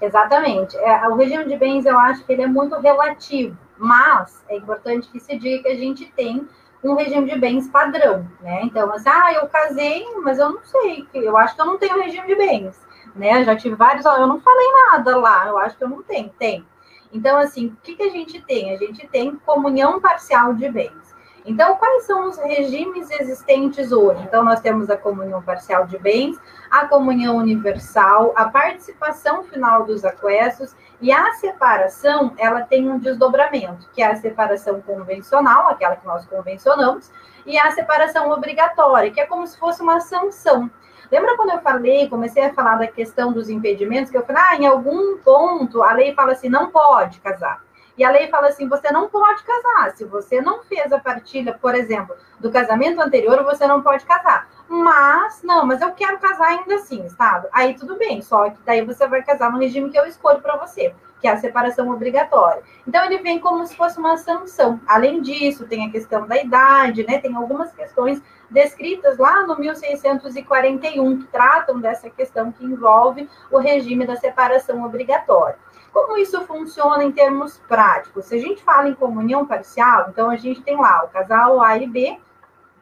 exatamente. 0.00 0.76
É, 0.78 1.08
o 1.08 1.16
regime 1.16 1.44
de 1.44 1.56
bens 1.56 1.84
eu 1.84 1.98
acho 1.98 2.24
que 2.24 2.32
ele 2.32 2.42
é 2.42 2.46
muito 2.46 2.78
relativo, 2.78 3.56
mas 3.76 4.42
é 4.48 4.56
importante 4.56 5.08
que 5.08 5.20
se 5.20 5.36
diga 5.36 5.64
que 5.64 5.68
a 5.68 5.76
gente 5.76 6.06
tem 6.16 6.48
um 6.82 6.94
regime 6.94 7.30
de 7.30 7.38
bens 7.38 7.68
padrão, 7.68 8.26
né? 8.40 8.60
Então, 8.62 8.90
assim, 8.92 9.08
ah, 9.10 9.34
eu 9.34 9.46
casei, 9.48 10.06
mas 10.22 10.38
eu 10.38 10.50
não 10.50 10.60
sei, 10.64 11.06
eu 11.12 11.36
acho 11.36 11.54
que 11.54 11.60
eu 11.60 11.66
não 11.66 11.76
tenho 11.76 12.00
regime 12.00 12.26
de 12.26 12.34
bens 12.36 12.89
né? 13.14 13.44
Já 13.44 13.56
tive 13.56 13.74
vários, 13.74 14.04
eu 14.04 14.26
não 14.26 14.40
falei 14.40 14.66
nada 14.90 15.16
lá, 15.16 15.46
eu 15.46 15.58
acho 15.58 15.76
que 15.76 15.84
eu 15.84 15.88
não 15.88 16.02
tenho, 16.02 16.28
tem. 16.38 16.64
Então, 17.12 17.38
assim, 17.38 17.66
o 17.66 17.76
que, 17.82 17.96
que 17.96 18.02
a 18.02 18.10
gente 18.10 18.40
tem? 18.42 18.72
A 18.72 18.76
gente 18.76 19.06
tem 19.08 19.34
comunhão 19.36 20.00
parcial 20.00 20.54
de 20.54 20.68
bens. 20.68 21.10
Então, 21.44 21.76
quais 21.76 22.04
são 22.04 22.28
os 22.28 22.36
regimes 22.38 23.10
existentes 23.10 23.92
hoje? 23.92 24.22
Então, 24.22 24.44
nós 24.44 24.60
temos 24.60 24.90
a 24.90 24.96
comunhão 24.96 25.42
parcial 25.42 25.86
de 25.86 25.98
bens, 25.98 26.38
a 26.70 26.86
comunhão 26.86 27.36
universal, 27.36 28.32
a 28.36 28.48
participação 28.48 29.42
final 29.44 29.84
dos 29.84 30.04
aquestos 30.04 30.76
e 31.00 31.10
a 31.10 31.32
separação, 31.32 32.34
ela 32.36 32.60
tem 32.62 32.88
um 32.90 32.98
desdobramento, 32.98 33.88
que 33.92 34.02
é 34.02 34.06
a 34.06 34.16
separação 34.16 34.82
convencional, 34.82 35.68
aquela 35.68 35.96
que 35.96 36.06
nós 36.06 36.26
convencionamos, 36.26 37.10
e 37.46 37.58
a 37.58 37.70
separação 37.70 38.30
obrigatória, 38.30 39.10
que 39.10 39.20
é 39.20 39.26
como 39.26 39.46
se 39.46 39.58
fosse 39.58 39.82
uma 39.82 39.98
sanção. 40.00 40.70
Lembra 41.10 41.36
quando 41.36 41.50
eu 41.50 41.60
falei, 41.60 42.08
comecei 42.08 42.44
a 42.44 42.54
falar 42.54 42.76
da 42.76 42.86
questão 42.86 43.32
dos 43.32 43.48
impedimentos, 43.48 44.10
que 44.10 44.16
eu 44.16 44.24
falei, 44.24 44.42
ah, 44.46 44.56
em 44.56 44.66
algum 44.66 45.18
ponto 45.18 45.82
a 45.82 45.92
lei 45.92 46.14
fala 46.14 46.32
assim, 46.32 46.48
não 46.48 46.70
pode 46.70 47.20
casar. 47.20 47.62
E 48.00 48.04
a 48.04 48.10
lei 48.10 48.28
fala 48.28 48.48
assim: 48.48 48.66
você 48.66 48.90
não 48.90 49.10
pode 49.10 49.42
casar. 49.44 49.90
Se 49.94 50.06
você 50.06 50.40
não 50.40 50.62
fez 50.62 50.90
a 50.90 50.98
partilha, 50.98 51.52
por 51.60 51.74
exemplo, 51.74 52.16
do 52.38 52.50
casamento 52.50 52.98
anterior, 52.98 53.44
você 53.44 53.66
não 53.66 53.82
pode 53.82 54.06
casar. 54.06 54.48
Mas, 54.66 55.42
não, 55.42 55.66
mas 55.66 55.82
eu 55.82 55.92
quero 55.92 56.18
casar 56.18 56.46
ainda 56.46 56.76
assim, 56.76 57.04
Estado. 57.04 57.48
Aí 57.52 57.74
tudo 57.74 57.98
bem, 57.98 58.22
só 58.22 58.48
que 58.48 58.58
daí 58.64 58.82
você 58.82 59.06
vai 59.06 59.22
casar 59.22 59.52
no 59.52 59.58
regime 59.58 59.90
que 59.90 59.98
eu 59.98 60.06
escolho 60.06 60.40
para 60.40 60.56
você, 60.56 60.94
que 61.20 61.28
é 61.28 61.30
a 61.30 61.36
separação 61.36 61.90
obrigatória. 61.90 62.62
Então 62.88 63.04
ele 63.04 63.18
vem 63.18 63.38
como 63.38 63.66
se 63.66 63.76
fosse 63.76 63.98
uma 63.98 64.16
sanção. 64.16 64.80
Além 64.86 65.20
disso, 65.20 65.66
tem 65.66 65.86
a 65.86 65.90
questão 65.90 66.26
da 66.26 66.40
idade, 66.40 67.06
né? 67.06 67.18
Tem 67.18 67.36
algumas 67.36 67.70
questões 67.74 68.22
descritas 68.50 69.18
lá 69.18 69.46
no 69.46 69.58
1641 69.58 71.18
que 71.18 71.26
tratam 71.28 71.80
dessa 71.80 72.10
questão 72.10 72.50
que 72.50 72.64
envolve 72.64 73.28
o 73.50 73.58
regime 73.58 74.06
da 74.06 74.16
separação 74.16 74.84
obrigatória. 74.84 75.58
Como 75.92 76.16
isso 76.16 76.40
funciona 76.42 77.02
em 77.02 77.12
termos 77.12 77.58
práticos? 77.68 78.26
Se 78.26 78.36
a 78.36 78.38
gente 78.38 78.62
fala 78.62 78.88
em 78.88 78.94
comunhão 78.94 79.46
parcial, 79.46 80.08
então 80.08 80.30
a 80.30 80.36
gente 80.36 80.62
tem 80.62 80.76
lá 80.76 81.04
o 81.04 81.08
casal 81.08 81.60
A 81.60 81.76
e 81.78 81.86
B, 81.86 82.18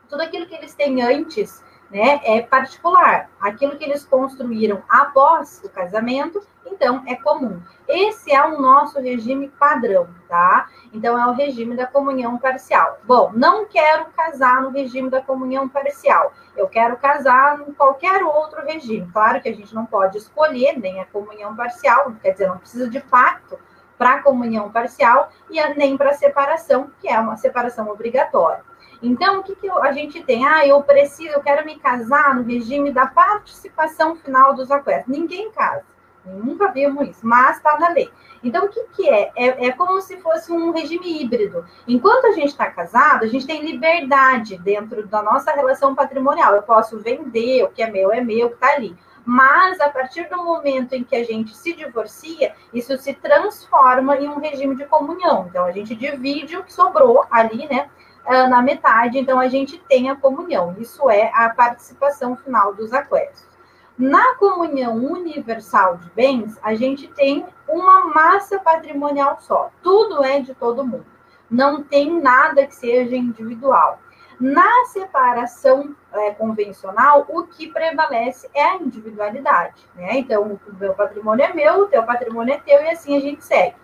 tudo 0.08 0.22
aquilo 0.22 0.46
que 0.46 0.54
eles 0.54 0.74
têm 0.74 1.02
antes 1.02 1.62
né, 1.90 2.20
é 2.24 2.40
particular. 2.42 3.30
Aquilo 3.40 3.76
que 3.76 3.84
eles 3.84 4.04
construíram 4.04 4.82
após 4.88 5.62
o 5.64 5.70
casamento, 5.70 6.42
então 6.66 7.02
é 7.06 7.14
comum. 7.16 7.62
Esse 7.86 8.32
é 8.32 8.44
o 8.44 8.60
nosso 8.60 9.00
regime 9.00 9.48
padrão, 9.48 10.08
tá? 10.28 10.68
Então 10.92 11.18
é 11.18 11.26
o 11.26 11.32
regime 11.32 11.74
da 11.74 11.86
comunhão 11.86 12.36
parcial. 12.36 12.98
Bom, 13.04 13.32
não 13.34 13.64
quero 13.64 14.06
casar 14.16 14.62
no 14.62 14.70
regime 14.70 15.08
da 15.08 15.22
comunhão 15.22 15.68
parcial. 15.68 16.32
Eu 16.56 16.68
quero 16.68 16.96
casar 16.96 17.60
em 17.60 17.72
qualquer 17.72 18.22
outro 18.22 18.64
regime. 18.64 19.08
Claro 19.12 19.40
que 19.40 19.48
a 19.48 19.54
gente 19.54 19.74
não 19.74 19.86
pode 19.86 20.18
escolher 20.18 20.78
nem 20.78 21.00
a 21.00 21.06
comunhão 21.06 21.56
parcial, 21.56 22.12
quer 22.22 22.32
dizer, 22.32 22.48
não 22.48 22.58
precisa 22.58 22.88
de 22.88 23.00
pacto 23.00 23.58
para 23.96 24.14
a 24.14 24.22
comunhão 24.22 24.70
parcial 24.70 25.30
e 25.50 25.60
nem 25.74 25.96
para 25.96 26.10
a 26.10 26.14
separação, 26.14 26.90
que 27.00 27.08
é 27.08 27.18
uma 27.18 27.36
separação 27.36 27.88
obrigatória. 27.88 28.62
Então, 29.02 29.40
o 29.40 29.42
que, 29.42 29.54
que 29.54 29.70
a 29.70 29.92
gente 29.92 30.22
tem? 30.24 30.46
Ah, 30.46 30.66
eu 30.66 30.82
preciso, 30.82 31.32
eu 31.32 31.40
quero 31.40 31.64
me 31.64 31.78
casar 31.78 32.34
no 32.34 32.42
regime 32.42 32.90
da 32.92 33.06
participação 33.06 34.16
final 34.16 34.54
dos 34.54 34.70
aquestos. 34.70 35.06
Ninguém 35.06 35.50
casa. 35.52 35.84
Nunca 36.24 36.68
vimos 36.68 37.08
isso, 37.08 37.26
mas 37.26 37.56
está 37.56 37.78
na 37.78 37.88
lei. 37.88 38.10
Então, 38.42 38.66
o 38.66 38.68
que, 38.68 38.82
que 38.94 39.08
é? 39.08 39.32
é? 39.36 39.66
é? 39.66 39.72
como 39.72 40.00
se 40.00 40.16
fosse 40.18 40.52
um 40.52 40.70
regime 40.72 41.22
híbrido. 41.22 41.64
Enquanto 41.86 42.26
a 42.26 42.32
gente 42.32 42.48
está 42.48 42.70
casado, 42.70 43.24
a 43.24 43.28
gente 43.28 43.46
tem 43.46 43.64
liberdade 43.64 44.58
dentro 44.58 45.06
da 45.06 45.22
nossa 45.22 45.52
relação 45.52 45.94
patrimonial. 45.94 46.54
Eu 46.54 46.62
posso 46.62 46.98
vender, 46.98 47.64
o 47.64 47.68
que 47.68 47.82
é 47.82 47.90
meu 47.90 48.12
é 48.12 48.20
meu, 48.20 48.46
o 48.46 48.50
que 48.50 48.56
está 48.56 48.74
ali. 48.74 48.96
Mas, 49.24 49.78
a 49.80 49.90
partir 49.90 50.28
do 50.28 50.42
momento 50.42 50.94
em 50.94 51.04
que 51.04 51.14
a 51.14 51.22
gente 51.22 51.54
se 51.54 51.74
divorcia, 51.74 52.54
isso 52.72 52.96
se 52.96 53.12
transforma 53.12 54.16
em 54.16 54.28
um 54.28 54.38
regime 54.38 54.74
de 54.74 54.86
comunhão. 54.86 55.46
Então, 55.48 55.66
a 55.66 55.72
gente 55.72 55.94
divide 55.94 56.56
o 56.56 56.64
que 56.64 56.72
sobrou 56.72 57.24
ali, 57.30 57.66
né? 57.68 57.90
Ah, 58.30 58.46
na 58.46 58.60
metade, 58.60 59.18
então 59.18 59.40
a 59.40 59.48
gente 59.48 59.78
tem 59.78 60.10
a 60.10 60.14
comunhão. 60.14 60.76
Isso 60.78 61.08
é 61.08 61.32
a 61.34 61.48
participação 61.48 62.36
final 62.36 62.74
dos 62.74 62.92
aquestos. 62.92 63.48
Na 63.96 64.34
comunhão 64.34 64.96
universal 64.96 65.96
de 65.96 66.10
bens, 66.10 66.58
a 66.62 66.74
gente 66.74 67.08
tem 67.08 67.46
uma 67.66 68.04
massa 68.12 68.58
patrimonial 68.58 69.38
só. 69.40 69.70
Tudo 69.82 70.22
é 70.22 70.40
de 70.40 70.54
todo 70.54 70.86
mundo. 70.86 71.06
Não 71.50 71.82
tem 71.82 72.20
nada 72.20 72.66
que 72.66 72.74
seja 72.74 73.16
individual. 73.16 73.98
Na 74.38 74.84
separação 74.84 75.96
é, 76.12 76.30
convencional, 76.32 77.24
o 77.30 77.44
que 77.44 77.72
prevalece 77.72 78.46
é 78.52 78.62
a 78.62 78.76
individualidade. 78.76 79.88
Né? 79.96 80.18
Então, 80.18 80.42
o 80.42 80.74
meu 80.78 80.92
patrimônio 80.92 81.46
é 81.46 81.54
meu, 81.54 81.84
o 81.84 81.86
teu 81.86 82.02
patrimônio 82.02 82.52
é 82.52 82.58
teu, 82.58 82.82
e 82.82 82.90
assim 82.90 83.16
a 83.16 83.20
gente 83.20 83.42
segue 83.42 83.74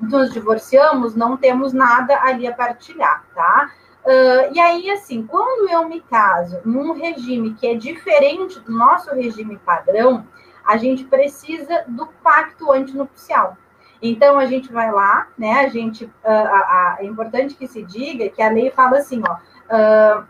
nos 0.00 0.32
divorciamos, 0.32 1.14
não 1.14 1.36
temos 1.36 1.72
nada 1.72 2.20
ali 2.22 2.46
a 2.46 2.52
partilhar, 2.52 3.24
tá? 3.34 3.70
Uh, 4.04 4.52
e 4.52 4.60
aí, 4.60 4.90
assim, 4.90 5.26
quando 5.26 5.70
eu 5.70 5.88
me 5.88 6.00
caso 6.00 6.60
num 6.64 6.92
regime 6.92 7.54
que 7.54 7.66
é 7.66 7.74
diferente 7.74 8.60
do 8.60 8.72
nosso 8.72 9.14
regime 9.14 9.56
padrão, 9.64 10.26
a 10.64 10.76
gente 10.76 11.04
precisa 11.04 11.84
do 11.88 12.06
pacto 12.22 12.70
antinupcial. 12.70 13.56
Então, 14.02 14.38
a 14.38 14.44
gente 14.44 14.70
vai 14.70 14.92
lá, 14.92 15.28
né? 15.38 15.64
A 15.64 15.68
gente, 15.68 16.04
uh, 16.04 16.10
a, 16.24 16.28
a, 16.28 16.96
é 17.00 17.04
importante 17.06 17.54
que 17.54 17.66
se 17.66 17.82
diga 17.82 18.28
que 18.28 18.42
a 18.42 18.50
lei 18.50 18.70
fala 18.70 18.98
assim, 18.98 19.22
ó, 19.26 19.34
uh, 19.34 20.24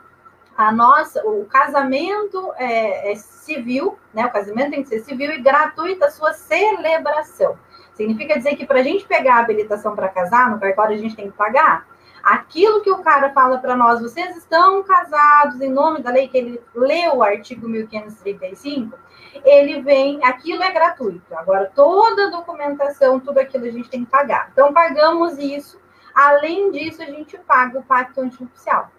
a 0.56 0.70
nossa, 0.70 1.26
o 1.26 1.44
casamento 1.46 2.52
é, 2.56 3.10
é, 3.10 3.16
civil, 3.16 3.98
né? 4.12 4.24
O 4.26 4.30
casamento 4.30 4.70
tem 4.70 4.82
que 4.82 4.88
ser 4.88 5.00
civil 5.00 5.32
e 5.32 5.40
gratuita 5.40 6.06
a 6.06 6.10
sua 6.10 6.32
celebração. 6.32 7.58
Significa 7.94 8.36
dizer 8.36 8.56
que 8.56 8.66
para 8.66 8.80
a 8.80 8.82
gente 8.82 9.06
pegar 9.06 9.36
a 9.36 9.38
habilitação 9.38 9.94
para 9.94 10.08
casar, 10.08 10.50
no 10.50 10.58
cartório 10.58 10.94
a 10.94 10.98
gente 10.98 11.16
tem 11.16 11.30
que 11.30 11.36
pagar. 11.36 11.86
Aquilo 12.22 12.80
que 12.80 12.90
o 12.90 13.02
cara 13.02 13.30
fala 13.32 13.58
para 13.58 13.76
nós, 13.76 14.00
vocês 14.00 14.36
estão 14.36 14.82
casados 14.82 15.60
em 15.60 15.70
nome 15.70 16.02
da 16.02 16.10
lei, 16.10 16.26
que 16.26 16.38
ele 16.38 16.60
leu 16.74 17.16
o 17.16 17.22
artigo 17.22 17.68
1535, 17.68 18.98
ele 19.44 19.82
vem, 19.82 20.24
aquilo 20.24 20.62
é 20.62 20.72
gratuito. 20.72 21.34
Agora, 21.36 21.70
toda 21.74 22.26
a 22.26 22.30
documentação, 22.30 23.20
tudo 23.20 23.38
aquilo 23.38 23.66
a 23.66 23.70
gente 23.70 23.90
tem 23.90 24.04
que 24.04 24.10
pagar. 24.10 24.48
Então, 24.52 24.72
pagamos 24.72 25.38
isso. 25.38 25.78
Além 26.14 26.70
disso, 26.70 27.02
a 27.02 27.06
gente 27.06 27.36
paga 27.38 27.78
o 27.78 27.82
pacto 27.82 28.20
antioficial. 28.20 28.90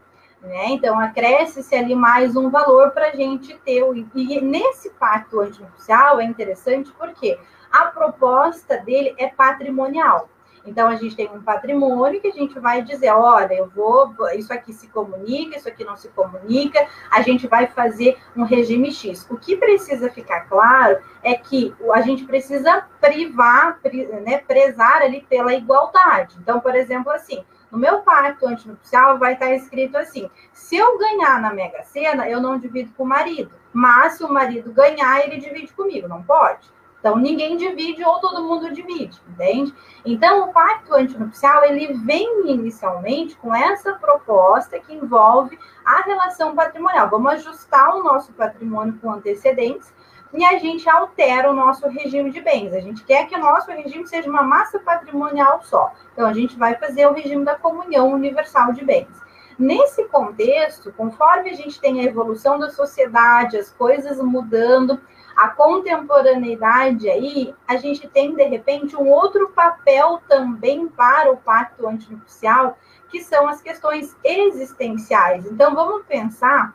Né? 0.41 0.68
Então, 0.68 1.00
acresce-se 1.00 1.76
ali 1.76 1.96
mais 1.96 2.36
um 2.36 2.52
valor 2.52 2.91
para 2.91 3.08
a 3.08 3.16
gente 3.16 3.58
ter. 3.66 3.82
E 4.14 4.41
nesse 4.41 4.91
pacto 4.91 5.39
antioficial 5.39 6.20
é 6.20 6.26
interessante 6.26 6.91
porque 6.91 7.39
a 7.76 7.86
proposta 7.88 8.78
dele 8.78 9.14
é 9.18 9.28
patrimonial. 9.28 10.30
Então, 10.66 10.88
a 10.88 10.96
gente 10.96 11.16
tem 11.16 11.30
um 11.30 11.42
patrimônio 11.42 12.20
que 12.20 12.28
a 12.28 12.32
gente 12.32 12.58
vai 12.60 12.82
dizer: 12.82 13.12
olha, 13.12 13.54
eu 13.54 13.70
vou, 13.70 14.16
isso 14.34 14.52
aqui 14.52 14.74
se 14.74 14.88
comunica, 14.88 15.58
isso 15.58 15.68
aqui 15.68 15.84
não 15.84 15.96
se 15.96 16.10
comunica, 16.10 16.88
a 17.12 17.22
gente 17.22 17.48
vai 17.48 17.68
fazer 17.68 18.18
um 18.36 18.44
regime 18.44 18.92
X. 18.92 19.28
O 19.30 19.38
que 19.38 19.58
precisa 19.58 20.10
ficar 20.10 20.42
claro 20.42 20.98
é 21.22 21.36
que 21.36 21.74
a 21.94 22.02
gente 22.02 22.26
precisa 22.26 22.88
privar, 23.00 23.80
né, 24.24 24.40
prezar 24.40 25.04
ali 25.04 25.22
pela 25.30 25.54
igualdade. 25.54 26.36
Então, 26.42 26.60
por 26.60 26.76
exemplo, 26.76 27.12
assim, 27.12 27.44
no 27.70 27.78
meu 27.78 28.00
pacto 28.00 28.48
antinupcial 28.48 29.20
vai 29.20 29.34
estar 29.34 29.52
escrito 29.52 29.98
assim: 29.98 30.30
se 30.52 30.76
eu 30.76 30.98
ganhar 30.98 31.40
na 31.40 31.54
Mega 31.54 31.84
Sena, 31.84 32.28
eu 32.28 32.42
não 32.42 32.58
divido 32.58 32.92
com 32.98 33.04
o 33.04 33.08
marido. 33.08 33.52
Mas 33.72 34.14
se 34.14 34.24
o 34.24 34.32
marido 34.32 34.72
ganhar, 34.72 35.24
ele 35.24 35.38
divide 35.38 35.74
comigo. 35.74 36.08
Não 36.08 36.24
pode? 36.24 36.74
Então, 37.06 37.18
ninguém 37.20 37.56
divide 37.56 38.03
ou 38.03 38.20
todo 38.20 38.43
mundo 38.43 38.74
divide, 38.74 39.22
entende? 39.30 39.72
Então, 40.03 40.49
o 40.49 40.51
pacto 40.51 40.91
antinupcial, 40.95 41.64
ele 41.64 41.93
vem 41.99 42.49
inicialmente 42.49 43.36
com 43.36 43.53
essa 43.53 43.93
proposta 43.93 44.80
que 44.80 44.91
envolve 44.91 45.56
a 45.86 46.01
relação 46.01 46.56
patrimonial. 46.56 47.08
Vamos 47.08 47.34
ajustar 47.34 47.95
o 47.95 48.01
nosso 48.01 48.34
patrimônio 48.34 48.97
com 48.99 49.12
antecedentes 49.12 49.93
e 50.34 50.43
a 50.43 50.58
gente 50.58 50.89
altera 50.89 51.51
o 51.51 51.53
nosso 51.53 51.88
regime 51.88 52.32
de 52.32 52.41
bens. 52.41 52.74
A 52.74 52.80
gente 52.80 53.03
quer 53.03 53.28
que 53.28 53.36
o 53.36 53.39
nosso 53.39 53.70
regime 53.70 54.08
seja 54.08 54.28
uma 54.28 54.41
massa 54.41 54.80
patrimonial 54.80 55.62
só. 55.62 55.93
Então, 56.12 56.26
a 56.26 56.34
gente 56.34 56.58
vai 56.58 56.74
fazer 56.74 57.06
o 57.06 57.14
regime 57.14 57.45
da 57.45 57.53
comunhão 57.53 58.12
universal 58.14 58.74
de 58.74 58.84
bens. 58.84 59.24
Nesse 59.60 60.06
contexto, 60.06 60.91
conforme 60.91 61.51
a 61.51 61.53
gente 61.53 61.80
tem 61.80 61.99
a 61.99 62.03
evolução 62.03 62.58
da 62.58 62.72
sociedade, 62.72 63.58
as 63.58 63.70
coisas 63.70 64.20
mudando, 64.20 64.99
a 65.36 65.50
contemporaneidade 65.50 67.10
aí, 67.10 67.54
a 67.68 67.78
gente 67.78 68.08
tem, 68.08 68.34
de 68.34 68.44
repente, 68.44 68.96
um 68.96 69.10
outro 69.10 69.50
papel 69.50 70.22
também 70.28 70.88
para 70.88 71.32
o 71.32 71.38
pacto 71.38 71.88
antinupcial, 71.88 72.78
que 73.10 73.22
são 73.22 73.48
as 73.48 73.62
questões 73.62 74.16
existenciais. 74.24 75.46
Então, 75.46 75.76
vamos 75.76 76.06
pensar 76.06 76.74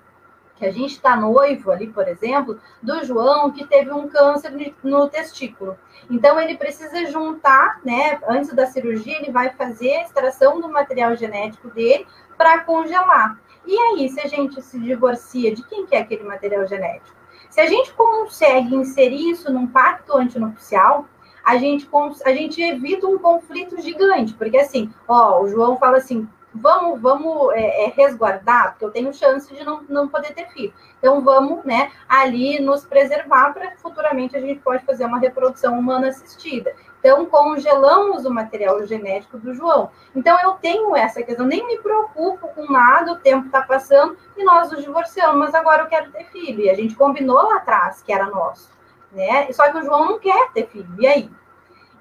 que 0.61 0.67
a 0.67 0.71
gente 0.71 0.93
está 0.93 1.17
noivo 1.17 1.71
ali, 1.71 1.87
por 1.87 2.07
exemplo, 2.07 2.61
do 2.83 3.03
João 3.03 3.51
que 3.51 3.67
teve 3.67 3.91
um 3.91 4.09
câncer 4.09 4.53
no 4.85 5.09
testículo. 5.09 5.77
Então 6.11 6.39
ele 6.39 6.57
precisa 6.57 7.07
juntar, 7.07 7.81
né? 7.83 8.21
Antes 8.29 8.53
da 8.53 8.67
cirurgia, 8.67 9.17
ele 9.17 9.33
vai 9.33 9.51
fazer 9.51 9.97
a 9.97 10.03
extração 10.03 10.61
do 10.61 10.69
material 10.69 11.17
genético 11.17 11.71
dele 11.71 12.07
para 12.37 12.61
congelar. 12.61 13.41
E 13.67 13.79
aí, 13.79 14.09
se 14.11 14.21
a 14.21 14.27
gente 14.27 14.61
se 14.61 14.79
divorcia, 14.79 15.55
de 15.55 15.63
quem 15.63 15.87
que 15.87 15.97
é 15.97 16.01
aquele 16.01 16.25
material 16.25 16.67
genético? 16.67 17.20
Se 17.51 17.61
a 17.61 17.67
gente 17.67 17.93
consegue 17.93 18.75
inserir 18.75 19.31
isso 19.31 19.53
num 19.53 19.67
pacto 19.67 20.17
antinupcial, 20.17 21.07
a 21.45 21.57
gente, 21.57 21.89
a 22.25 22.33
gente 22.33 22.63
evita 22.63 23.07
um 23.07 23.19
conflito 23.19 23.81
gigante, 23.81 24.35
porque 24.35 24.57
assim, 24.57 24.93
ó, 25.09 25.43
o 25.43 25.49
João 25.49 25.77
fala 25.77 25.97
assim, 25.97 26.29
vamos, 26.55 27.01
vamos 27.01 27.53
é, 27.53 27.87
é, 27.87 27.93
resguardar, 27.97 28.73
porque 28.73 28.85
eu 28.85 28.91
tenho 28.91 29.13
chance 29.13 29.53
de 29.53 29.65
não, 29.65 29.83
não 29.89 30.09
poder 30.09 30.33
ter 30.35 30.49
filho. 30.51 30.73
Então 30.99 31.21
vamos, 31.23 31.65
né, 31.65 31.91
ali 32.09 32.61
nos 32.61 32.85
preservar 32.85 33.53
para 33.53 33.77
futuramente 33.77 34.37
a 34.37 34.41
gente 34.41 34.61
pode 34.61 34.85
fazer 34.85 35.05
uma 35.05 35.19
reprodução 35.19 35.79
humana 35.79 36.09
assistida. 36.09 36.73
Então, 37.01 37.25
congelamos 37.25 38.27
o 38.27 38.31
material 38.31 38.87
genético 38.87 39.39
do 39.39 39.55
João. 39.55 39.91
Então, 40.15 40.39
eu 40.41 40.53
tenho 40.53 40.95
essa 40.95 41.23
questão, 41.23 41.47
nem 41.47 41.67
me 41.67 41.79
preocupo 41.79 42.49
com 42.49 42.71
nada, 42.71 43.13
o 43.13 43.19
tempo 43.19 43.47
está 43.47 43.63
passando 43.63 44.17
e 44.37 44.45
nós 44.45 44.71
nos 44.71 44.83
divorciamos, 44.83 45.39
mas 45.39 45.55
agora 45.55 45.83
eu 45.83 45.89
quero 45.89 46.13
ter 46.13 46.25
filho. 46.27 46.61
E 46.61 46.71
a 46.71 46.75
gente 46.75 46.95
combinou 46.95 47.37
lá 47.37 47.57
atrás 47.57 48.03
que 48.03 48.13
era 48.13 48.27
nosso, 48.27 48.71
né? 49.11 49.51
Só 49.53 49.71
que 49.73 49.79
o 49.79 49.83
João 49.83 50.05
não 50.05 50.19
quer 50.19 50.53
ter 50.53 50.69
filho. 50.69 50.95
E 50.99 51.07
aí? 51.07 51.31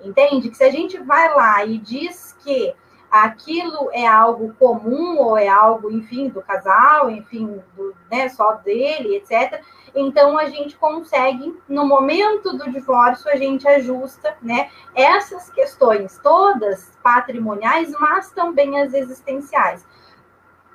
Entende? 0.01 0.49
Que 0.49 0.57
se 0.57 0.63
a 0.65 0.71
gente 0.71 0.97
vai 0.97 1.33
lá 1.33 1.63
e 1.63 1.77
diz 1.77 2.35
que 2.43 2.75
aquilo 3.09 3.89
é 3.91 4.05
algo 4.05 4.53
comum 4.59 5.17
ou 5.17 5.37
é 5.37 5.47
algo, 5.47 5.91
enfim, 5.91 6.29
do 6.29 6.41
casal, 6.41 7.09
enfim, 7.09 7.61
do, 7.75 7.95
né, 8.11 8.29
só 8.29 8.53
dele, 8.53 9.15
etc. 9.15 9.61
Então 9.95 10.37
a 10.37 10.45
gente 10.45 10.75
consegue, 10.77 11.57
no 11.67 11.85
momento 11.85 12.55
do 12.57 12.69
divórcio, 12.71 13.29
a 13.31 13.35
gente 13.35 13.67
ajusta, 13.67 14.35
né, 14.41 14.69
essas 14.95 15.49
questões 15.49 16.19
todas 16.21 16.97
patrimoniais, 17.03 17.91
mas 17.99 18.31
também 18.31 18.81
as 18.81 18.93
existenciais. 18.93 19.85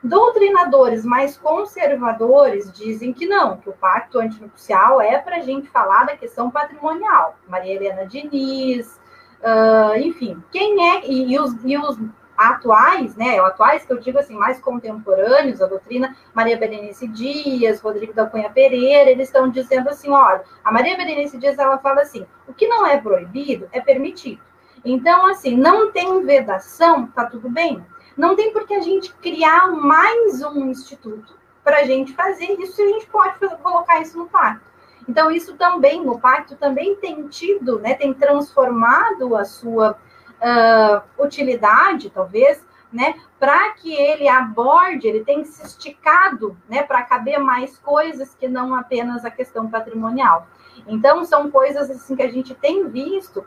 Doutrinadores 0.02 1.02
mais 1.02 1.38
conservadores 1.38 2.70
dizem 2.70 3.12
que 3.12 3.26
não, 3.26 3.56
que 3.56 3.70
o 3.70 3.72
pacto 3.72 4.18
antinupcial 4.18 5.00
é 5.00 5.18
para 5.18 5.36
a 5.36 5.40
gente 5.40 5.66
falar 5.68 6.04
da 6.04 6.14
questão 6.14 6.50
patrimonial. 6.50 7.38
Maria 7.48 7.74
Helena 7.74 8.04
Diniz, 8.04 9.00
uh, 9.40 9.96
enfim, 9.96 10.42
quem 10.52 10.90
é, 10.90 11.06
e, 11.06 11.32
e, 11.32 11.38
os, 11.38 11.54
e 11.64 11.78
os 11.78 11.98
atuais, 12.36 13.16
né, 13.16 13.38
atuais 13.38 13.84
que 13.84 13.92
eu 13.92 13.98
digo 13.98 14.18
assim, 14.18 14.34
mais 14.34 14.60
contemporâneos, 14.60 15.62
a 15.62 15.66
doutrina 15.66 16.16
Maria 16.32 16.56
Berenice 16.56 17.06
Dias, 17.06 17.80
Rodrigo 17.80 18.12
da 18.12 18.26
Cunha 18.26 18.50
Pereira, 18.50 19.10
eles 19.10 19.28
estão 19.28 19.48
dizendo 19.48 19.88
assim, 19.88 20.10
olha, 20.10 20.42
a 20.64 20.72
Maria 20.72 20.96
Berenice 20.96 21.38
Dias, 21.38 21.58
ela 21.58 21.78
fala 21.78 22.02
assim, 22.02 22.26
o 22.46 22.52
que 22.52 22.66
não 22.66 22.86
é 22.86 23.00
proibido 23.00 23.68
é 23.72 23.80
permitido. 23.80 24.40
Então, 24.84 25.26
assim, 25.26 25.56
não 25.56 25.90
tem 25.90 26.24
vedação, 26.24 27.06
tá 27.06 27.24
tudo 27.24 27.48
bem. 27.48 27.84
Não 28.16 28.36
tem 28.36 28.52
por 28.52 28.66
que 28.66 28.74
a 28.74 28.82
gente 28.82 29.14
criar 29.14 29.70
mais 29.72 30.42
um 30.42 30.66
instituto 30.66 31.38
para 31.64 31.78
a 31.78 31.84
gente 31.84 32.12
fazer 32.12 32.52
isso, 32.60 32.80
e 32.80 32.84
a 32.84 32.88
gente 32.88 33.06
pode 33.06 33.38
colocar 33.62 34.00
isso 34.00 34.18
no 34.18 34.26
pacto. 34.26 34.70
Então, 35.08 35.30
isso 35.30 35.56
também, 35.56 36.04
no 36.04 36.20
pacto 36.20 36.56
também 36.56 36.96
tem 36.96 37.26
tido, 37.28 37.78
né, 37.78 37.94
tem 37.94 38.12
transformado 38.12 39.34
a 39.36 39.44
sua 39.44 39.98
uh, 40.44 41.02
utilidade, 41.22 42.10
talvez, 42.10 42.64
né, 42.92 43.14
para 43.40 43.70
que 43.70 43.92
ele 43.92 44.28
aborde, 44.28 45.08
ele 45.08 45.24
tem 45.24 45.44
se 45.44 45.64
esticado, 45.64 46.56
né, 46.68 46.82
para 46.82 47.02
caber 47.02 47.40
mais 47.40 47.78
coisas 47.78 48.34
que 48.34 48.46
não 48.46 48.74
apenas 48.74 49.24
a 49.24 49.30
questão 49.30 49.68
patrimonial. 49.68 50.46
Então, 50.86 51.24
são 51.24 51.50
coisas 51.50 51.90
assim 51.90 52.14
que 52.14 52.22
a 52.22 52.30
gente 52.30 52.54
tem 52.54 52.88
visto 52.88 53.44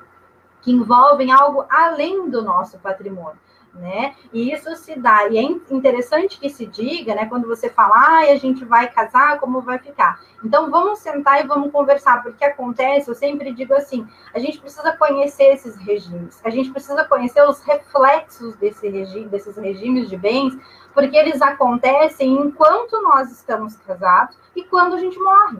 que 0.61 0.71
envolvem 0.71 1.31
algo 1.31 1.65
além 1.69 2.29
do 2.29 2.41
nosso 2.41 2.77
patrimônio 2.79 3.39
né? 3.77 4.15
E 4.33 4.51
isso 4.51 4.75
se 4.75 4.97
dá, 4.99 5.27
e 5.27 5.37
é 5.37 5.41
interessante 5.41 6.39
que 6.39 6.49
se 6.49 6.65
diga, 6.65 7.15
né? 7.15 7.25
Quando 7.25 7.47
você 7.47 7.69
fala, 7.69 7.95
ah, 7.95 8.31
a 8.31 8.35
gente 8.35 8.65
vai 8.65 8.89
casar, 8.89 9.39
como 9.39 9.61
vai 9.61 9.79
ficar? 9.79 10.19
Então 10.43 10.69
vamos 10.69 10.99
sentar 10.99 11.43
e 11.43 11.47
vamos 11.47 11.71
conversar, 11.71 12.21
porque 12.21 12.43
acontece, 12.43 13.09
eu 13.09 13.15
sempre 13.15 13.53
digo 13.53 13.73
assim, 13.73 14.07
a 14.33 14.39
gente 14.39 14.59
precisa 14.59 14.91
conhecer 14.97 15.53
esses 15.53 15.75
regimes, 15.77 16.39
a 16.43 16.49
gente 16.49 16.71
precisa 16.71 17.03
conhecer 17.05 17.43
os 17.47 17.61
reflexos 17.61 18.55
desse 18.57 18.87
regime, 18.87 19.29
desses 19.29 19.57
regimes 19.57 20.09
de 20.09 20.17
bens, 20.17 20.57
porque 20.93 21.15
eles 21.15 21.41
acontecem 21.41 22.33
enquanto 22.33 23.01
nós 23.01 23.31
estamos 23.31 23.75
casados 23.77 24.37
e 24.55 24.63
quando 24.63 24.95
a 24.95 24.99
gente 24.99 25.17
morre 25.19 25.59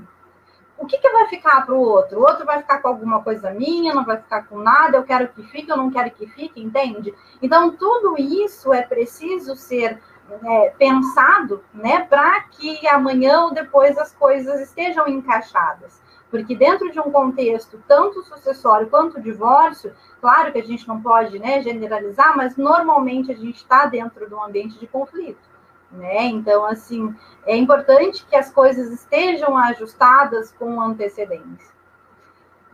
o 0.78 0.86
que, 0.86 0.98
que 0.98 1.10
vai 1.10 1.28
ficar 1.28 1.66
para 1.66 1.74
o 1.74 1.80
outro? 1.80 2.20
O 2.20 2.22
outro 2.22 2.46
vai 2.46 2.60
ficar 2.60 2.80
com 2.80 2.88
alguma 2.88 3.24
coisa 3.24 3.52
minha, 3.52 3.94
não 3.94 4.06
vai 4.06 4.18
ficar 4.18 4.48
com 4.48 4.60
nada, 4.60 4.98
eu 4.98 5.04
quero 5.04 5.28
que 5.30 5.44
fique, 5.44 5.70
eu 5.70 5.78
não 5.78 5.90
quero 5.90 6.12
que 6.12 6.28
fique, 6.28 6.62
entende? 6.62 7.14
Então, 7.42 7.72
tudo 7.72 8.16
isso 8.18 8.72
é 8.72 8.84
preciso 8.84 9.56
ser 9.56 10.00
é, 10.44 10.70
pensado, 10.78 11.64
né, 11.74 12.06
para 12.06 12.42
que 12.42 12.88
amanhã 12.88 13.46
ou 13.46 13.54
depois 13.54 13.98
as 13.98 14.14
coisas 14.14 14.62
estejam 14.62 15.08
encaixadas. 15.08 16.02
Porque 16.30 16.56
dentro 16.56 16.92
de 16.92 17.00
um 17.00 17.10
contexto 17.10 17.82
tanto 17.88 18.22
sucessório 18.24 18.90
quanto 18.90 19.22
divórcio, 19.22 19.94
claro 20.20 20.52
que 20.52 20.60
a 20.60 20.64
gente 20.64 20.88
não 20.88 21.02
pode 21.02 21.40
né, 21.40 21.62
generalizar, 21.62 22.36
mas 22.36 22.58
normalmente 22.58 23.32
a 23.32 23.36
gente 23.36 23.56
está 23.56 23.86
dentro 23.86 24.28
de 24.28 24.34
um 24.34 24.44
ambiente 24.44 24.78
de 24.78 24.88
conflito 24.88 25.57
né? 25.92 26.26
Então, 26.26 26.66
assim, 26.66 27.14
é 27.46 27.56
importante 27.56 28.26
que 28.26 28.36
as 28.36 28.52
coisas 28.52 28.92
estejam 28.92 29.58
ajustadas 29.58 30.52
com 30.52 30.82
antecedência. 30.82 31.78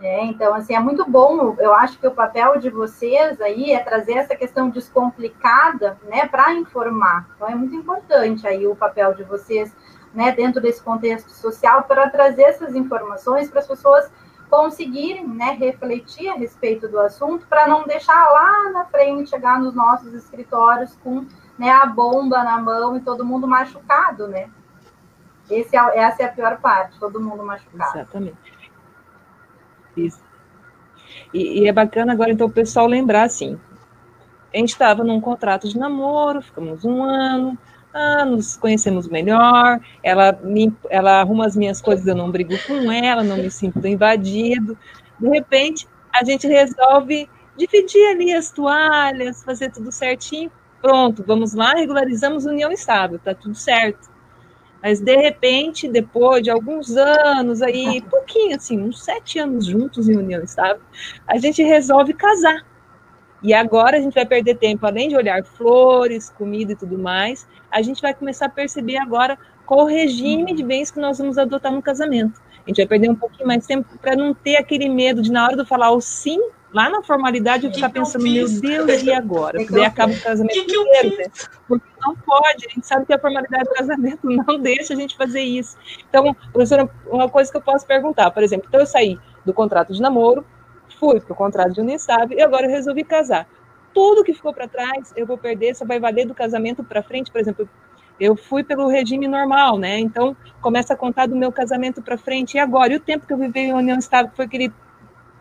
É, 0.02 0.26
então, 0.26 0.54
assim, 0.54 0.76
é 0.76 0.80
muito 0.80 1.10
bom. 1.10 1.56
Eu 1.60 1.74
acho 1.74 1.98
que 1.98 2.08
o 2.08 2.12
papel 2.12 2.58
de 2.60 2.70
vocês 2.70 3.40
aí 3.40 3.72
é 3.72 3.80
trazer 3.80 4.14
essa 4.14 4.36
questão 4.36 4.70
descomplicada, 4.70 5.98
né, 6.04 6.28
para 6.28 6.54
informar. 6.54 7.30
Então, 7.36 7.48
é 7.48 7.56
muito 7.56 7.76
importante 7.76 8.46
aí 8.46 8.68
o 8.68 8.76
papel 8.76 9.14
de 9.14 9.24
vocês, 9.24 9.74
né, 10.14 10.32
dentro 10.32 10.60
desse 10.60 10.84
contexto 10.84 11.30
social, 11.30 11.84
para 11.84 12.10
trazer 12.10 12.44
essas 12.44 12.76
informações 12.76 13.50
para 13.50 13.60
as 13.60 13.68
pessoas 13.68 14.12
conseguirem, 14.50 15.28
né, 15.28 15.52
refletir 15.52 16.28
a 16.30 16.36
respeito 16.36 16.88
do 16.88 17.00
assunto, 17.00 17.48
para 17.48 17.68
não 17.68 17.86
deixar 17.86 18.30
lá 18.30 18.72
na 18.72 18.86
frente 18.86 19.30
chegar 19.30 19.60
nos 19.60 19.74
nossos 19.74 20.14
escritórios 20.14 20.96
com 21.04 21.26
né, 21.58 21.70
a 21.70 21.86
bomba 21.86 22.44
na 22.44 22.58
mão 22.60 22.98
e 22.98 23.02
todo 23.02 23.26
mundo 23.26 23.48
machucado, 23.48 24.28
né? 24.28 24.50
Esse 25.50 25.76
é, 25.76 26.00
essa 26.00 26.24
é 26.24 26.26
a 26.26 26.32
pior 26.32 26.60
parte, 26.60 27.00
todo 27.00 27.22
mundo 27.22 27.44
machucado. 27.44 27.98
Exatamente. 27.98 28.38
Isso. 29.96 30.22
E, 31.34 31.62
e 31.62 31.68
é 31.68 31.72
bacana 31.72 32.14
agora, 32.14 32.32
então, 32.32 32.48
o 32.48 32.52
pessoal 32.52 32.88
lembrar 32.88 33.24
assim: 33.24 33.60
a 34.54 34.58
gente 34.58 34.70
estava 34.70 35.04
num 35.04 35.22
contrato 35.22 35.68
de 35.68 35.78
namoro, 35.78 36.42
ficamos 36.42 36.84
um 36.86 37.04
ano, 37.04 37.58
ah, 37.94 38.26
nos 38.26 38.58
conhecemos 38.58 39.08
melhor, 39.08 39.80
ela, 40.02 40.32
me, 40.42 40.76
ela 40.90 41.20
arruma 41.20 41.46
as 41.46 41.56
minhas 41.56 41.82
coisas, 41.82 42.08
eu 42.08 42.16
não 42.16 42.32
brigo 42.32 42.54
com 42.66 42.92
ela, 42.92 43.24
não 43.24 43.38
me 43.38 43.52
sinto 43.52 43.86
invadido. 43.86 44.78
De 45.20 45.30
repente, 45.30 45.88
a 46.12 46.24
gente 46.24 46.48
resolve 46.48 47.30
dividir 47.56 48.08
ali 48.08 48.34
as 48.34 48.52
toalhas, 48.52 49.44
fazer 49.44 49.72
tudo 49.72 49.92
certinho 49.92 50.52
pronto, 50.84 51.24
vamos 51.26 51.54
lá, 51.54 51.72
regularizamos 51.76 52.46
união 52.46 52.70
estável, 52.70 53.18
tá 53.18 53.34
tudo 53.34 53.56
certo. 53.56 54.12
Mas 54.82 55.00
de 55.00 55.16
repente, 55.16 55.88
depois 55.88 56.44
de 56.44 56.52
alguns 56.52 56.98
anos, 56.98 57.62
aí, 57.62 58.02
pouquinho 58.02 58.58
assim, 58.58 58.78
uns 58.78 59.02
sete 59.02 59.40
anos 59.40 59.66
juntos 59.66 60.10
em 60.10 60.18
união 60.18 60.44
estável, 60.44 60.82
a 61.26 61.38
gente 61.38 61.64
resolve 61.64 62.14
casar. 62.14 62.66
E 63.42 63.54
agora 63.54 63.98
a 63.98 64.02
gente 64.02 64.14
vai 64.14 64.26
perder 64.26 64.56
tempo, 64.56 64.86
além 64.86 65.08
de 65.08 65.16
olhar 65.16 65.42
flores, 65.46 66.30
comida 66.30 66.74
e 66.74 66.76
tudo 66.76 67.00
mais, 67.00 67.48
a 67.72 67.82
gente 67.82 68.02
vai 68.02 68.14
começar 68.14 68.48
a 68.48 68.50
perceber 68.50 68.98
agora 68.98 69.40
qual 69.66 69.86
o 69.86 69.88
regime 69.88 70.54
de 70.54 70.64
bens 70.64 70.92
que 70.92 71.00
nós 71.00 71.18
vamos 71.18 71.38
adotar 71.38 71.72
no 71.72 71.82
casamento. 71.82 72.42
A 72.66 72.70
gente 72.70 72.78
vai 72.78 72.88
perder 72.88 73.10
um 73.10 73.16
pouquinho 73.16 73.48
mais 73.48 73.66
tempo 73.66 73.88
para 74.00 74.18
não 74.18 74.34
ter 74.34 74.58
aquele 74.58 74.90
medo 74.90 75.22
de, 75.22 75.32
na 75.32 75.46
hora 75.46 75.56
de 75.56 75.66
falar 75.66 75.92
o 75.92 76.02
sim, 76.02 76.40
Lá 76.74 76.90
na 76.90 77.04
formalidade 77.04 77.68
eu 77.68 77.74
ficar 77.74 77.90
pensando, 77.90 78.24
meu 78.24 78.50
Deus, 78.50 79.04
e 79.04 79.14
agora? 79.14 79.60
Porque 79.62 79.74
daí 79.74 79.86
acaba 79.86 80.12
o 80.12 80.20
casamento 80.20 80.54
que 80.54 80.66
que 80.66 80.76
inteiro, 80.76 81.18
né? 81.18 81.26
Porque 81.68 81.86
não 82.02 82.16
pode, 82.16 82.66
a 82.66 82.70
gente 82.70 82.88
sabe 82.88 83.06
que 83.06 83.14
a 83.14 83.20
formalidade 83.20 83.66
do 83.66 83.76
casamento 83.76 84.20
não 84.28 84.60
deixa 84.60 84.94
a 84.94 84.98
gente 84.98 85.16
fazer 85.16 85.42
isso. 85.42 85.78
Então, 86.10 86.36
professora, 86.52 86.90
uma 87.06 87.30
coisa 87.30 87.52
que 87.52 87.58
eu 87.58 87.62
posso 87.62 87.86
perguntar, 87.86 88.32
por 88.32 88.42
exemplo, 88.42 88.66
então 88.68 88.80
eu 88.80 88.88
saí 88.88 89.20
do 89.46 89.54
contrato 89.54 89.94
de 89.94 90.02
namoro, 90.02 90.44
fui 91.00 91.20
para 91.20 91.34
o 91.34 91.36
contrato 91.36 91.74
de 91.74 91.82
união 91.82 91.96
estável 91.96 92.36
e 92.36 92.42
agora 92.42 92.66
eu 92.66 92.72
resolvi 92.72 93.04
casar. 93.04 93.48
Tudo 93.94 94.24
que 94.24 94.34
ficou 94.34 94.52
para 94.52 94.68
trás 94.68 95.14
eu 95.16 95.28
vou 95.28 95.38
perder, 95.38 95.76
só 95.76 95.86
vai 95.86 96.00
valer 96.00 96.26
do 96.26 96.34
casamento 96.34 96.84
para 96.84 97.04
frente, 97.04 97.32
por 97.32 97.40
exemplo, 97.40 97.70
eu 98.20 98.36
fui 98.36 98.64
pelo 98.64 98.88
regime 98.88 99.28
normal, 99.28 99.78
né? 99.78 100.00
Então, 100.00 100.36
começa 100.62 100.94
a 100.94 100.98
contar 100.98 101.28
do 101.28 101.36
meu 101.36 101.52
casamento 101.52 102.02
para 102.02 102.18
frente. 102.18 102.56
E 102.56 102.60
agora? 102.60 102.94
E 102.94 102.96
o 102.96 103.00
tempo 103.00 103.26
que 103.26 103.34
eu 103.34 103.38
vivi 103.38 103.60
em 103.60 103.74
união 103.74 103.98
estável 103.98 104.32
foi 104.36 104.46
aquele 104.46 104.72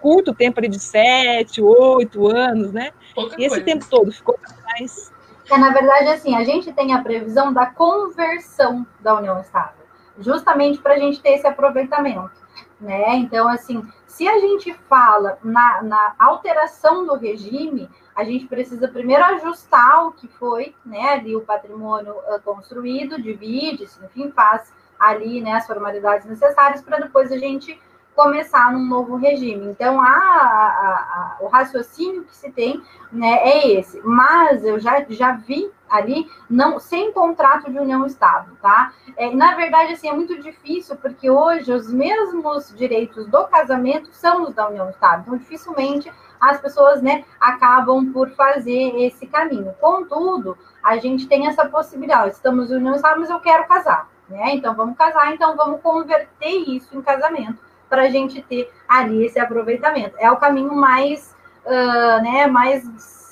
curto 0.03 0.35
tempo 0.35 0.59
ali 0.59 0.69
de 0.69 0.81
sete, 0.81 1.63
oito 1.63 2.27
anos, 2.29 2.73
né? 2.73 2.91
Pouca 3.15 3.37
e 3.39 3.45
esse 3.45 3.51
coisa. 3.51 3.65
tempo 3.65 3.87
todo 3.89 4.11
ficou 4.11 4.37
para 4.37 4.53
trás. 4.53 5.13
É, 5.49 5.57
na 5.57 5.71
verdade, 5.71 6.09
assim, 6.09 6.35
a 6.35 6.45
gente 6.45 6.73
tem 6.73 6.93
a 6.93 7.03
previsão 7.03 7.53
da 7.53 7.67
conversão 7.67 8.87
da 9.01 9.15
união 9.15 9.41
estável, 9.41 9.85
justamente 10.19 10.79
para 10.79 10.95
a 10.95 10.99
gente 10.99 11.21
ter 11.21 11.31
esse 11.31 11.47
aproveitamento, 11.47 12.33
né? 12.81 13.15
Então, 13.17 13.49
assim, 13.49 13.83
se 14.07 14.27
a 14.29 14.39
gente 14.41 14.75
fala 14.89 15.39
na, 15.43 15.83
na 15.83 16.15
alteração 16.19 17.07
do 17.07 17.15
regime, 17.15 17.89
a 18.15 18.25
gente 18.25 18.47
precisa 18.47 18.89
primeiro 18.89 19.25
ajustar 19.25 20.07
o 20.07 20.13
que 20.13 20.29
foi, 20.29 20.75
né, 20.85 21.15
ali 21.15 21.35
o 21.35 21.41
patrimônio 21.41 22.13
uh, 22.13 22.41
construído, 22.45 23.21
divide, 23.21 23.89
enfim, 24.05 24.31
faz 24.31 24.73
ali, 24.99 25.41
né, 25.41 25.53
as 25.55 25.67
formalidades 25.67 26.27
necessárias 26.27 26.83
para 26.83 26.99
depois 26.99 27.33
a 27.33 27.39
gente 27.39 27.81
começar 28.15 28.73
num 28.73 28.85
novo 28.85 29.17
regime. 29.17 29.67
Então, 29.67 30.01
a, 30.01 30.07
a, 30.07 30.09
a, 30.09 31.37
o 31.41 31.49
raciocínio 31.49 32.25
que 32.25 32.37
se 32.37 32.51
tem 32.51 32.83
né, 33.11 33.39
é 33.43 33.69
esse. 33.73 34.01
Mas 34.05 34.65
eu 34.65 34.79
já, 34.79 35.05
já 35.09 35.33
vi 35.33 35.71
ali 35.89 36.27
não 36.49 36.79
sem 36.79 37.13
contrato 37.13 37.71
de 37.71 37.79
união 37.79 38.07
estável, 38.07 38.55
tá? 38.63 38.93
É, 39.17 39.31
na 39.35 39.55
verdade, 39.55 39.93
assim, 39.93 40.09
é 40.09 40.13
muito 40.13 40.41
difícil, 40.41 40.97
porque 40.97 41.31
hoje 41.31 41.73
os 41.73 41.93
mesmos 41.93 42.75
direitos 42.75 43.27
do 43.27 43.45
casamento 43.45 44.11
são 44.13 44.45
os 44.45 44.55
da 44.55 44.69
união 44.69 44.89
estável. 44.89 45.21
Então, 45.21 45.37
dificilmente 45.37 46.11
as 46.41 46.61
pessoas, 46.61 47.01
né, 47.01 47.25
acabam 47.39 48.13
por 48.13 48.31
fazer 48.31 48.97
esse 48.97 49.27
caminho. 49.27 49.73
Contudo, 49.81 50.59
a 50.83 50.97
gente 50.97 51.29
tem 51.29 51.47
essa 51.47 51.69
possibilidade. 51.69 52.35
Estamos 52.35 52.71
união 52.71 52.97
estável, 52.97 53.21
mas 53.21 53.31
eu 53.31 53.39
quero 53.39 53.69
casar, 53.69 54.09
né? 54.29 54.53
Então, 54.55 54.75
vamos 54.75 54.97
casar, 54.97 55.33
então 55.33 55.57
vamos 55.57 55.81
converter 55.81 56.69
isso 56.69 56.97
em 56.97 57.03
casamento 57.03 57.72
para 57.93 58.05
a 58.05 58.09
gente 58.09 58.41
ter 58.41 58.73
ali 58.89 59.27
esse 59.27 59.39
aproveitamento. 59.39 60.17
É 60.19 60.31
o 60.31 60.39
caminho 60.39 60.75
mais, 60.75 61.37
uh, 61.67 62.23
né, 62.23 62.47
mais 62.47 62.83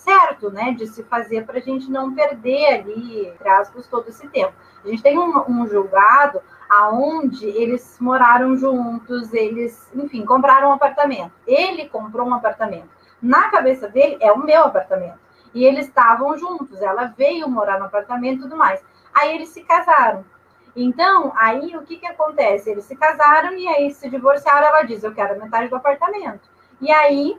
certo, 0.04 0.50
né, 0.50 0.72
de 0.72 0.86
se 0.86 1.02
fazer 1.04 1.46
para 1.46 1.56
a 1.56 1.62
gente 1.62 1.90
não 1.90 2.14
perder 2.14 2.66
ali, 2.66 3.26
entre 3.28 3.48
aspas, 3.48 3.86
todo 3.86 4.10
esse 4.10 4.28
tempo. 4.28 4.52
A 4.84 4.88
gente 4.88 5.02
tem 5.02 5.18
um, 5.18 5.44
um 5.48 5.66
julgado 5.66 6.42
aonde 6.68 7.46
eles 7.46 7.96
moraram 7.98 8.54
juntos, 8.54 9.32
eles, 9.32 9.90
enfim, 9.94 10.26
compraram 10.26 10.68
um 10.68 10.72
apartamento. 10.72 11.32
Ele 11.46 11.88
comprou 11.88 12.28
um 12.28 12.34
apartamento. 12.34 12.90
Na 13.22 13.48
cabeça 13.48 13.88
dele, 13.88 14.18
é 14.20 14.30
o 14.30 14.44
meu 14.44 14.64
apartamento. 14.64 15.18
E 15.54 15.64
eles 15.64 15.86
estavam 15.86 16.36
juntos, 16.36 16.82
ela 16.82 17.06
veio 17.16 17.48
morar 17.48 17.78
no 17.78 17.86
apartamento 17.86 18.40
e 18.40 18.42
tudo 18.42 18.58
mais. 18.58 18.84
Aí 19.14 19.34
eles 19.34 19.48
se 19.48 19.62
casaram. 19.62 20.22
Então, 20.74 21.32
aí 21.36 21.76
o 21.76 21.82
que, 21.82 21.96
que 21.96 22.06
acontece? 22.06 22.70
Eles 22.70 22.84
se 22.84 22.96
casaram 22.96 23.52
e 23.54 23.66
aí 23.68 23.90
se 23.92 24.08
divorciaram. 24.08 24.66
Ela 24.66 24.82
diz: 24.82 25.02
Eu 25.02 25.14
quero 25.14 25.40
metade 25.40 25.68
do 25.68 25.76
apartamento. 25.76 26.48
E 26.80 26.90
aí 26.90 27.38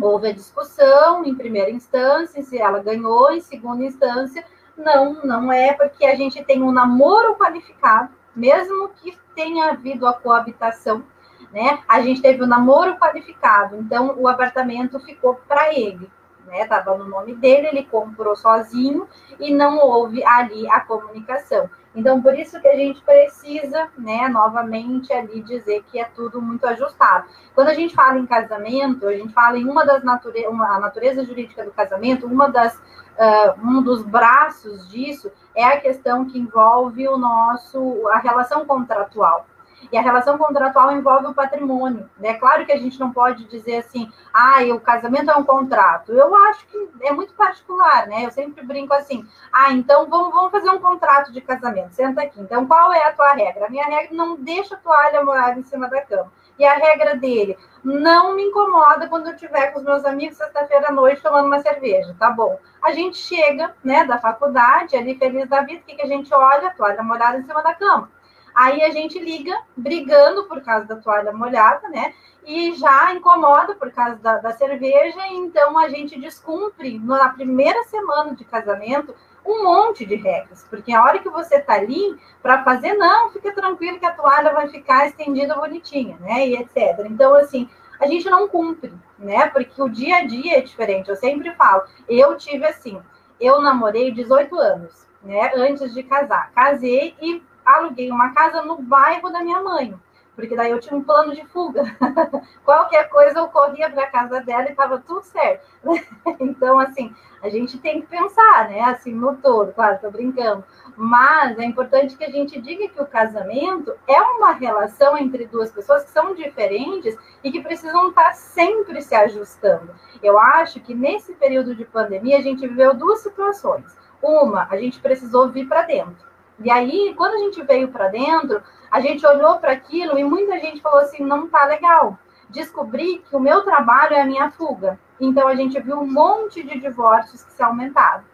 houve 0.00 0.28
a 0.28 0.32
discussão 0.32 1.24
em 1.24 1.34
primeira 1.34 1.70
instância, 1.70 2.42
se 2.42 2.58
ela 2.58 2.80
ganhou, 2.80 3.32
em 3.32 3.40
segunda 3.40 3.82
instância, 3.82 4.44
não, 4.76 5.24
não 5.24 5.50
é, 5.50 5.72
porque 5.72 6.04
a 6.04 6.14
gente 6.14 6.44
tem 6.44 6.62
um 6.62 6.70
namoro 6.70 7.34
qualificado, 7.36 8.10
mesmo 8.34 8.90
que 8.90 9.16
tenha 9.34 9.70
havido 9.70 10.06
a 10.06 10.12
coabitação, 10.12 11.02
né? 11.50 11.82
A 11.88 12.02
gente 12.02 12.20
teve 12.20 12.42
o 12.42 12.44
um 12.44 12.48
namoro 12.48 12.96
qualificado, 12.96 13.76
então 13.76 14.14
o 14.18 14.28
apartamento 14.28 15.00
ficou 15.00 15.36
para 15.48 15.72
ele 15.72 16.10
né? 16.46 16.62
Estava 16.62 16.96
no 16.96 17.04
nome 17.04 17.34
dele, 17.34 17.68
ele 17.68 17.84
comprou 17.84 18.34
sozinho 18.36 19.06
e 19.38 19.52
não 19.52 19.78
houve 19.78 20.24
ali 20.24 20.68
a 20.70 20.80
comunicação. 20.80 21.68
Então, 21.96 22.20
por 22.20 22.38
isso 22.38 22.60
que 22.60 22.68
a 22.68 22.76
gente 22.76 23.00
precisa, 23.00 23.88
né, 23.96 24.28
novamente 24.28 25.10
ali 25.12 25.40
dizer 25.40 25.82
que 25.90 25.98
é 25.98 26.04
tudo 26.04 26.42
muito 26.42 26.66
ajustado. 26.66 27.26
Quando 27.54 27.68
a 27.68 27.74
gente 27.74 27.94
fala 27.94 28.18
em 28.18 28.26
casamento, 28.26 29.08
a 29.08 29.14
gente 29.14 29.32
fala 29.32 29.56
em 29.56 29.64
uma 29.64 29.84
das 29.84 30.04
naturezas, 30.04 30.52
a 30.52 30.78
natureza 30.78 31.24
jurídica 31.24 31.64
do 31.64 31.70
casamento, 31.70 32.26
uma 32.26 32.48
das, 32.48 32.76
uh, 32.76 33.58
um 33.66 33.82
dos 33.82 34.02
braços 34.02 34.86
disso 34.90 35.32
é 35.54 35.64
a 35.64 35.80
questão 35.80 36.26
que 36.26 36.38
envolve 36.38 37.08
o 37.08 37.16
nosso, 37.16 38.06
a 38.08 38.18
relação 38.18 38.66
contratual. 38.66 39.46
E 39.90 39.96
a 39.96 40.02
relação 40.02 40.36
contratual 40.36 40.92
envolve 40.92 41.26
o 41.26 41.34
patrimônio. 41.34 42.08
É 42.22 42.34
claro 42.34 42.66
que 42.66 42.72
a 42.72 42.78
gente 42.78 42.98
não 42.98 43.12
pode 43.12 43.44
dizer 43.44 43.78
assim, 43.78 44.10
ah, 44.32 44.62
o 44.74 44.80
casamento 44.80 45.30
é 45.30 45.36
um 45.36 45.44
contrato. 45.44 46.12
Eu 46.12 46.34
acho 46.48 46.66
que 46.66 46.88
é 47.02 47.12
muito 47.12 47.34
particular, 47.34 48.06
né? 48.06 48.24
Eu 48.24 48.30
sempre 48.30 48.64
brinco 48.64 48.92
assim, 48.94 49.26
ah, 49.52 49.72
então 49.72 50.08
vamos, 50.08 50.32
vamos 50.32 50.50
fazer 50.50 50.70
um 50.70 50.78
contrato 50.78 51.32
de 51.32 51.40
casamento. 51.40 51.94
Senta 51.94 52.22
aqui. 52.22 52.40
Então, 52.40 52.66
qual 52.66 52.92
é 52.92 53.04
a 53.04 53.12
tua 53.12 53.32
regra? 53.32 53.66
A 53.66 53.70
minha 53.70 53.84
regra 53.84 54.14
não 54.14 54.36
deixa 54.36 54.74
a 54.74 54.78
toalha 54.78 55.24
molhada 55.24 55.58
em 55.58 55.64
cima 55.64 55.88
da 55.88 56.02
cama. 56.02 56.32
E 56.58 56.64
a 56.64 56.74
regra 56.74 57.16
dele, 57.16 57.56
não 57.84 58.34
me 58.34 58.42
incomoda 58.44 59.08
quando 59.08 59.26
eu 59.26 59.34
estiver 59.34 59.72
com 59.72 59.78
os 59.78 59.84
meus 59.84 60.04
amigos 60.04 60.38
sexta-feira 60.38 60.88
à 60.88 60.92
noite 60.92 61.22
tomando 61.22 61.46
uma 61.46 61.60
cerveja, 61.60 62.16
tá 62.18 62.30
bom? 62.30 62.58
A 62.82 62.92
gente 62.92 63.18
chega, 63.18 63.74
né, 63.84 64.04
da 64.04 64.18
faculdade, 64.18 64.96
ali 64.96 65.18
feliz 65.18 65.48
da 65.48 65.60
vida, 65.60 65.80
o 65.80 65.84
que, 65.84 65.96
que 65.96 66.02
a 66.02 66.06
gente 66.06 66.32
olha? 66.32 66.74
Toalha 66.74 67.02
molhada 67.02 67.38
em 67.38 67.44
cima 67.44 67.62
da 67.62 67.74
cama. 67.74 68.10
Aí 68.56 68.82
a 68.82 68.90
gente 68.90 69.18
liga 69.18 69.54
brigando 69.76 70.44
por 70.44 70.62
causa 70.62 70.86
da 70.86 70.96
toalha 70.96 71.30
molhada, 71.30 71.90
né? 71.90 72.14
E 72.46 72.72
já 72.72 73.12
incomoda 73.12 73.74
por 73.74 73.90
causa 73.92 74.16
da, 74.16 74.38
da 74.38 74.52
cerveja, 74.52 75.26
então 75.28 75.76
a 75.76 75.90
gente 75.90 76.18
descumpre 76.18 76.98
na 76.98 77.28
primeira 77.28 77.84
semana 77.84 78.34
de 78.34 78.46
casamento 78.46 79.14
um 79.44 79.62
monte 79.62 80.06
de 80.06 80.14
regras, 80.14 80.66
porque 80.70 80.90
a 80.90 81.02
hora 81.02 81.18
que 81.18 81.28
você 81.28 81.60
tá 81.60 81.74
ali 81.74 82.18
para 82.42 82.64
fazer, 82.64 82.94
não, 82.94 83.30
fica 83.30 83.52
tranquilo 83.52 83.98
que 83.98 84.06
a 84.06 84.12
toalha 84.12 84.54
vai 84.54 84.68
ficar 84.68 85.06
estendida 85.06 85.54
bonitinha, 85.54 86.16
né? 86.20 86.48
E 86.48 86.56
etc. 86.56 87.04
Então, 87.10 87.34
assim, 87.34 87.68
a 88.00 88.06
gente 88.06 88.30
não 88.30 88.48
cumpre, 88.48 88.92
né? 89.18 89.48
Porque 89.48 89.82
o 89.82 89.88
dia 89.90 90.16
a 90.16 90.26
dia 90.26 90.58
é 90.58 90.62
diferente. 90.62 91.10
Eu 91.10 91.16
sempre 91.16 91.52
falo, 91.56 91.82
eu 92.08 92.38
tive 92.38 92.64
assim, 92.64 92.98
eu 93.38 93.60
namorei 93.60 94.10
18 94.10 94.58
anos, 94.58 95.06
né? 95.22 95.52
Antes 95.54 95.92
de 95.92 96.02
casar. 96.02 96.50
Casei 96.52 97.14
e 97.20 97.42
aluguei 97.66 98.10
uma 98.10 98.32
casa 98.32 98.62
no 98.62 98.80
bairro 98.80 99.28
da 99.30 99.42
minha 99.42 99.60
mãe, 99.60 99.98
porque 100.36 100.54
daí 100.54 100.70
eu 100.70 100.78
tinha 100.78 100.96
um 100.96 101.02
plano 101.02 101.34
de 101.34 101.44
fuga. 101.46 101.82
Qualquer 102.64 103.08
coisa 103.08 103.40
eu 103.40 103.48
corria 103.48 103.90
para 103.90 104.04
a 104.04 104.10
casa 104.10 104.40
dela 104.40 104.68
e 104.68 104.70
estava 104.70 104.98
tudo 104.98 105.24
certo. 105.24 105.66
então, 106.38 106.78
assim, 106.78 107.12
a 107.42 107.48
gente 107.48 107.78
tem 107.78 108.00
que 108.00 108.06
pensar, 108.06 108.68
né? 108.68 108.82
Assim, 108.82 109.12
no 109.12 109.36
todo, 109.36 109.72
claro, 109.72 109.96
estou 109.96 110.10
brincando. 110.10 110.62
Mas 110.96 111.58
é 111.58 111.64
importante 111.64 112.16
que 112.16 112.24
a 112.24 112.30
gente 112.30 112.60
diga 112.60 112.88
que 112.88 113.00
o 113.00 113.06
casamento 113.06 113.92
é 114.06 114.20
uma 114.20 114.52
relação 114.52 115.16
entre 115.16 115.46
duas 115.46 115.72
pessoas 115.72 116.04
que 116.04 116.10
são 116.10 116.34
diferentes 116.34 117.16
e 117.42 117.50
que 117.50 117.62
precisam 117.62 118.08
estar 118.08 118.34
sempre 118.34 119.02
se 119.02 119.14
ajustando. 119.14 119.94
Eu 120.22 120.38
acho 120.38 120.80
que 120.80 120.94
nesse 120.94 121.34
período 121.34 121.74
de 121.74 121.84
pandemia 121.84 122.38
a 122.38 122.42
gente 122.42 122.66
viveu 122.66 122.94
duas 122.94 123.20
situações. 123.20 123.96
Uma, 124.22 124.66
a 124.70 124.76
gente 124.76 125.00
precisou 125.00 125.48
vir 125.48 125.68
para 125.68 125.82
dentro 125.82 126.26
e 126.58 126.70
aí, 126.70 127.14
quando 127.16 127.34
a 127.34 127.38
gente 127.38 127.62
veio 127.62 127.88
para 127.88 128.08
dentro, 128.08 128.62
a 128.90 129.00
gente 129.00 129.26
olhou 129.26 129.58
para 129.58 129.72
aquilo 129.72 130.18
e 130.18 130.24
muita 130.24 130.58
gente 130.58 130.80
falou 130.80 131.00
assim: 131.00 131.22
não 131.22 131.48
tá 131.48 131.64
legal. 131.66 132.18
Descobri 132.48 133.18
que 133.18 133.36
o 133.36 133.40
meu 133.40 133.62
trabalho 133.62 134.14
é 134.14 134.22
a 134.22 134.26
minha 134.26 134.50
fuga. 134.50 134.98
Então, 135.20 135.48
a 135.48 135.54
gente 135.54 135.78
viu 135.80 135.98
um 135.98 136.06
monte 136.06 136.62
de 136.62 136.78
divórcios 136.80 137.42
que 137.42 137.52
se 137.52 137.62
aumentaram. 137.62 138.24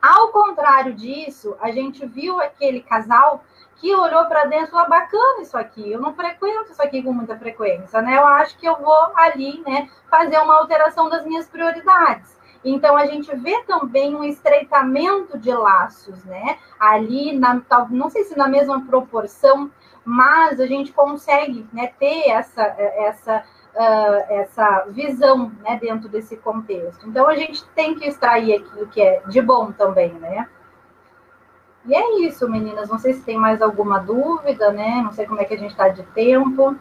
Ao 0.00 0.28
contrário 0.28 0.94
disso, 0.94 1.56
a 1.60 1.70
gente 1.70 2.06
viu 2.06 2.40
aquele 2.40 2.80
casal 2.80 3.44
que 3.76 3.94
olhou 3.94 4.24
para 4.26 4.44
dentro 4.44 4.68
e 4.68 4.70
falou: 4.70 4.88
bacana 4.88 5.42
isso 5.42 5.56
aqui, 5.58 5.90
eu 5.90 6.00
não 6.00 6.14
frequento 6.14 6.72
isso 6.72 6.82
aqui 6.82 7.02
com 7.02 7.12
muita 7.12 7.36
frequência, 7.36 8.00
né? 8.00 8.16
Eu 8.16 8.26
acho 8.26 8.56
que 8.56 8.66
eu 8.66 8.76
vou 8.76 9.12
ali, 9.16 9.62
né, 9.66 9.90
fazer 10.10 10.38
uma 10.38 10.56
alteração 10.56 11.08
das 11.08 11.24
minhas 11.24 11.48
prioridades. 11.48 12.37
Então, 12.64 12.96
a 12.96 13.06
gente 13.06 13.34
vê 13.36 13.62
também 13.62 14.14
um 14.14 14.24
estreitamento 14.24 15.38
de 15.38 15.52
laços, 15.52 16.24
né? 16.24 16.58
Ali, 16.78 17.38
na, 17.38 17.62
não 17.90 18.10
sei 18.10 18.24
se 18.24 18.36
na 18.36 18.48
mesma 18.48 18.84
proporção, 18.84 19.70
mas 20.04 20.60
a 20.60 20.66
gente 20.66 20.92
consegue 20.92 21.66
né, 21.72 21.92
ter 21.98 22.30
essa, 22.30 22.62
essa, 22.62 23.44
uh, 23.74 24.32
essa 24.32 24.86
visão 24.88 25.52
né, 25.62 25.78
dentro 25.80 26.08
desse 26.08 26.36
contexto. 26.36 27.08
Então, 27.08 27.28
a 27.28 27.36
gente 27.36 27.64
tem 27.74 27.94
que 27.94 28.06
extrair 28.06 28.54
aquilo 28.54 28.86
que 28.88 29.00
é 29.00 29.22
de 29.28 29.40
bom 29.40 29.70
também, 29.70 30.12
né? 30.14 30.48
E 31.86 31.94
é 31.94 32.20
isso, 32.20 32.48
meninas. 32.48 32.88
Não 32.88 32.98
sei 32.98 33.14
se 33.14 33.22
tem 33.22 33.38
mais 33.38 33.62
alguma 33.62 33.98
dúvida, 33.98 34.72
né? 34.72 35.00
Não 35.02 35.12
sei 35.12 35.26
como 35.26 35.40
é 35.40 35.44
que 35.44 35.54
a 35.54 35.58
gente 35.58 35.70
está 35.70 35.88
de 35.88 36.02
tempo. 36.02 36.76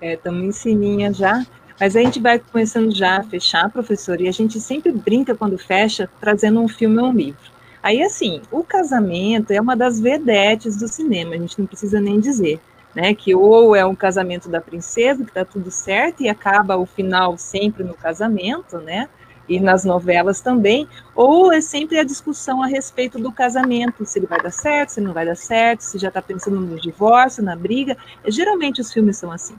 É, 0.00 0.14
estamos 0.14 0.42
em 0.42 0.50
sininha 0.50 1.12
já. 1.12 1.44
Mas 1.82 1.96
a 1.96 2.00
gente 2.00 2.20
vai 2.20 2.38
começando 2.38 2.94
já 2.94 3.16
a 3.16 3.24
fechar, 3.24 3.68
professor, 3.68 4.20
e 4.20 4.28
a 4.28 4.30
gente 4.30 4.60
sempre 4.60 4.92
brinca 4.92 5.34
quando 5.34 5.58
fecha, 5.58 6.08
trazendo 6.20 6.60
um 6.60 6.68
filme 6.68 7.00
ou 7.00 7.08
um 7.08 7.12
livro. 7.12 7.50
Aí, 7.82 8.00
assim, 8.04 8.40
o 8.52 8.62
casamento 8.62 9.50
é 9.50 9.60
uma 9.60 9.74
das 9.74 9.98
vedetes 9.98 10.76
do 10.76 10.86
cinema, 10.86 11.34
a 11.34 11.38
gente 11.38 11.58
não 11.58 11.66
precisa 11.66 12.00
nem 12.00 12.20
dizer, 12.20 12.60
né? 12.94 13.12
Que 13.16 13.34
ou 13.34 13.74
é 13.74 13.84
um 13.84 13.96
casamento 13.96 14.48
da 14.48 14.60
princesa, 14.60 15.24
que 15.24 15.32
tá 15.32 15.44
tudo 15.44 15.72
certo, 15.72 16.22
e 16.22 16.28
acaba 16.28 16.76
o 16.76 16.86
final 16.86 17.36
sempre 17.36 17.82
no 17.82 17.94
casamento, 17.94 18.78
né? 18.78 19.08
E 19.48 19.58
nas 19.58 19.84
novelas 19.84 20.40
também, 20.40 20.86
ou 21.16 21.52
é 21.52 21.60
sempre 21.60 21.98
a 21.98 22.04
discussão 22.04 22.62
a 22.62 22.68
respeito 22.68 23.18
do 23.18 23.32
casamento, 23.32 24.06
se 24.06 24.20
ele 24.20 24.26
vai 24.26 24.40
dar 24.40 24.52
certo, 24.52 24.90
se 24.90 25.00
não 25.00 25.12
vai 25.12 25.26
dar 25.26 25.36
certo, 25.36 25.80
se 25.80 25.98
já 25.98 26.06
está 26.06 26.22
pensando 26.22 26.60
no 26.60 26.80
divórcio, 26.80 27.42
na 27.42 27.56
briga. 27.56 27.96
Geralmente 28.28 28.80
os 28.80 28.92
filmes 28.92 29.16
são 29.16 29.32
assim. 29.32 29.56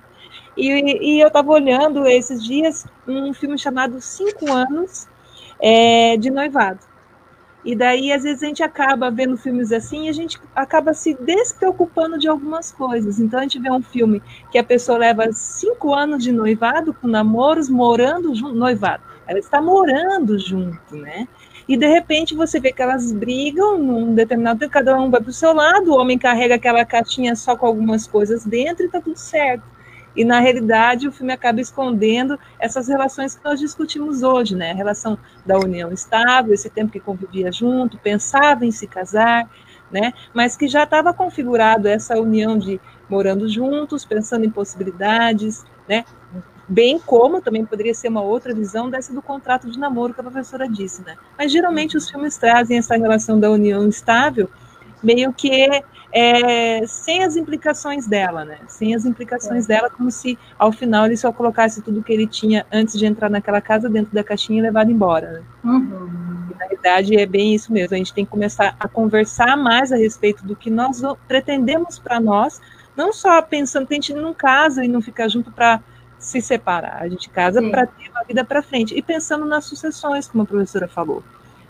E, 0.56 1.16
e 1.16 1.20
eu 1.20 1.28
estava 1.28 1.52
olhando 1.52 2.06
esses 2.08 2.44
dias 2.44 2.86
um 3.08 3.34
filme 3.34 3.58
chamado 3.58 4.00
Cinco 4.02 4.52
Anos 4.52 5.08
é, 5.60 6.18
de 6.18 6.30
Noivado. 6.30 6.80
E 7.66 7.76
daí, 7.76 8.12
às 8.12 8.24
vezes, 8.24 8.44
a 8.44 8.48
gente 8.48 8.62
acaba 8.62 9.10
vendo 9.10 9.38
filmes 9.38 9.72
assim 9.72 10.06
e 10.06 10.10
a 10.10 10.14
gente 10.14 10.38
acaba 10.54 10.94
se 10.94 11.14
despreocupando 11.14 12.20
de 12.20 12.28
algumas 12.28 12.74
coisas. 12.74 13.20
Então, 13.20 13.40
a 13.40 13.44
gente 13.44 13.58
vê 13.58 13.72
um 13.72 13.82
filme 13.82 14.22
que 14.52 14.58
a 14.58 14.64
pessoa 14.64 14.98
leva 14.98 15.32
cinco 15.32 15.94
anos 15.94 16.22
de 16.22 16.32
noivado, 16.34 16.94
com 16.94 17.08
namoros, 17.08 17.70
morando 17.70 18.36
junto, 18.36 18.54
noivado. 18.54 19.04
Ela 19.26 19.40
está 19.40 19.62
morando 19.62 20.38
junto, 20.38 20.98
né? 20.98 21.26
E, 21.66 21.78
de 21.78 21.88
repente, 21.88 22.36
você 22.36 22.60
vê 22.60 22.74
que 22.74 22.82
elas 22.82 23.14
brigam 23.14 23.78
num 23.78 24.14
determinado 24.14 24.60
tempo, 24.60 24.74
cada 24.74 24.98
um 24.98 25.10
vai 25.10 25.22
para 25.22 25.30
o 25.30 25.34
seu 25.34 25.54
lado, 25.54 25.94
o 25.94 25.98
homem 25.98 26.18
carrega 26.18 26.56
aquela 26.56 26.84
caixinha 26.84 27.34
só 27.34 27.56
com 27.56 27.66
algumas 27.66 28.06
coisas 28.06 28.46
dentro 28.46 28.84
e 28.84 28.88
está 28.88 29.00
tudo 29.00 29.18
certo. 29.18 29.64
E 30.16 30.24
na 30.24 30.40
realidade 30.40 31.08
o 31.08 31.12
filme 31.12 31.34
acaba 31.34 31.60
escondendo 31.60 32.40
essas 32.60 32.88
relações 32.88 33.36
que 33.36 33.44
nós 33.44 33.60
discutimos 33.60 34.24
hoje, 34.24 34.56
né? 34.56 34.72
A 34.72 34.76
relação 34.76 35.18
da 35.46 35.58
união 35.58 35.92
estável, 35.92 36.54
esse 36.54 36.70
tempo 36.70 36.92
que 36.92 37.00
convivia 37.00 37.52
junto, 37.52 37.98
pensava 37.98 38.66
em 38.66 38.72
se 38.72 38.88
casar, 38.88 39.50
né? 39.92 40.14
Mas 40.34 40.56
que 40.56 40.68
já 40.68 40.84
estava 40.84 41.14
configurado 41.14 41.88
essa 41.88 42.20
união 42.20 42.58
de 42.58 42.80
morando 43.10 43.48
juntos, 43.50 44.06
pensando 44.06 44.46
em 44.46 44.50
possibilidades, 44.50 45.64
né? 45.88 46.06
Bem 46.68 46.98
como 46.98 47.42
também 47.42 47.66
poderia 47.66 47.94
ser 47.94 48.08
uma 48.08 48.22
outra 48.22 48.54
visão 48.54 48.90
dessa 48.90 49.14
do 49.14 49.22
contrato 49.22 49.70
de 49.70 49.78
namoro 49.78 50.14
que 50.14 50.22
a 50.22 50.24
professora 50.24 50.68
disse, 50.68 51.04
né? 51.04 51.16
Mas 51.38 51.52
geralmente 51.52 51.98
os 51.98 52.10
filmes 52.10 52.38
trazem 52.38 52.78
essa 52.78 52.96
relação 52.96 53.40
da 53.40 53.52
união 53.52 53.88
estável 53.88 54.50
meio 55.04 55.34
que 55.34 55.70
é, 56.14 56.86
sem 56.86 57.24
as 57.24 57.36
implicações 57.36 58.06
dela, 58.06 58.46
né? 58.46 58.60
Sem 58.68 58.94
as 58.94 59.04
implicações 59.04 59.66
é. 59.66 59.68
dela, 59.68 59.90
como 59.90 60.12
se 60.12 60.38
ao 60.60 60.72
final 60.72 61.08
ele 61.08 61.18
só 61.18 61.32
colocasse 61.32 61.82
tudo 61.82 62.04
que 62.04 62.14
ele 62.14 62.28
tinha 62.28 62.66
antes 62.72 62.98
de 62.98 63.06
entrar 63.06 63.30
naquela 63.30 63.60
casa 63.60 63.90
dentro 63.90 64.14
da 64.14 64.24
caixinha 64.24 64.60
e 64.60 64.62
levado 64.62 64.92
embora. 64.92 65.32
Né? 65.32 65.44
Uhum. 65.64 66.50
na 66.60 66.68
verdade 66.68 67.18
é 67.18 67.26
bem 67.26 67.56
isso 67.56 67.74
mesmo. 67.74 67.96
A 67.96 67.98
gente 67.98 68.14
tem 68.14 68.26
que 68.26 68.32
começar 68.32 68.76
a 68.80 68.88
conversar 68.88 69.58
mais 69.58 69.92
a 69.92 69.98
respeito 69.98 70.46
do 70.46 70.56
que 70.56 70.70
nós 70.70 71.02
pretendemos 71.28 71.98
para 71.98 72.20
nós, 72.20 72.62
não 72.96 73.12
só 73.12 73.42
pensando 73.42 73.88
que 73.88 73.94
a 73.94 73.98
gente 73.98 74.14
não 74.14 74.36
casa 74.36 74.86
e 74.86 74.88
não 74.88 75.02
fica 75.02 75.28
junto 75.28 75.52
para 75.52 75.82
se 76.20 76.42
separar. 76.42 77.02
A 77.02 77.10
gente 77.10 77.28
casa 77.30 77.62
para 77.70 77.88
ter 77.88 78.10
uma 78.12 78.24
vida 78.24 78.46
para 78.46 78.62
frente 78.62 78.96
e 78.96 79.02
pensando 79.02 79.46
nas 79.46 79.66
sucessões, 79.66 80.28
como 80.28 80.44
a 80.44 80.46
professora 80.46 80.88
falou. 80.88 81.24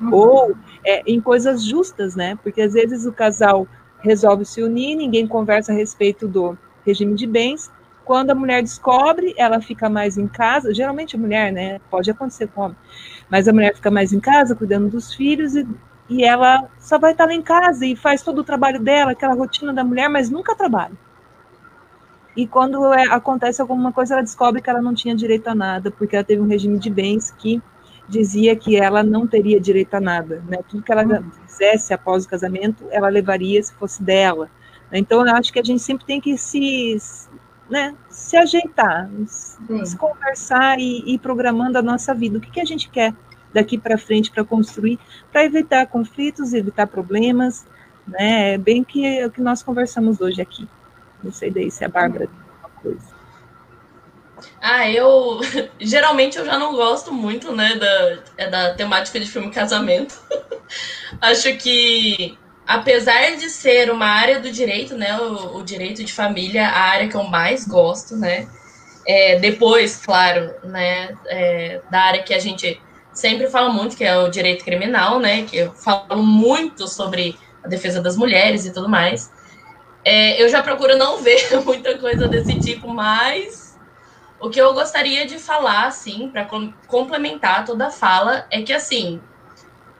Uhum. 0.03 0.13
Ou 0.13 0.55
é, 0.85 1.01
em 1.05 1.21
coisas 1.21 1.63
justas, 1.63 2.15
né? 2.15 2.37
Porque 2.43 2.61
às 2.61 2.73
vezes 2.73 3.05
o 3.05 3.11
casal 3.11 3.67
resolve 3.99 4.45
se 4.45 4.61
unir, 4.61 4.95
ninguém 4.95 5.25
conversa 5.25 5.71
a 5.71 5.75
respeito 5.75 6.27
do 6.27 6.57
regime 6.85 7.15
de 7.15 7.25
bens. 7.25 7.71
Quando 8.03 8.31
a 8.31 8.35
mulher 8.35 8.61
descobre, 8.61 9.33
ela 9.37 9.61
fica 9.61 9.89
mais 9.89 10.17
em 10.17 10.27
casa. 10.27 10.73
Geralmente 10.73 11.15
a 11.15 11.19
mulher, 11.19 11.53
né? 11.53 11.79
Pode 11.89 12.11
acontecer 12.11 12.47
com 12.47 12.63
homem, 12.63 12.77
mas 13.29 13.47
a 13.47 13.53
mulher 13.53 13.75
fica 13.75 13.89
mais 13.89 14.11
em 14.11 14.19
casa, 14.19 14.55
cuidando 14.55 14.89
dos 14.89 15.13
filhos 15.13 15.55
e, 15.55 15.65
e 16.09 16.23
ela 16.23 16.67
só 16.79 16.99
vai 16.99 17.13
estar 17.13 17.25
lá 17.25 17.33
em 17.33 17.41
casa 17.41 17.85
e 17.85 17.95
faz 17.95 18.21
todo 18.21 18.39
o 18.39 18.43
trabalho 18.43 18.79
dela, 18.81 19.11
aquela 19.11 19.33
rotina 19.33 19.73
da 19.73 19.85
mulher, 19.85 20.09
mas 20.09 20.29
nunca 20.29 20.53
trabalha. 20.53 20.91
E 22.35 22.45
quando 22.47 22.91
é, 22.93 23.03
acontece 23.03 23.61
alguma 23.61 23.93
coisa, 23.93 24.15
ela 24.15 24.23
descobre 24.23 24.61
que 24.61 24.69
ela 24.69 24.81
não 24.81 24.93
tinha 24.93 25.15
direito 25.15 25.47
a 25.47 25.55
nada, 25.55 25.91
porque 25.91 26.15
ela 26.15 26.25
teve 26.25 26.41
um 26.41 26.47
regime 26.47 26.77
de 26.79 26.89
bens 26.89 27.31
que 27.31 27.61
dizia 28.14 28.55
que 28.55 28.76
ela 28.76 29.03
não 29.03 29.26
teria 29.26 29.59
direito 29.59 29.95
a 29.95 29.99
nada, 29.99 30.43
né? 30.47 30.59
Tudo 30.68 30.84
que 30.84 30.91
ela 30.91 31.03
uhum. 31.03 31.32
fizesse 31.47 31.93
após 31.93 32.26
o 32.26 32.30
casamento, 32.30 32.86
ela 32.91 33.09
levaria 33.09 33.61
se 33.61 33.74
fosse 33.74 34.01
dela. 34.01 34.49
Então, 34.91 35.26
eu 35.26 35.36
acho 35.36 35.51
que 35.51 35.59
a 35.59 35.64
gente 35.64 35.82
sempre 35.82 36.05
tem 36.05 36.22
que 36.22 36.38
se, 36.38 36.95
né, 37.70 37.95
se 38.09 38.38
ajeitar, 38.38 39.09
Sim. 39.26 39.84
se 39.84 39.97
conversar 39.97 40.80
e 40.80 41.14
ir 41.14 41.18
programando 41.18 41.78
a 41.80 41.82
nossa 41.82 42.14
vida. 42.14 42.38
O 42.38 42.41
que, 42.41 42.51
que 42.51 42.61
a 42.61 42.66
gente 42.66 42.89
quer 42.89 43.14
daqui 43.51 43.78
para 43.78 43.97
frente 43.97 44.32
para 44.32 44.43
construir, 44.43 44.99
para 45.32 45.43
evitar 45.43 45.88
conflitos, 45.88 46.53
evitar 46.53 46.88
problemas, 46.88 47.66
né? 48.07 48.53
É 48.53 48.57
bem 48.57 48.84
que 48.84 49.26
o 49.26 49.32
que 49.32 49.41
nós 49.41 49.64
conversamos 49.64 50.22
hoje 50.22 50.41
aqui. 50.41 50.68
Não 51.24 51.32
sei 51.32 51.49
daí 51.49 51.72
se 51.72 51.84
a 51.84 51.89
Bárbara 51.89 52.28
tem 52.28 52.39
alguma 52.39 52.82
coisa. 52.82 53.12
Ah, 54.61 54.89
eu. 54.89 55.41
Geralmente 55.79 56.37
eu 56.37 56.45
já 56.45 56.57
não 56.57 56.73
gosto 56.75 57.11
muito, 57.13 57.51
né, 57.55 57.75
da, 57.75 58.17
é 58.37 58.49
da 58.49 58.73
temática 58.73 59.19
de 59.19 59.29
filme 59.29 59.51
casamento. 59.51 60.19
Acho 61.21 61.55
que, 61.57 62.37
apesar 62.65 63.35
de 63.35 63.49
ser 63.49 63.91
uma 63.91 64.07
área 64.07 64.39
do 64.39 64.51
direito, 64.51 64.95
né, 64.95 65.17
o, 65.19 65.57
o 65.57 65.63
direito 65.63 66.03
de 66.03 66.13
família, 66.13 66.67
a 66.67 66.79
área 66.79 67.07
que 67.07 67.15
eu 67.15 67.23
mais 67.23 67.67
gosto, 67.67 68.15
né, 68.15 68.47
é, 69.05 69.37
depois, 69.39 69.97
claro, 69.97 70.53
né, 70.63 71.15
é, 71.27 71.81
da 71.91 72.01
área 72.01 72.23
que 72.23 72.33
a 72.33 72.39
gente 72.39 72.81
sempre 73.13 73.49
fala 73.49 73.69
muito, 73.69 73.95
que 73.95 74.03
é 74.03 74.17
o 74.17 74.29
direito 74.29 74.63
criminal, 74.63 75.19
né, 75.19 75.43
que 75.43 75.57
eu 75.57 75.73
falo 75.73 76.23
muito 76.23 76.87
sobre 76.87 77.37
a 77.63 77.67
defesa 77.67 78.01
das 78.01 78.17
mulheres 78.17 78.65
e 78.65 78.73
tudo 78.73 78.89
mais. 78.89 79.31
É, 80.05 80.41
eu 80.41 80.49
já 80.49 80.61
procuro 80.61 80.97
não 80.97 81.17
ver 81.23 81.61
muita 81.63 81.97
coisa 81.97 82.27
desse 82.27 82.55
tipo, 82.55 82.87
mas 82.87 83.62
o 84.43 84.49
que 84.49 84.59
eu 84.59 84.73
gostaria 84.73 85.25
de 85.25 85.39
falar, 85.39 85.87
assim, 85.87 86.27
para 86.27 86.45
complementar 86.85 87.63
toda 87.65 87.87
a 87.87 87.91
fala, 87.91 88.45
é 88.51 88.61
que, 88.61 88.73
assim, 88.73 89.21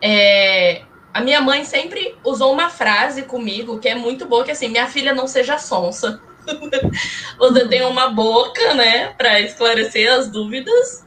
é, 0.02 0.82
a 1.14 1.22
minha 1.22 1.40
mãe 1.40 1.64
sempre 1.64 2.18
usou 2.26 2.52
uma 2.52 2.70
frase 2.70 3.22
comigo 3.22 3.80
que 3.80 3.88
é 3.88 3.96
muito 3.96 4.26
boa, 4.26 4.44
que 4.44 4.52
assim, 4.52 4.68
minha 4.68 4.88
filha 4.88 5.14
não 5.14 5.28
seja 5.28 5.58
sonsa. 5.58 6.20
Você 7.40 7.68
tem 7.70 7.84
uma 7.86 8.10
boca, 8.10 8.74
né, 8.74 9.14
para 9.18 9.40
esclarecer 9.40 10.12
as 10.12 10.30
dúvidas. 10.30 11.06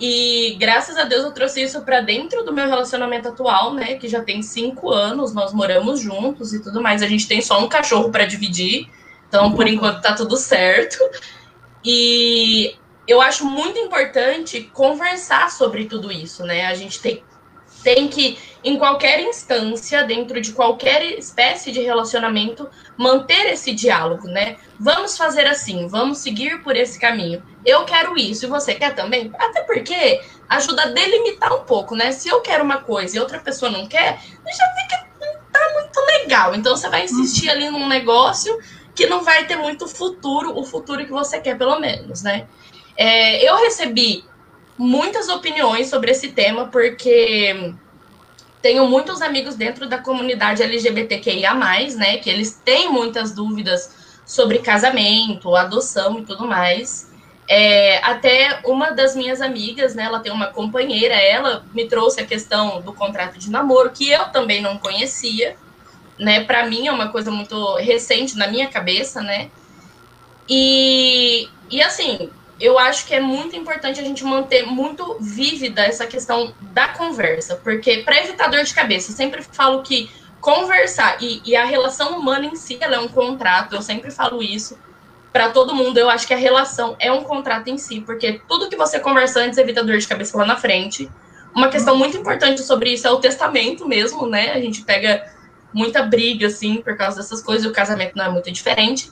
E 0.00 0.56
graças 0.58 0.96
a 0.96 1.04
Deus 1.04 1.24
eu 1.24 1.32
trouxe 1.32 1.60
isso 1.60 1.82
para 1.82 2.00
dentro 2.00 2.42
do 2.42 2.54
meu 2.54 2.68
relacionamento 2.68 3.28
atual, 3.28 3.74
né, 3.74 3.96
que 3.96 4.08
já 4.08 4.22
tem 4.22 4.40
cinco 4.40 4.90
anos, 4.90 5.34
nós 5.34 5.52
moramos 5.52 6.00
juntos 6.00 6.54
e 6.54 6.62
tudo 6.62 6.80
mais. 6.80 7.02
A 7.02 7.06
gente 7.06 7.28
tem 7.28 7.42
só 7.42 7.62
um 7.62 7.68
cachorro 7.68 8.10
para 8.10 8.24
dividir, 8.24 8.88
então 9.28 9.52
por 9.52 9.68
enquanto 9.68 10.00
tá 10.00 10.14
tudo 10.14 10.38
certo. 10.38 10.98
E 11.84 12.76
eu 13.06 13.20
acho 13.22 13.44
muito 13.46 13.78
importante 13.78 14.62
conversar 14.74 15.50
sobre 15.50 15.86
tudo 15.86 16.12
isso, 16.12 16.44
né? 16.44 16.66
A 16.66 16.74
gente 16.74 17.00
tem, 17.00 17.24
tem 17.82 18.06
que, 18.08 18.38
em 18.62 18.76
qualquer 18.76 19.20
instância, 19.20 20.04
dentro 20.04 20.40
de 20.40 20.52
qualquer 20.52 21.02
espécie 21.18 21.72
de 21.72 21.80
relacionamento, 21.80 22.68
manter 22.96 23.46
esse 23.46 23.72
diálogo, 23.72 24.28
né? 24.28 24.56
Vamos 24.78 25.16
fazer 25.16 25.46
assim, 25.46 25.88
vamos 25.88 26.18
seguir 26.18 26.62
por 26.62 26.76
esse 26.76 27.00
caminho. 27.00 27.42
Eu 27.64 27.84
quero 27.84 28.16
isso 28.18 28.44
e 28.44 28.48
você 28.48 28.74
quer 28.74 28.94
também? 28.94 29.32
Até 29.38 29.62
porque 29.62 30.20
ajuda 30.48 30.82
a 30.82 30.88
delimitar 30.88 31.52
um 31.54 31.64
pouco, 31.64 31.96
né? 31.96 32.12
Se 32.12 32.28
eu 32.28 32.40
quero 32.40 32.62
uma 32.62 32.78
coisa 32.78 33.16
e 33.16 33.20
outra 33.20 33.38
pessoa 33.38 33.70
não 33.70 33.86
quer, 33.86 34.20
já 34.44 34.64
fica 34.74 35.08
não 35.20 35.34
tá 35.50 35.72
muito 35.74 36.00
legal. 36.00 36.54
Então 36.54 36.76
você 36.76 36.88
vai 36.88 37.04
insistir 37.04 37.50
ali 37.50 37.70
num 37.70 37.88
negócio 37.88 38.58
que 38.98 39.06
não 39.06 39.22
vai 39.22 39.46
ter 39.46 39.54
muito 39.54 39.86
futuro, 39.86 40.58
o 40.58 40.64
futuro 40.64 41.06
que 41.06 41.12
você 41.12 41.40
quer, 41.40 41.56
pelo 41.56 41.78
menos, 41.78 42.20
né? 42.20 42.48
É, 42.96 43.48
eu 43.48 43.54
recebi 43.58 44.24
muitas 44.76 45.28
opiniões 45.28 45.88
sobre 45.88 46.10
esse 46.10 46.32
tema, 46.32 46.66
porque 46.66 47.74
tenho 48.60 48.88
muitos 48.88 49.22
amigos 49.22 49.54
dentro 49.54 49.88
da 49.88 49.98
comunidade 49.98 50.64
LGBTQIA, 50.64 51.54
né? 51.94 52.16
Que 52.16 52.28
eles 52.28 52.60
têm 52.64 52.90
muitas 52.90 53.30
dúvidas 53.30 54.20
sobre 54.26 54.58
casamento, 54.58 55.54
adoção 55.54 56.18
e 56.18 56.24
tudo 56.24 56.44
mais. 56.44 57.08
É, 57.48 57.98
até 57.98 58.62
uma 58.64 58.90
das 58.90 59.14
minhas 59.14 59.40
amigas, 59.40 59.94
né? 59.94 60.06
Ela 60.06 60.18
tem 60.18 60.32
uma 60.32 60.48
companheira, 60.48 61.14
ela 61.14 61.64
me 61.72 61.86
trouxe 61.86 62.20
a 62.20 62.26
questão 62.26 62.82
do 62.82 62.92
contrato 62.92 63.38
de 63.38 63.48
namoro, 63.48 63.90
que 63.90 64.10
eu 64.10 64.24
também 64.30 64.60
não 64.60 64.76
conhecia 64.76 65.56
né? 66.18 66.44
Para 66.44 66.66
mim 66.66 66.86
é 66.86 66.92
uma 66.92 67.08
coisa 67.08 67.30
muito 67.30 67.76
recente 67.76 68.36
na 68.36 68.46
minha 68.46 68.68
cabeça, 68.68 69.22
né? 69.22 69.50
E, 70.48 71.48
e 71.70 71.82
assim, 71.82 72.30
eu 72.60 72.78
acho 72.78 73.06
que 73.06 73.14
é 73.14 73.20
muito 73.20 73.54
importante 73.54 74.00
a 74.00 74.04
gente 74.04 74.24
manter 74.24 74.66
muito 74.66 75.18
vívida 75.20 75.82
essa 75.82 76.06
questão 76.06 76.52
da 76.60 76.88
conversa, 76.88 77.56
porque 77.56 77.98
para 77.98 78.18
evitar 78.22 78.48
dor 78.48 78.64
de 78.64 78.74
cabeça, 78.74 79.12
eu 79.12 79.16
sempre 79.16 79.42
falo 79.42 79.82
que 79.82 80.10
conversar 80.40 81.18
e, 81.20 81.42
e, 81.44 81.56
a 81.56 81.64
relação 81.64 82.18
humana 82.18 82.46
em 82.46 82.54
si 82.54 82.78
ela 82.80 82.96
é 82.96 82.98
um 82.98 83.08
contrato, 83.08 83.74
eu 83.74 83.82
sempre 83.82 84.10
falo 84.10 84.42
isso 84.42 84.78
para 85.32 85.50
todo 85.50 85.74
mundo. 85.74 85.98
Eu 85.98 86.08
acho 86.08 86.26
que 86.26 86.34
a 86.34 86.36
relação 86.36 86.96
é 86.98 87.12
um 87.12 87.22
contrato 87.22 87.68
em 87.68 87.76
si, 87.76 88.00
porque 88.00 88.40
tudo 88.48 88.68
que 88.68 88.76
você 88.76 88.98
conversa 88.98 89.40
antes 89.40 89.58
evita 89.58 89.84
dor 89.84 89.98
de 89.98 90.06
cabeça 90.06 90.36
lá 90.38 90.46
na 90.46 90.56
frente. 90.56 91.10
Uma 91.54 91.68
questão 91.68 91.96
muito 91.96 92.16
importante 92.16 92.62
sobre 92.62 92.92
isso 92.92 93.06
é 93.06 93.10
o 93.10 93.18
testamento 93.18 93.86
mesmo, 93.86 94.26
né? 94.26 94.52
A 94.52 94.60
gente 94.60 94.82
pega 94.82 95.24
muita 95.72 96.02
briga, 96.02 96.46
assim, 96.46 96.82
por 96.82 96.96
causa 96.96 97.18
dessas 97.18 97.42
coisas, 97.42 97.64
e 97.64 97.68
o 97.68 97.72
casamento 97.72 98.16
não 98.16 98.24
é 98.24 98.28
muito 98.28 98.50
diferente. 98.50 99.10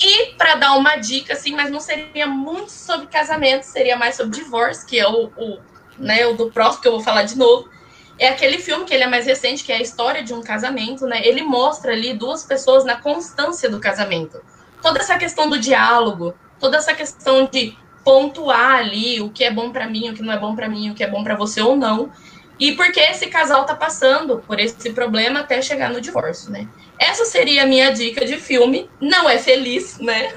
E 0.00 0.34
para 0.36 0.56
dar 0.56 0.76
uma 0.76 0.96
dica, 0.96 1.32
assim, 1.34 1.54
mas 1.54 1.70
não 1.70 1.80
seria 1.80 2.26
muito 2.26 2.70
sobre 2.70 3.06
casamento, 3.06 3.62
seria 3.62 3.96
mais 3.96 4.16
sobre 4.16 4.36
divórcio, 4.38 4.86
que 4.86 4.98
é 4.98 5.06
o, 5.06 5.30
o, 5.36 5.58
né, 5.98 6.26
o 6.26 6.34
do 6.34 6.50
próximo 6.50 6.82
que 6.82 6.88
eu 6.88 6.92
vou 6.92 7.00
falar 7.00 7.22
de 7.22 7.36
novo. 7.36 7.68
É 8.18 8.28
aquele 8.28 8.58
filme 8.58 8.84
que 8.84 8.92
ele 8.92 9.04
é 9.04 9.06
mais 9.06 9.26
recente, 9.26 9.64
que 9.64 9.72
é 9.72 9.76
a 9.76 9.80
história 9.80 10.22
de 10.22 10.34
um 10.34 10.42
casamento, 10.42 11.06
né? 11.06 11.24
Ele 11.24 11.42
mostra 11.42 11.92
ali 11.92 12.12
duas 12.14 12.44
pessoas 12.44 12.84
na 12.84 12.96
constância 12.96 13.70
do 13.70 13.80
casamento. 13.80 14.42
Toda 14.82 14.98
essa 14.98 15.16
questão 15.16 15.48
do 15.48 15.58
diálogo, 15.58 16.34
toda 16.60 16.76
essa 16.76 16.94
questão 16.94 17.46
de 17.46 17.76
pontuar 18.04 18.76
ali 18.76 19.20
o 19.20 19.30
que 19.30 19.44
é 19.44 19.50
bom 19.50 19.70
para 19.70 19.86
mim, 19.86 20.10
o 20.10 20.14
que 20.14 20.22
não 20.22 20.32
é 20.32 20.38
bom 20.38 20.54
para 20.54 20.68
mim, 20.68 20.90
o 20.90 20.94
que 20.94 21.02
é 21.02 21.08
bom 21.08 21.22
para 21.22 21.34
você 21.34 21.60
ou 21.60 21.76
não. 21.76 22.10
E 22.62 22.76
porque 22.76 23.00
esse 23.00 23.26
casal 23.26 23.66
tá 23.66 23.74
passando 23.74 24.38
por 24.46 24.60
esse 24.60 24.92
problema 24.92 25.40
até 25.40 25.60
chegar 25.60 25.90
no 25.90 26.00
divórcio, 26.00 26.48
né? 26.48 26.68
Essa 26.96 27.24
seria 27.24 27.64
a 27.64 27.66
minha 27.66 27.90
dica 27.90 28.24
de 28.24 28.36
filme. 28.36 28.88
Não 29.00 29.28
é 29.28 29.36
feliz, 29.36 29.98
né? 29.98 30.32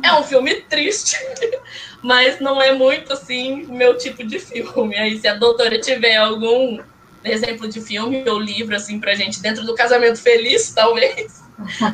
É 0.00 0.12
um 0.14 0.22
filme 0.22 0.54
triste, 0.60 1.16
mas 2.00 2.38
não 2.38 2.62
é 2.62 2.72
muito 2.72 3.12
assim 3.12 3.64
meu 3.64 3.98
tipo 3.98 4.24
de 4.24 4.38
filme. 4.38 4.94
Aí, 4.94 5.18
se 5.18 5.26
a 5.26 5.34
doutora 5.34 5.80
tiver 5.80 6.14
algum 6.14 6.78
exemplo 7.24 7.66
de 7.66 7.80
filme 7.80 8.22
ou 8.30 8.38
livro 8.38 8.76
assim 8.76 9.00
pra 9.00 9.16
gente 9.16 9.42
dentro 9.42 9.66
do 9.66 9.74
casamento 9.74 10.22
feliz, 10.22 10.72
talvez, 10.72 11.42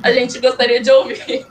a 0.03 0.13
gente 0.13 0.39
gostaria 0.39 0.83
de 0.83 0.91
ouvir. 0.91 1.47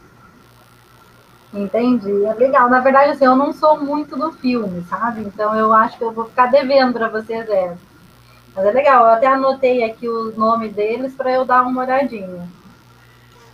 Entendi, 1.52 2.24
é 2.26 2.36
legal. 2.36 2.70
Na 2.70 2.82
verdade, 2.82 3.14
assim, 3.14 3.26
eu 3.26 3.36
não 3.36 3.52
sou 3.52 3.84
muito 3.84 4.16
do 4.16 4.32
filme, 4.32 4.86
sabe? 4.88 5.22
Então 5.22 5.56
eu 5.58 5.74
acho 5.74 5.98
que 5.98 6.04
eu 6.04 6.12
vou 6.12 6.26
ficar 6.26 6.52
devendo 6.52 6.94
para 6.94 7.10
vocês 7.10 7.50
essa. 7.50 7.91
Mas 8.56 8.66
é 8.66 8.72
legal, 8.72 9.06
eu 9.06 9.12
até 9.12 9.28
anotei 9.28 9.84
aqui 9.84 10.08
os 10.08 10.36
nomes 10.36 10.74
deles 10.74 11.14
para 11.14 11.32
eu 11.32 11.46
dar 11.46 11.64
uma 11.64 11.84
olhadinha. 11.84 12.48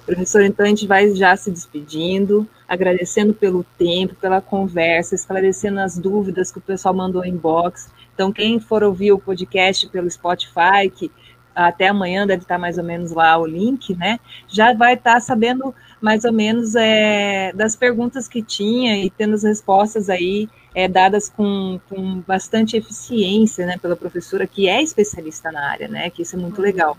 Professor, 0.06 0.42
então 0.42 0.66
a 0.66 0.70
gente 0.70 0.88
vai 0.88 1.14
já 1.14 1.36
se 1.36 1.52
despedindo, 1.52 2.48
agradecendo 2.68 3.34
pelo 3.34 3.66
tempo, 3.78 4.16
pela 4.16 4.40
conversa, 4.40 5.14
esclarecendo 5.14 5.82
as 5.82 5.98
dúvidas 5.98 6.52
que 6.52 6.58
o 6.58 6.62
pessoal 6.62 6.94
mandou 6.94 7.26
em 7.26 7.36
box. 7.36 7.90
Então, 8.14 8.32
quem 8.32 8.60
for 8.60 8.84
ouvir 8.84 9.12
o 9.12 9.20
podcast 9.20 9.88
pelo 9.90 10.10
Spotify, 10.10 10.90
que 10.90 11.12
até 11.58 11.88
amanhã 11.88 12.28
deve 12.28 12.44
estar 12.44 12.60
mais 12.60 12.78
ou 12.78 12.84
menos 12.84 13.12
lá 13.12 13.38
o 13.38 13.46
link, 13.46 13.96
né? 13.96 14.20
Já 14.48 14.74
vai 14.74 14.94
estar 14.94 15.20
sabendo 15.20 15.74
mais 16.00 16.24
ou 16.24 16.32
menos 16.32 16.76
é, 16.76 17.52
das 17.54 17.76
perguntas 17.76 18.28
que 18.28 18.44
tinha 18.44 19.04
e 19.04 19.10
tendo 19.10 19.34
as 19.34 19.44
respostas 19.44 20.10
aí 20.10 20.48
é, 20.76 20.88
dadas 20.88 21.30
com, 21.30 21.80
com 21.90 22.22
bastante 22.22 22.78
eficiência, 22.78 23.66
né, 23.66 23.78
pela 23.82 23.96
professora 23.96 24.46
que 24.46 24.70
é 24.70 24.82
especialista 24.84 25.52
na 25.52 25.72
área, 25.72 25.88
né? 25.88 26.10
Que 26.12 26.22
isso 26.22 26.36
é 26.36 26.40
muito 26.40 26.62
legal. 26.62 26.96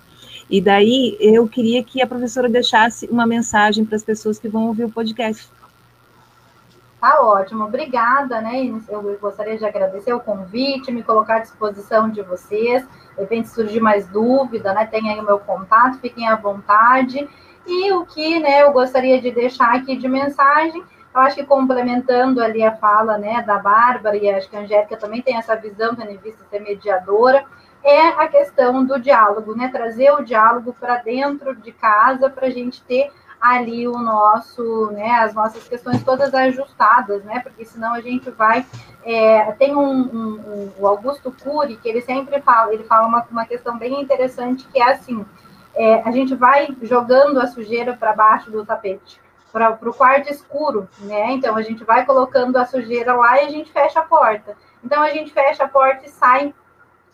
E 0.50 0.60
daí 0.60 1.16
eu 1.20 1.46
queria 1.46 1.82
que 1.84 2.02
a 2.02 2.06
professora 2.06 2.48
deixasse 2.48 3.06
uma 3.06 3.26
mensagem 3.26 3.84
para 3.84 3.96
as 3.96 4.02
pessoas 4.02 4.38
que 4.38 4.48
vão 4.48 4.66
ouvir 4.66 4.84
o 4.84 4.90
podcast. 4.90 5.46
Tá 7.00 7.20
ótimo, 7.20 7.64
obrigada, 7.64 8.40
né? 8.40 8.60
Eu 8.88 9.18
gostaria 9.20 9.56
de 9.56 9.64
agradecer 9.64 10.12
o 10.12 10.18
convite, 10.18 10.90
me 10.90 11.04
colocar 11.04 11.36
à 11.36 11.40
disposição 11.40 12.10
de 12.10 12.22
vocês. 12.22 12.82
De 13.14 13.20
repente 13.20 13.48
surgir 13.48 13.80
mais 13.80 14.08
dúvida, 14.08 14.72
né? 14.72 14.84
Tem 14.84 15.08
aí 15.08 15.20
o 15.20 15.24
meu 15.24 15.38
contato, 15.38 16.00
fiquem 16.00 16.28
à 16.28 16.34
vontade. 16.34 17.28
E 17.66 17.92
o 17.92 18.04
que, 18.04 18.40
né, 18.40 18.62
eu 18.62 18.72
gostaria 18.72 19.20
de 19.20 19.30
deixar 19.30 19.76
aqui 19.76 19.96
de 19.96 20.08
mensagem, 20.08 20.82
eu 21.14 21.20
acho 21.20 21.36
que 21.36 21.44
complementando 21.44 22.42
ali 22.42 22.64
a 22.64 22.74
fala, 22.74 23.18
né, 23.18 23.42
da 23.42 23.58
Bárbara 23.58 24.16
e 24.16 24.28
acho 24.30 24.48
que 24.48 24.56
a 24.56 24.60
Angélica 24.60 24.96
também 24.96 25.20
tem 25.20 25.36
essa 25.36 25.54
visão, 25.54 25.94
tendo 25.94 26.10
em 26.10 26.16
vista 26.16 26.44
ser 26.50 26.60
mediadora, 26.60 27.44
é 27.84 28.08
a 28.08 28.26
questão 28.26 28.84
do 28.84 28.98
diálogo, 28.98 29.54
né? 29.54 29.68
Trazer 29.68 30.10
o 30.12 30.24
diálogo 30.24 30.74
para 30.80 30.96
dentro 30.96 31.54
de 31.54 31.70
casa 31.70 32.28
para 32.28 32.46
a 32.46 32.50
gente 32.50 32.82
ter 32.82 33.12
ali 33.40 33.86
o 33.86 33.98
nosso, 33.98 34.90
né, 34.90 35.10
as 35.20 35.32
nossas 35.32 35.66
questões 35.68 36.02
todas 36.02 36.34
ajustadas, 36.34 37.22
né? 37.24 37.40
Porque 37.40 37.64
senão 37.64 37.94
a 37.94 38.00
gente 38.00 38.30
vai. 38.30 38.66
É, 39.04 39.52
tem 39.52 39.76
um, 39.76 39.80
um, 39.80 40.34
um, 40.34 40.72
o 40.78 40.86
Augusto 40.86 41.32
Cury 41.32 41.76
que 41.76 41.88
ele 41.88 42.00
sempre 42.02 42.40
fala, 42.42 42.74
ele 42.74 42.84
fala 42.84 43.06
uma, 43.06 43.26
uma 43.30 43.46
questão 43.46 43.78
bem 43.78 44.00
interessante 44.00 44.66
que 44.66 44.80
é 44.80 44.90
assim: 44.92 45.24
é, 45.74 46.02
a 46.02 46.10
gente 46.10 46.34
vai 46.34 46.68
jogando 46.82 47.40
a 47.40 47.46
sujeira 47.46 47.96
para 47.96 48.12
baixo 48.12 48.50
do 48.50 48.64
tapete. 48.64 49.20
Para 49.50 49.78
o 49.80 49.94
quarto 49.94 50.30
escuro, 50.30 50.88
né? 51.00 51.32
Então 51.32 51.56
a 51.56 51.62
gente 51.62 51.82
vai 51.82 52.04
colocando 52.04 52.56
a 52.56 52.66
sujeira 52.66 53.14
lá 53.14 53.42
e 53.42 53.46
a 53.46 53.50
gente 53.50 53.72
fecha 53.72 54.00
a 54.00 54.04
porta. 54.04 54.56
Então 54.84 55.02
a 55.02 55.10
gente 55.10 55.32
fecha 55.32 55.64
a 55.64 55.68
porta 55.68 56.06
e 56.06 56.10
sai 56.10 56.54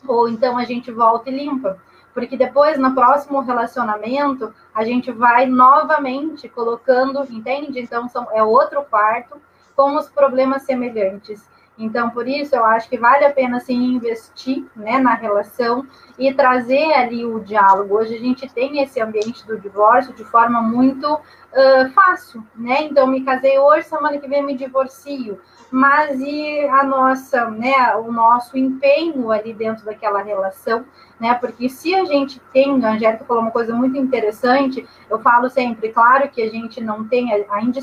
ou 0.07 0.29
então 0.29 0.57
a 0.59 0.65
gente 0.65 0.91
volta 0.91 1.31
e 1.31 1.37
limpa. 1.37 1.79
Porque 2.13 2.37
depois, 2.37 2.79
no 2.79 2.95
próximo 2.95 3.41
relacionamento, 3.41 4.55
a 4.75 4.85
gente 4.85 5.13
vai 5.13 5.47
novamente 5.47 6.49
colocando, 6.49 7.25
entende? 7.31 7.81
Então, 7.81 8.09
são, 8.09 8.27
é 8.33 8.43
outro 8.43 8.83
quarto 8.83 9.41
com 9.77 9.97
os 9.97 10.09
problemas 10.09 10.63
semelhantes. 10.63 11.49
Então, 11.77 12.11
por 12.11 12.29
isso, 12.29 12.55
eu 12.55 12.65
acho 12.65 12.89
que 12.89 12.97
vale 12.97 13.25
a 13.25 13.33
pena 13.33 13.59
sim 13.59 13.95
investir 13.95 14.65
né, 14.77 14.99
na 14.99 15.15
relação 15.15 15.85
e 16.17 16.33
trazer 16.33 16.93
ali 16.93 17.25
o 17.25 17.41
diálogo. 17.41 17.97
Hoje 17.97 18.15
a 18.15 18.21
gente 18.21 18.49
tem 18.53 18.81
esse 18.81 19.01
ambiente 19.01 19.45
do 19.47 19.59
divórcio 19.59 20.15
de 20.15 20.25
forma 20.25 20.63
muito 20.63 21.13
uh, 21.13 21.91
fácil, 21.93 22.45
né? 22.55 22.85
Então, 22.85 23.09
me 23.09 23.25
casei 23.25 23.59
hoje, 23.59 23.89
semana 23.89 24.19
que 24.19 24.29
vem 24.29 24.45
me 24.45 24.57
divorcio 24.57 25.41
mas 25.75 26.21
e 26.21 26.61
a 26.69 26.85
nossa, 26.85 27.51
né, 27.51 27.97
o 27.97 28.13
nosso 28.13 28.57
empenho 28.57 29.33
ali 29.33 29.53
dentro 29.53 29.85
daquela 29.85 30.23
relação, 30.23 30.85
né? 31.19 31.35
Porque 31.35 31.69
se 31.69 31.95
a 31.95 32.05
gente 32.05 32.41
tem, 32.53 32.85
a 32.85 32.93
Angélica 32.93 33.25
falou 33.25 33.43
uma 33.43 33.51
coisa 33.51 33.75
muito 33.75 33.97
interessante, 33.97 34.87
eu 35.09 35.19
falo 35.21 35.49
sempre, 35.49 35.91
claro 35.91 36.29
que 36.29 36.43
a 36.43 36.51
gente 36.51 36.81
não 36.81 37.05
tem 37.05 37.33
ainda 37.51 37.81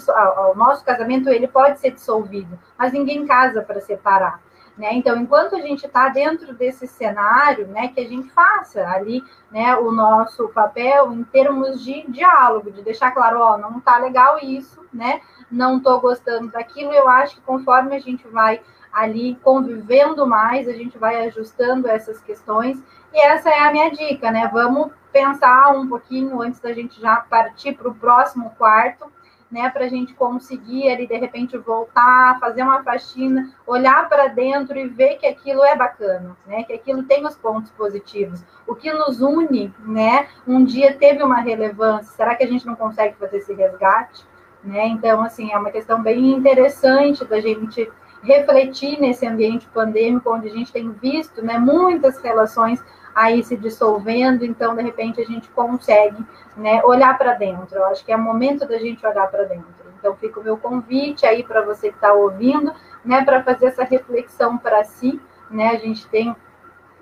o 0.51 0.55
nosso 0.55 0.84
casamento 0.84 1.29
ele 1.29 1.47
pode 1.47 1.79
ser 1.79 1.91
dissolvido, 1.91 2.59
mas 2.77 2.93
ninguém 2.93 3.25
casa 3.25 3.61
para 3.61 3.82
separar. 3.82 4.39
Né? 4.77 4.93
Então, 4.93 5.17
enquanto 5.17 5.55
a 5.55 5.61
gente 5.61 5.86
está 5.86 6.07
dentro 6.07 6.53
desse 6.53 6.88
cenário, 6.88 7.67
né, 7.67 7.89
que 7.89 7.99
a 7.99 8.07
gente 8.07 8.29
faça 8.32 8.88
ali 8.88 9.21
né, 9.51 9.75
o 9.75 9.91
nosso 9.91 10.47
papel 10.49 11.11
em 11.11 11.23
termos 11.25 11.84
de 11.84 12.03
diálogo, 12.09 12.71
de 12.71 12.82
deixar 12.82 13.11
claro, 13.11 13.41
ó, 13.41 13.57
não 13.57 13.79
está 13.79 13.97
legal 13.97 14.39
isso, 14.41 14.84
né? 14.93 15.21
não 15.51 15.77
estou 15.77 15.99
gostando 15.99 16.49
daquilo. 16.49 16.93
Eu 16.93 17.07
acho 17.09 17.36
que 17.36 17.41
conforme 17.41 17.95
a 17.95 17.99
gente 17.99 18.25
vai 18.27 18.61
ali 18.91 19.36
convivendo 19.43 20.25
mais, 20.25 20.67
a 20.67 20.73
gente 20.73 20.97
vai 20.97 21.27
ajustando 21.27 21.88
essas 21.88 22.21
questões. 22.21 22.82
E 23.14 23.20
essa 23.20 23.49
é 23.49 23.59
a 23.59 23.72
minha 23.72 23.89
dica, 23.91 24.32
né? 24.32 24.49
Vamos 24.51 24.91
pensar 25.12 25.72
um 25.72 25.88
pouquinho 25.88 26.41
antes 26.41 26.59
da 26.59 26.74
gente 26.74 26.99
já 26.99 27.18
partir 27.18 27.74
para 27.74 27.89
o 27.89 27.95
próximo 27.95 28.51
quarto, 28.57 29.12
né? 29.51 29.70
Para 29.70 29.86
a 29.86 29.89
gente 29.89 30.14
conseguir 30.14 30.89
ali, 30.89 31.05
de 31.05 31.18
repente, 31.18 31.57
voltar, 31.57 32.39
fazer 32.39 32.64
uma 32.64 32.82
faxina, 32.84 33.51
olhar 33.68 34.07
para 34.07 34.28
dentro 34.28 34.78
e 34.80 34.88
ver 34.88 35.18
que 35.18 35.28
aquilo 35.28 35.64
é 35.66 35.76
bacana, 35.76 36.38
né? 36.47 36.64
Que 36.64 36.74
aquilo 36.74 37.03
tem 37.03 37.26
os 37.26 37.36
pontos 37.36 37.70
positivos. 37.72 38.41
O 38.66 38.76
que 38.76 38.93
nos 38.93 39.22
une, 39.22 39.74
né? 39.80 40.30
Um 40.47 40.64
dia 40.64 40.95
teve 40.95 41.22
uma 41.22 41.41
relevância. 41.41 42.14
Será 42.16 42.36
que 42.36 42.43
a 42.43 42.47
gente 42.47 42.66
não 42.66 42.76
consegue 42.76 43.16
fazer 43.18 43.38
esse 43.38 43.53
resgate? 43.53 44.26
Né? 44.64 44.88
Então, 44.88 45.22
assim, 45.24 45.51
é 45.51 45.57
uma 45.57 45.72
questão 45.72 46.01
bem 46.01 46.32
interessante 46.32 47.26
da 47.26 47.41
gente 47.41 47.91
refletir 48.24 48.99
nesse 48.99 49.26
ambiente 49.26 49.68
pandêmico, 49.74 50.32
onde 50.32 50.47
a 50.47 50.51
gente 50.51 50.72
tem 50.72 50.91
visto 50.91 51.43
né, 51.43 51.57
muitas 51.57 52.20
relações 52.20 52.80
aí 53.16 53.43
se 53.43 53.55
dissolvendo, 53.55 54.45
então, 54.45 54.76
de 54.76 54.82
repente, 54.82 55.22
a 55.22 55.26
gente 55.26 55.49
consegue 55.49 56.26
né, 56.55 56.82
olhar 56.84 57.18
para 57.18 57.34
dentro. 57.34 57.78
Eu 57.78 57.86
acho 57.86 58.03
que 58.03 58.12
é 58.12 58.18
momento 58.18 58.68
da 58.68 58.78
gente 58.78 59.05
olhar 59.05 59.28
para 59.30 59.43
dentro. 59.43 59.91
Então, 59.99 60.16
fica 60.16 60.39
o 60.39 60.43
meu 60.43 60.57
convite 60.57 61.26
aí 61.26 61.43
para 61.43 61.62
você 61.62 61.89
que 61.89 61.95
está 61.95 62.14
ouvindo, 62.14 62.74
né, 63.05 63.24
para 63.24 63.43
fazer 63.43 63.68
essa 63.68 63.84
reflexão 63.84 64.57
para 64.57 64.84
si. 64.84 65.20
Né? 65.49 65.70
A 65.70 65.78
gente 65.78 66.07
tem 66.07 66.36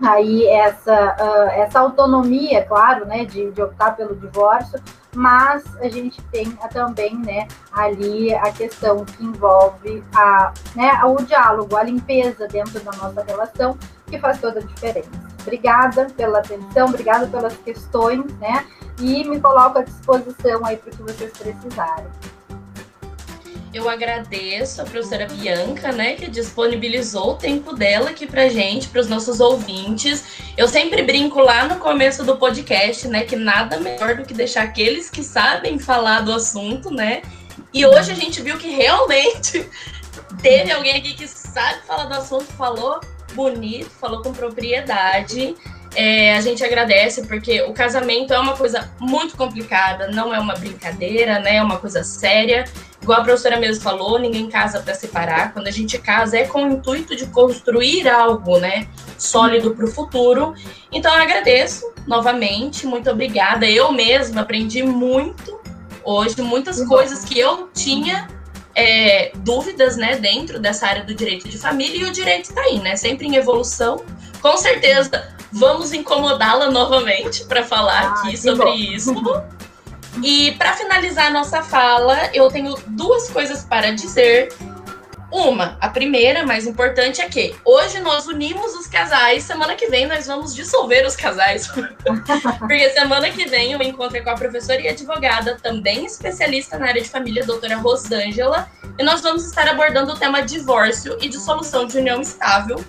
aí 0.02 0.46
essa, 0.48 1.16
uh, 1.20 1.50
essa 1.52 1.80
autonomia, 1.80 2.64
claro, 2.66 3.06
né, 3.06 3.26
de, 3.26 3.52
de 3.52 3.62
optar 3.62 3.96
pelo 3.96 4.16
divórcio, 4.16 4.80
mas 5.14 5.64
a 5.78 5.90
gente 5.90 6.22
tem 6.24 6.52
também, 6.72 7.18
né, 7.18 7.48
ali 7.72 8.34
a 8.34 8.52
questão 8.52 9.04
que 9.04 9.24
envolve 9.24 10.04
a, 10.16 10.54
né, 10.76 11.04
o 11.04 11.18
diálogo, 11.18 11.76
a 11.76 11.84
limpeza 11.84 12.48
dentro 12.48 12.80
da 12.80 12.92
nossa 12.92 13.24
relação, 13.24 13.78
que 14.10 14.20
faz 14.20 14.40
toda 14.40 14.60
a 14.60 14.64
diferença. 14.64 15.10
Obrigada 15.42 16.08
pela 16.16 16.40
atenção, 16.40 16.88
obrigada 16.88 17.28
pelas 17.28 17.56
questões, 17.58 18.26
né, 18.40 18.66
e 19.00 19.24
me 19.24 19.40
coloco 19.40 19.80
à 19.80 19.84
disposição 19.84 20.66
aí 20.66 20.78
para 20.78 20.94
o 20.94 20.98
que 20.98 21.04
vocês 21.04 21.32
precisarem. 21.32 22.08
Eu 23.72 23.88
agradeço 23.88 24.82
a 24.82 24.84
professora 24.84 25.28
Bianca, 25.28 25.92
né, 25.92 26.16
que 26.16 26.28
disponibilizou 26.28 27.34
o 27.34 27.36
tempo 27.36 27.76
dela 27.76 28.10
aqui 28.10 28.26
pra 28.26 28.50
gente, 28.50 28.88
para 28.88 29.00
os 29.00 29.08
nossos 29.08 29.40
ouvintes. 29.40 30.24
Eu 30.58 30.68
sempre 30.68 31.04
brinco 31.04 31.40
lá 31.40 31.68
no 31.68 31.76
começo 31.76 32.24
do 32.24 32.36
podcast, 32.36 33.08
né, 33.08 33.26
que 33.26 33.36
nada 33.36 33.80
melhor 33.80 34.16
do 34.16 34.26
que 34.26 34.34
deixar 34.34 34.64
aqueles 34.64 35.08
que 35.10 35.24
sabem 35.24 35.78
falar 35.78 36.22
do 36.22 36.34
assunto, 36.34 36.90
né? 36.90 37.22
E 37.72 37.86
hoje 37.86 38.12
a 38.12 38.16
gente 38.16 38.42
viu 38.42 38.58
que 38.58 38.70
realmente 38.70 39.70
teve 40.42 40.72
alguém 40.72 40.98
aqui 40.98 41.14
que 41.14 41.28
sabe 41.28 41.82
falar 41.86 42.06
do 42.06 42.16
assunto, 42.16 42.46
falou 42.46 43.00
bonito, 43.34 43.90
falou 43.90 44.22
com 44.22 44.32
propriedade. 44.34 45.56
É, 45.96 46.36
a 46.36 46.42
gente 46.42 46.64
agradece 46.64 47.26
porque 47.26 47.64
o 47.64 47.74
casamento 47.74 48.32
é 48.32 48.40
uma 48.40 48.56
coisa 48.56 48.92
muito 49.00 49.36
complicada, 49.36 50.08
não 50.08 50.34
é 50.34 50.40
uma 50.40 50.54
brincadeira, 50.54 51.40
né? 51.40 51.56
É 51.56 51.64
uma 51.64 51.78
coisa 51.78 52.04
séria. 52.04 52.66
Igual 53.02 53.22
a 53.22 53.24
professora 53.24 53.58
mesmo 53.58 53.82
falou, 53.82 54.20
ninguém 54.20 54.50
casa 54.50 54.82
para 54.82 54.94
separar. 54.94 55.54
Quando 55.54 55.68
a 55.68 55.72
gente 55.72 55.98
casa 55.98 56.38
é 56.38 56.46
com 56.46 56.64
o 56.64 56.72
intuito 56.74 57.16
de 57.16 57.26
construir 57.28 58.08
algo, 58.08 58.60
né, 58.60 58.88
sólido 59.18 59.74
para 59.74 59.86
o 59.86 59.88
futuro. 59.88 60.54
Então 60.92 61.16
eu 61.16 61.24
agradeço 61.24 61.92
novamente, 62.06 62.86
muito 62.86 63.10
obrigada. 63.10 63.66
Eu 63.66 63.92
mesma 63.92 64.42
aprendi 64.42 64.84
muito 64.84 65.60
hoje, 66.04 66.42
muitas 66.42 66.86
coisas 66.86 67.24
que 67.24 67.40
eu 67.40 67.70
tinha 67.74 68.28
é, 68.80 69.32
dúvidas, 69.38 69.98
né, 69.98 70.16
dentro 70.16 70.60
dessa 70.60 70.88
área 70.88 71.04
do 71.04 71.14
direito 71.14 71.50
de 71.50 71.58
família 71.58 72.00
e 72.00 72.04
o 72.06 72.12
direito 72.12 72.46
está 72.46 72.62
aí, 72.62 72.80
né, 72.80 72.96
sempre 72.96 73.28
em 73.28 73.36
evolução. 73.36 74.04
Com 74.42 74.56
certeza 74.58 75.36
vamos 75.52 75.94
incomodá-la 75.94 76.70
novamente 76.70 77.44
para 77.46 77.64
falar 77.64 78.04
ah, 78.04 78.14
aqui 78.14 78.38
sobre 78.38 78.66
bom. 78.66 78.74
isso. 78.74 79.14
E 80.24 80.52
para 80.54 80.74
finalizar 80.74 81.28
a 81.28 81.32
nossa 81.32 81.62
fala, 81.62 82.30
eu 82.34 82.50
tenho 82.50 82.76
duas 82.88 83.30
coisas 83.30 83.64
para 83.64 83.92
dizer. 83.92 84.50
Uma, 85.32 85.78
a 85.80 85.90
primeira, 85.90 86.46
mais 86.46 86.66
importante, 86.66 87.22
é 87.22 87.30
que 87.30 87.56
hoje 87.64 88.00
nós 88.00 88.26
unimos 88.26 88.74
os 88.74 88.88
casais, 88.88 89.44
semana 89.44 89.76
que 89.76 89.88
vem 89.88 90.08
nós 90.08 90.26
vamos 90.26 90.56
dissolver 90.56 91.06
os 91.06 91.16
casais. 91.16 91.70
Porque 92.58 92.90
semana 92.90 93.30
que 93.30 93.46
vem 93.46 93.74
eu 93.74 93.82
encontrei 93.82 94.22
com 94.22 94.32
a 94.32 94.36
professora 94.36 94.82
e 94.82 94.88
advogada, 94.88 95.58
também 95.62 96.06
especialista 96.06 96.80
na 96.80 96.88
área 96.88 97.02
de 97.02 97.10
família, 97.10 97.46
doutora 97.46 97.78
Rosângela, 97.78 98.70
e 98.98 99.04
nós 99.04 99.22
vamos 99.22 99.46
estar 99.46 99.68
abordando 99.68 100.14
o 100.14 100.18
tema 100.18 100.42
divórcio 100.42 101.18
e 101.22 101.30
dissolução 101.30 101.86
de 101.86 101.98
união 101.98 102.22
estável. 102.22 102.84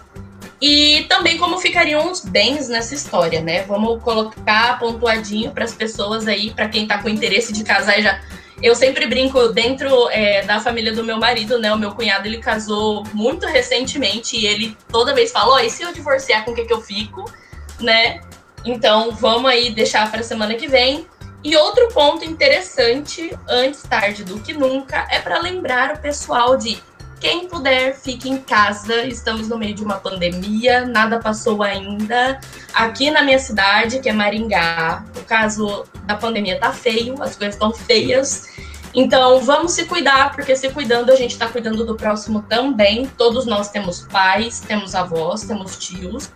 E 0.63 1.07
também 1.09 1.39
como 1.39 1.59
ficariam 1.59 2.11
os 2.11 2.21
bens 2.21 2.69
nessa 2.69 2.95
história, 2.95 3.41
né? 3.41 3.63
Vamos 3.63 4.03
colocar 4.03 4.79
pontuadinho 4.79 5.53
para 5.53 5.65
as 5.65 5.73
pessoas 5.73 6.27
aí, 6.27 6.53
para 6.53 6.69
quem 6.69 6.83
está 6.83 6.99
com 6.99 7.09
interesse 7.09 7.53
de 7.53 7.65
casar 7.65 7.99
e 7.99 8.03
já 8.03 8.21
eu 8.63 8.75
sempre 8.75 9.07
brinco 9.07 9.49
dentro 9.49 10.09
é, 10.11 10.43
da 10.43 10.61
família 10.61 10.93
do 10.93 11.03
meu 11.03 11.19
marido, 11.19 11.59
né? 11.59 11.73
O 11.73 11.79
meu 11.79 11.93
cunhado 11.93 12.27
ele 12.27 12.39
casou 12.39 13.05
muito 13.15 13.47
recentemente 13.47 14.37
e 14.37 14.47
ele 14.47 14.77
toda 14.91 15.15
vez 15.15 15.33
fala: 15.33 15.55
Ó, 15.55 15.57
oh, 15.57 15.59
e 15.61 15.71
se 15.71 15.83
eu 15.83 15.93
divorciar, 15.93 16.45
com 16.45 16.51
o 16.51 16.55
que, 16.55 16.65
que 16.65 16.73
eu 16.73 16.81
fico, 16.81 17.25
né? 17.81 18.21
Então 18.65 19.13
vamos 19.13 19.51
aí 19.51 19.71
deixar 19.71 20.11
para 20.11 20.23
semana 20.23 20.55
que 20.55 20.69
vem. 20.69 21.07
E 21.43 21.57
outro 21.57 21.89
ponto 21.89 22.23
interessante, 22.23 23.33
antes 23.49 23.83
tarde 23.83 24.25
do 24.25 24.39
que 24.41 24.53
nunca, 24.53 25.07
é 25.11 25.19
para 25.19 25.41
lembrar 25.41 25.95
o 25.95 25.99
pessoal 25.99 26.55
de 26.59 26.79
quem 27.21 27.47
puder, 27.47 27.95
fique 27.95 28.29
em 28.29 28.39
casa. 28.39 29.05
Estamos 29.05 29.47
no 29.47 29.59
meio 29.59 29.75
de 29.75 29.85
uma 29.85 29.97
pandemia, 29.97 30.87
nada 30.87 31.21
passou 31.21 31.63
ainda. 31.63 32.41
Aqui 32.73 33.11
na 33.11 33.23
minha 33.23 33.39
cidade, 33.39 34.01
que 34.01 34.09
é 34.09 34.13
Maringá, 34.13 35.05
o 35.17 35.23
caso 35.25 35.85
da 36.07 36.17
pandemia 36.17 36.59
tá 36.59 36.73
feio, 36.73 37.23
as 37.23 37.37
coisas 37.37 37.55
estão 37.55 37.73
feias. 37.73 38.49
Então, 38.93 39.41
vamos 39.41 39.73
se 39.73 39.85
cuidar, 39.85 40.33
porque 40.33 40.57
se 40.57 40.69
cuidando, 40.71 41.13
a 41.13 41.17
gente 41.17 41.33
está 41.33 41.47
cuidando 41.47 41.85
do 41.85 41.95
próximo 41.95 42.43
também. 42.49 43.07
Todos 43.07 43.47
nós 43.47 43.71
temos 43.71 44.01
pais, 44.01 44.61
temos 44.61 44.95
avós, 44.95 45.45
temos 45.45 45.79
tios, 45.79 46.31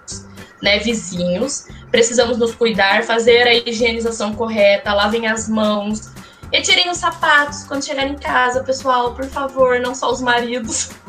né, 0.62 0.78
vizinhos. 0.78 1.66
Precisamos 1.90 2.38
nos 2.38 2.54
cuidar, 2.54 3.02
fazer 3.02 3.42
a 3.48 3.54
higienização 3.54 4.34
correta, 4.34 4.92
lavem 4.92 5.26
as 5.26 5.48
mãos, 5.48 6.12
Retirem 6.54 6.88
os 6.88 6.98
sapatos 6.98 7.64
quando 7.64 7.84
chegarem 7.84 8.12
em 8.12 8.16
casa, 8.16 8.62
pessoal, 8.62 9.12
por 9.12 9.24
favor, 9.24 9.80
não 9.80 9.92
só 9.92 10.12
os 10.12 10.20
maridos. 10.20 10.90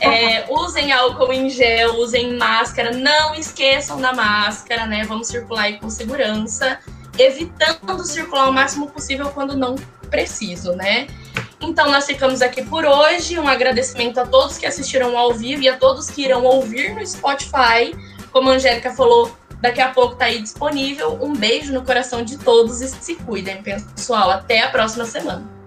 É, 0.00 0.46
usem 0.48 0.92
álcool 0.92 1.32
em 1.32 1.50
gel, 1.50 1.96
usem 1.96 2.36
máscara, 2.36 2.92
não 2.92 3.34
esqueçam 3.34 4.00
da 4.00 4.12
máscara, 4.12 4.86
né? 4.86 5.02
Vamos 5.02 5.26
circular 5.26 5.62
aí 5.62 5.80
com 5.80 5.90
segurança, 5.90 6.78
evitando 7.18 8.04
circular 8.04 8.48
o 8.48 8.52
máximo 8.52 8.88
possível 8.88 9.28
quando 9.30 9.56
não 9.56 9.74
preciso, 10.08 10.76
né? 10.76 11.08
Então, 11.60 11.90
nós 11.90 12.06
ficamos 12.06 12.42
aqui 12.42 12.62
por 12.62 12.84
hoje. 12.84 13.40
Um 13.40 13.48
agradecimento 13.48 14.18
a 14.18 14.26
todos 14.26 14.56
que 14.56 14.66
assistiram 14.66 15.18
ao 15.18 15.34
vivo 15.34 15.62
e 15.62 15.68
a 15.68 15.76
todos 15.76 16.08
que 16.08 16.22
irão 16.22 16.44
ouvir 16.44 16.94
no 16.94 17.04
Spotify. 17.04 17.92
Como 18.30 18.50
a 18.50 18.52
Angélica 18.52 18.92
falou, 18.92 19.36
Daqui 19.60 19.80
a 19.80 19.88
pouco 19.88 20.16
tá 20.16 20.26
aí 20.26 20.40
disponível. 20.40 21.18
Um 21.22 21.32
beijo 21.32 21.72
no 21.72 21.84
coração 21.84 22.22
de 22.22 22.38
todos 22.38 22.80
e 22.80 22.88
se 22.88 23.16
cuidem, 23.16 23.62
pessoal. 23.62 24.30
Até 24.30 24.62
a 24.62 24.70
próxima 24.70 25.04
semana. 25.04 25.57